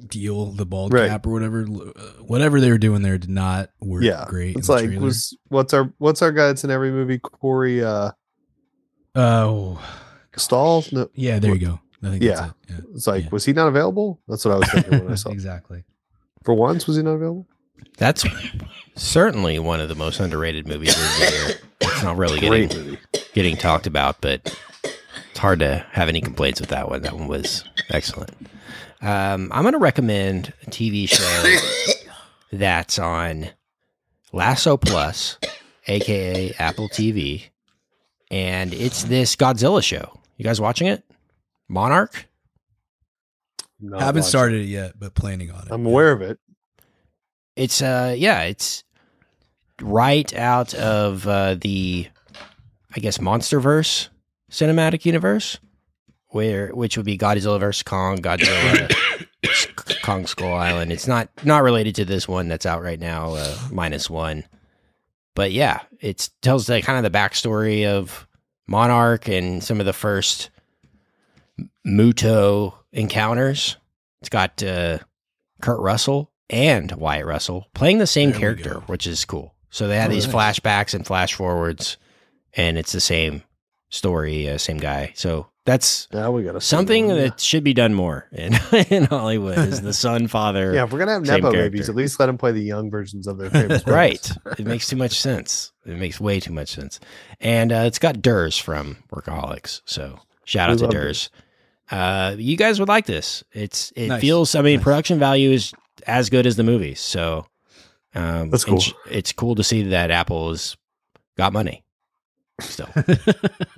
deal, 0.08 0.46
the 0.52 0.64
bald 0.64 0.92
Right. 0.94 1.08
cap 1.08 1.26
or 1.26 1.30
whatever, 1.32 1.62
uh, 1.62 2.02
whatever 2.24 2.60
they 2.60 2.70
were 2.70 2.78
doing 2.78 3.02
there 3.02 3.18
did 3.18 3.28
not 3.30 3.70
work 3.80 4.02
yeah, 4.04 4.24
great. 4.28 4.56
It's 4.56 4.68
like 4.68 4.86
trailer. 4.86 5.02
was 5.04 5.36
what's 5.48 5.74
our 5.74 5.92
what's 5.98 6.22
our 6.22 6.32
guy 6.32 6.46
that's 6.46 6.64
in 6.64 6.70
every 6.70 6.90
movie? 6.90 7.18
Corey 7.18 7.84
uh, 7.84 8.12
oh 9.14 9.78
Stoll. 10.36 10.84
No, 10.92 11.08
yeah, 11.14 11.38
there 11.38 11.54
you 11.54 11.58
go. 11.66 11.80
I 12.02 12.10
think 12.10 12.22
Yeah. 12.22 12.34
that's 12.34 12.46
it. 12.48 12.54
Yeah. 12.68 12.76
it's 12.94 13.06
like 13.06 13.24
Yeah. 13.24 13.28
was 13.32 13.44
he 13.44 13.52
not 13.52 13.68
available? 13.68 14.20
That's 14.28 14.44
what 14.44 14.54
I 14.54 14.58
was 14.58 14.70
thinking 14.70 14.98
when 15.04 15.12
I 15.12 15.14
saw. 15.16 15.30
it. 15.30 15.34
exactly. 15.34 15.84
For 16.44 16.54
once, 16.54 16.86
was 16.86 16.96
he 16.96 17.02
not 17.02 17.14
available? 17.14 17.46
That's 17.98 18.24
certainly 18.94 19.58
one 19.58 19.80
of 19.80 19.88
the 19.88 19.94
most 19.94 20.20
underrated 20.20 20.66
movies 20.68 20.90
of 20.94 21.00
the 21.00 21.30
year. 21.48 21.58
It's 21.80 22.02
not 22.02 22.16
really 22.16 22.38
Great 22.40 22.70
getting 22.70 22.84
movie. 22.86 22.98
getting 23.34 23.56
talked 23.56 23.86
about, 23.86 24.20
but 24.20 24.56
it's 25.30 25.38
hard 25.38 25.58
to 25.60 25.84
have 25.92 26.08
any 26.08 26.20
complaints 26.20 26.60
with 26.60 26.70
that 26.70 26.88
one. 26.88 27.02
That 27.02 27.14
one 27.14 27.26
was 27.28 27.64
excellent. 27.90 28.30
Um, 29.02 29.50
I'm 29.52 29.62
going 29.62 29.72
to 29.72 29.78
recommend 29.78 30.52
a 30.66 30.70
TV 30.70 31.08
show 31.08 32.04
that's 32.52 32.98
on 32.98 33.48
Lasso 34.32 34.76
Plus, 34.76 35.38
aka 35.86 36.52
Apple 36.58 36.88
TV, 36.88 37.44
and 38.30 38.72
it's 38.72 39.04
this 39.04 39.36
Godzilla 39.36 39.82
show. 39.82 40.18
You 40.38 40.44
guys 40.44 40.60
watching 40.60 40.86
it? 40.86 41.04
Monarch. 41.68 42.26
Not 43.80 44.00
Haven't 44.00 44.20
watching. 44.20 44.28
started 44.28 44.62
it 44.62 44.68
yet, 44.68 44.98
but 44.98 45.14
planning 45.14 45.50
on 45.50 45.62
it. 45.66 45.68
I'm 45.70 45.84
aware 45.86 46.12
of 46.12 46.22
it. 46.22 46.38
It's 47.56 47.80
uh 47.82 48.14
yeah, 48.16 48.42
it's 48.42 48.84
right 49.80 50.32
out 50.34 50.74
of 50.74 51.26
uh, 51.26 51.54
the 51.56 52.08
I 52.94 53.00
guess 53.00 53.18
MonsterVerse 53.18 54.08
cinematic 54.50 55.04
universe, 55.04 55.58
where 56.28 56.68
which 56.68 56.96
would 56.96 57.06
be 57.06 57.18
Godzilla 57.18 57.58
vs 57.60 57.82
Kong, 57.82 58.18
Godzilla, 58.18 58.94
S- 59.44 59.66
Kong 60.02 60.26
Skull 60.26 60.54
Island. 60.54 60.92
It's 60.92 61.06
not 61.06 61.28
not 61.44 61.62
related 61.62 61.94
to 61.96 62.04
this 62.04 62.26
one 62.28 62.48
that's 62.48 62.66
out 62.66 62.82
right 62.82 63.00
now, 63.00 63.34
uh, 63.34 63.56
minus 63.70 64.08
one. 64.08 64.44
But 65.34 65.52
yeah, 65.52 65.80
it 66.00 66.30
tells 66.40 66.66
the 66.66 66.80
kind 66.80 67.04
of 67.04 67.10
the 67.10 67.16
backstory 67.18 67.86
of 67.86 68.26
Monarch 68.66 69.28
and 69.28 69.62
some 69.62 69.80
of 69.80 69.86
the 69.86 69.92
first 69.92 70.48
MUTO 71.86 72.74
encounters. 72.92 73.76
It's 74.20 74.28
got 74.28 74.62
uh, 74.62 74.98
Kurt 75.62 75.80
Russell 75.80 76.32
and 76.50 76.90
Wyatt 76.92 77.26
Russell 77.26 77.66
playing 77.74 77.98
the 77.98 78.06
same 78.06 78.30
There 78.32 78.40
character, 78.40 78.74
which 78.86 79.06
is 79.06 79.24
cool. 79.24 79.54
So 79.70 79.88
they 79.88 79.96
had 79.96 80.10
Oh, 80.10 80.14
these 80.14 80.26
nice. 80.26 80.58
flashbacks 80.60 80.94
and 80.94 81.06
flash 81.06 81.34
forwards, 81.34 81.96
and 82.54 82.76
it's 82.78 82.92
the 82.92 83.00
same 83.00 83.42
story, 83.90 84.48
uh, 84.48 84.58
same 84.58 84.78
guy. 84.78 85.12
So 85.14 85.48
that's 85.64 86.08
Now 86.12 86.30
we 86.32 86.42
got 86.44 86.60
something 86.62 87.08
that 87.08 87.40
should 87.40 87.62
be 87.64 87.74
done 87.74 87.92
more 87.94 88.26
in 88.32 88.54
in 88.90 89.04
Hollywood. 89.04 89.58
Is 89.58 89.82
the 89.82 89.92
son 89.92 90.26
father? 90.28 90.72
Yeah, 90.74 90.84
if 90.84 90.92
we're 90.92 90.98
gonna 91.00 91.12
have 91.12 91.26
same 91.26 91.36
Nepo 91.42 91.52
character. 91.52 91.70
babies, 91.70 91.88
at 91.88 91.94
least 91.94 92.18
let 92.18 92.26
them 92.26 92.38
play 92.38 92.52
the 92.52 92.62
young 92.62 92.90
versions 92.90 93.26
of 93.26 93.38
their 93.38 93.50
famous 93.50 93.68
movies. 93.86 93.86
right. 93.86 94.32
It 94.58 94.66
makes 94.66 94.88
too 94.88 94.96
much 94.96 95.20
sense. 95.20 95.72
It 95.84 95.96
makes 95.98 96.18
way 96.20 96.40
too 96.40 96.52
much 96.52 96.70
sense. 96.70 96.98
And 97.40 97.70
uh, 97.72 97.84
it's 97.86 97.98
got 97.98 98.16
Durs 98.16 98.60
from 98.60 98.96
Workaholics. 99.12 99.82
So 99.84 100.18
shout 100.44 100.68
We 100.68 100.72
out 100.72 100.78
to 100.78 100.84
love 100.86 100.94
Durs. 100.94 101.28
Uh, 101.90 102.34
you 102.38 102.56
guys 102.56 102.80
would 102.80 102.88
like 102.88 103.06
this. 103.06 103.44
It's 103.52 103.92
it 103.96 104.08
Nice. 104.08 104.20
feels. 104.20 104.54
I 104.54 104.62
mean, 104.62 104.76
Nice. 104.76 104.84
production 104.84 105.18
value 105.18 105.50
is 105.50 105.72
as 106.06 106.30
good 106.30 106.46
as 106.46 106.56
the 106.56 106.64
movies. 106.64 107.00
So 107.00 107.46
um, 108.14 108.50
That's 108.50 108.64
cool. 108.64 108.76
It's, 108.78 108.92
it's 109.10 109.32
cool 109.32 109.54
to 109.56 109.62
see 109.64 109.82
that 109.84 110.10
Apple 110.10 110.50
has 110.50 110.76
got 111.36 111.52
money. 111.52 111.84
Still, 112.60 112.88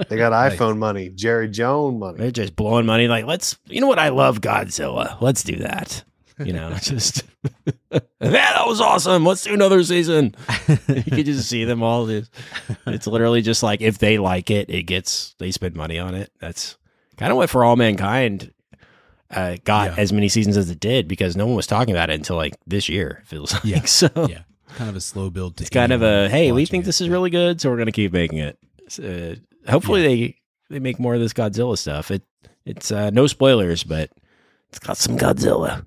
They 0.08 0.16
got 0.16 0.30
Nice. 0.30 0.54
iPhone 0.56 0.78
money, 0.78 1.08
Jerry 1.08 1.48
Jones 1.48 1.98
money. 1.98 2.18
they're 2.18 2.30
just 2.30 2.54
blowing 2.54 2.86
money. 2.86 3.08
Like, 3.08 3.24
let's. 3.26 3.58
You 3.66 3.80
know 3.80 3.88
what? 3.88 3.98
I 3.98 4.10
love 4.10 4.40
Godzilla. 4.40 5.20
Let's 5.20 5.42
do 5.42 5.56
that. 5.56 6.04
You 6.38 6.52
know, 6.52 6.72
just 6.80 7.24
that 8.20 8.62
was 8.66 8.80
awesome. 8.80 9.24
Let's 9.26 9.42
do 9.42 9.52
another 9.52 9.82
season. 9.82 10.36
you 10.68 11.02
can 11.02 11.24
just 11.24 11.48
see 11.48 11.64
them 11.64 11.82
all. 11.82 12.08
It's, 12.08 12.30
it's 12.86 13.08
literally 13.08 13.42
just 13.42 13.64
like 13.64 13.80
if 13.80 13.98
they 13.98 14.18
like 14.18 14.48
it, 14.50 14.70
it 14.70 14.84
gets 14.84 15.34
they 15.40 15.50
spend 15.50 15.74
money 15.74 15.98
on 15.98 16.14
it. 16.14 16.30
That's 16.38 16.76
kind 17.18 17.30
of 17.30 17.36
what 17.36 17.50
For 17.50 17.64
All 17.64 17.76
Mankind 17.76 18.52
uh, 19.30 19.56
got 19.64 19.90
Yeah. 19.96 20.02
as 20.02 20.12
many 20.12 20.28
seasons 20.28 20.56
as 20.56 20.70
it 20.70 20.80
did 20.80 21.06
because 21.08 21.36
no 21.36 21.46
one 21.46 21.54
was 21.56 21.66
talking 21.66 21.94
about 21.94 22.08
it 22.10 22.14
until 22.14 22.36
like 22.36 22.54
this 22.66 22.88
year. 22.88 23.18
It 23.22 23.28
feels 23.28 23.52
like 23.52 23.64
Yeah. 23.64 23.84
so. 23.84 24.08
yeah, 24.28 24.42
kind 24.76 24.88
of 24.88 24.96
a 24.96 25.00
slow 25.00 25.28
build. 25.30 25.56
To 25.58 25.64
It's 25.64 25.70
kind 25.70 25.92
of 25.92 26.02
a 26.02 26.28
hey, 26.30 26.50
we 26.52 26.64
think 26.66 26.84
it. 26.84 26.86
this 26.86 27.00
is 27.00 27.08
really 27.08 27.30
good, 27.30 27.60
so 27.60 27.70
we're 27.70 27.76
gonna 27.78 27.92
keep 27.92 28.12
making 28.12 28.38
it. 28.38 28.58
Uh, 29.02 29.36
hopefully 29.70 30.02
they 30.02 30.36
they 30.70 30.78
make 30.78 30.98
more 30.98 31.14
of 31.14 31.20
this 31.20 31.32
Godzilla 31.34 31.76
stuff. 31.76 32.10
It 32.10 32.22
it's 32.64 32.90
uh, 32.92 33.10
no 33.10 33.26
spoilers, 33.26 33.84
but 33.84 34.10
it's 34.70 34.78
got 34.78 34.96
some 34.96 35.16
Godzilla. 35.18 35.84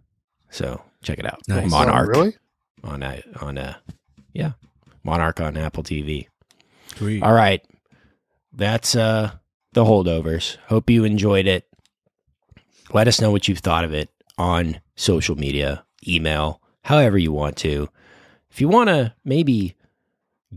So 0.49 0.81
check 1.03 1.17
it 1.19 1.25
out. 1.25 1.39
Nice. 1.47 1.69
Monarch 1.71 2.09
Oh, 2.15 2.19
really? 2.19 2.35
on 2.83 3.01
a 3.03 3.23
on 3.41 3.57
a 3.57 3.77
yeah 4.33 4.51
Monarch 5.03 5.39
on 5.41 5.57
Apple 5.57 5.83
TV. 5.83 6.27
Sweet. 6.95 7.23
All 7.23 7.33
right, 7.33 7.63
that's 8.53 8.95
uh 8.95 9.31
the 9.73 9.83
holdovers. 9.85 10.57
Hope 10.67 10.89
you 10.89 11.03
enjoyed 11.03 11.47
it. 11.47 11.67
Let 12.93 13.07
us 13.07 13.21
know 13.21 13.31
what 13.31 13.47
you've 13.47 13.59
thought 13.59 13.83
of 13.85 13.93
it 13.93 14.09
on 14.37 14.81
social 14.95 15.35
media, 15.37 15.85
email, 16.07 16.61
however 16.83 17.17
you 17.17 17.31
want 17.31 17.55
to. 17.57 17.89
If 18.49 18.59
you 18.59 18.67
want 18.67 18.89
to 18.89 19.13
maybe 19.23 19.75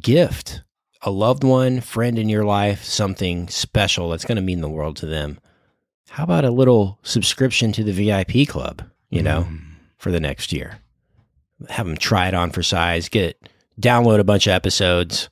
gift 0.00 0.62
a 1.02 1.10
loved 1.10 1.44
one, 1.44 1.80
friend 1.80 2.18
in 2.18 2.28
your 2.28 2.44
life, 2.44 2.82
something 2.82 3.46
special 3.48 4.10
that's 4.10 4.24
going 4.24 4.36
to 4.36 4.42
mean 4.42 4.60
the 4.62 4.68
world 4.70 4.96
to 4.96 5.06
them, 5.06 5.38
how 6.10 6.24
about 6.24 6.44
a 6.44 6.50
little 6.50 6.98
subscription 7.02 7.72
to 7.72 7.84
the 7.84 7.92
VIP 7.92 8.48
club, 8.48 8.82
you 9.10 9.22
know, 9.22 9.42
Mm. 9.44 9.60
for 9.96 10.10
the 10.10 10.20
next 10.20 10.52
year? 10.52 10.78
Have 11.68 11.86
them 11.86 11.96
try 11.96 12.26
it 12.28 12.34
on 12.34 12.50
for 12.50 12.62
size, 12.62 13.08
get 13.08 13.48
download 13.80 14.18
a 14.18 14.24
bunch 14.24 14.46
of 14.46 14.52
episodes 14.52 15.28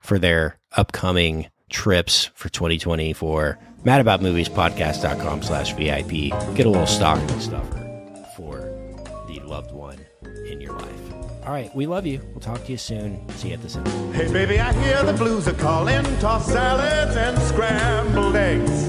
for 0.00 0.18
their 0.18 0.58
upcoming 0.76 1.46
trips 1.74 2.30
for 2.34 2.48
2024. 2.48 3.58
MadAboutMoviesPodcast.com 3.84 5.42
slash 5.42 5.74
VIP. 5.74 6.30
Get 6.54 6.66
a 6.66 6.70
little 6.70 6.86
stocking 6.86 7.40
stuffer 7.40 7.82
for 8.36 8.56
the 9.26 9.40
loved 9.44 9.72
one 9.72 9.98
in 10.46 10.60
your 10.60 10.72
life. 10.72 11.12
All 11.44 11.52
right, 11.52 11.74
we 11.74 11.86
love 11.86 12.06
you. 12.06 12.22
We'll 12.30 12.40
talk 12.40 12.64
to 12.64 12.72
you 12.72 12.78
soon. 12.78 13.28
See 13.30 13.48
you 13.48 13.54
at 13.54 13.62
the 13.62 13.68
cinema. 13.68 14.12
Hey, 14.14 14.32
baby, 14.32 14.58
I 14.58 14.72
hear 14.84 15.02
the 15.02 15.12
blues 15.12 15.46
are 15.46 15.52
calling. 15.52 16.02
Toss 16.20 16.46
salads 16.46 17.16
and 17.16 17.36
scrambled 17.42 18.36
eggs. 18.36 18.88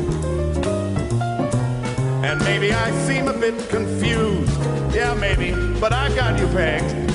And 2.24 2.40
maybe 2.46 2.72
I 2.72 2.92
seem 3.06 3.28
a 3.28 3.34
bit 3.34 3.68
confused. 3.70 4.58
Yeah, 4.96 5.14
maybe, 5.16 5.52
but 5.82 5.92
I 5.92 6.16
got 6.16 6.40
you 6.40 6.48
pegged. 6.48 7.15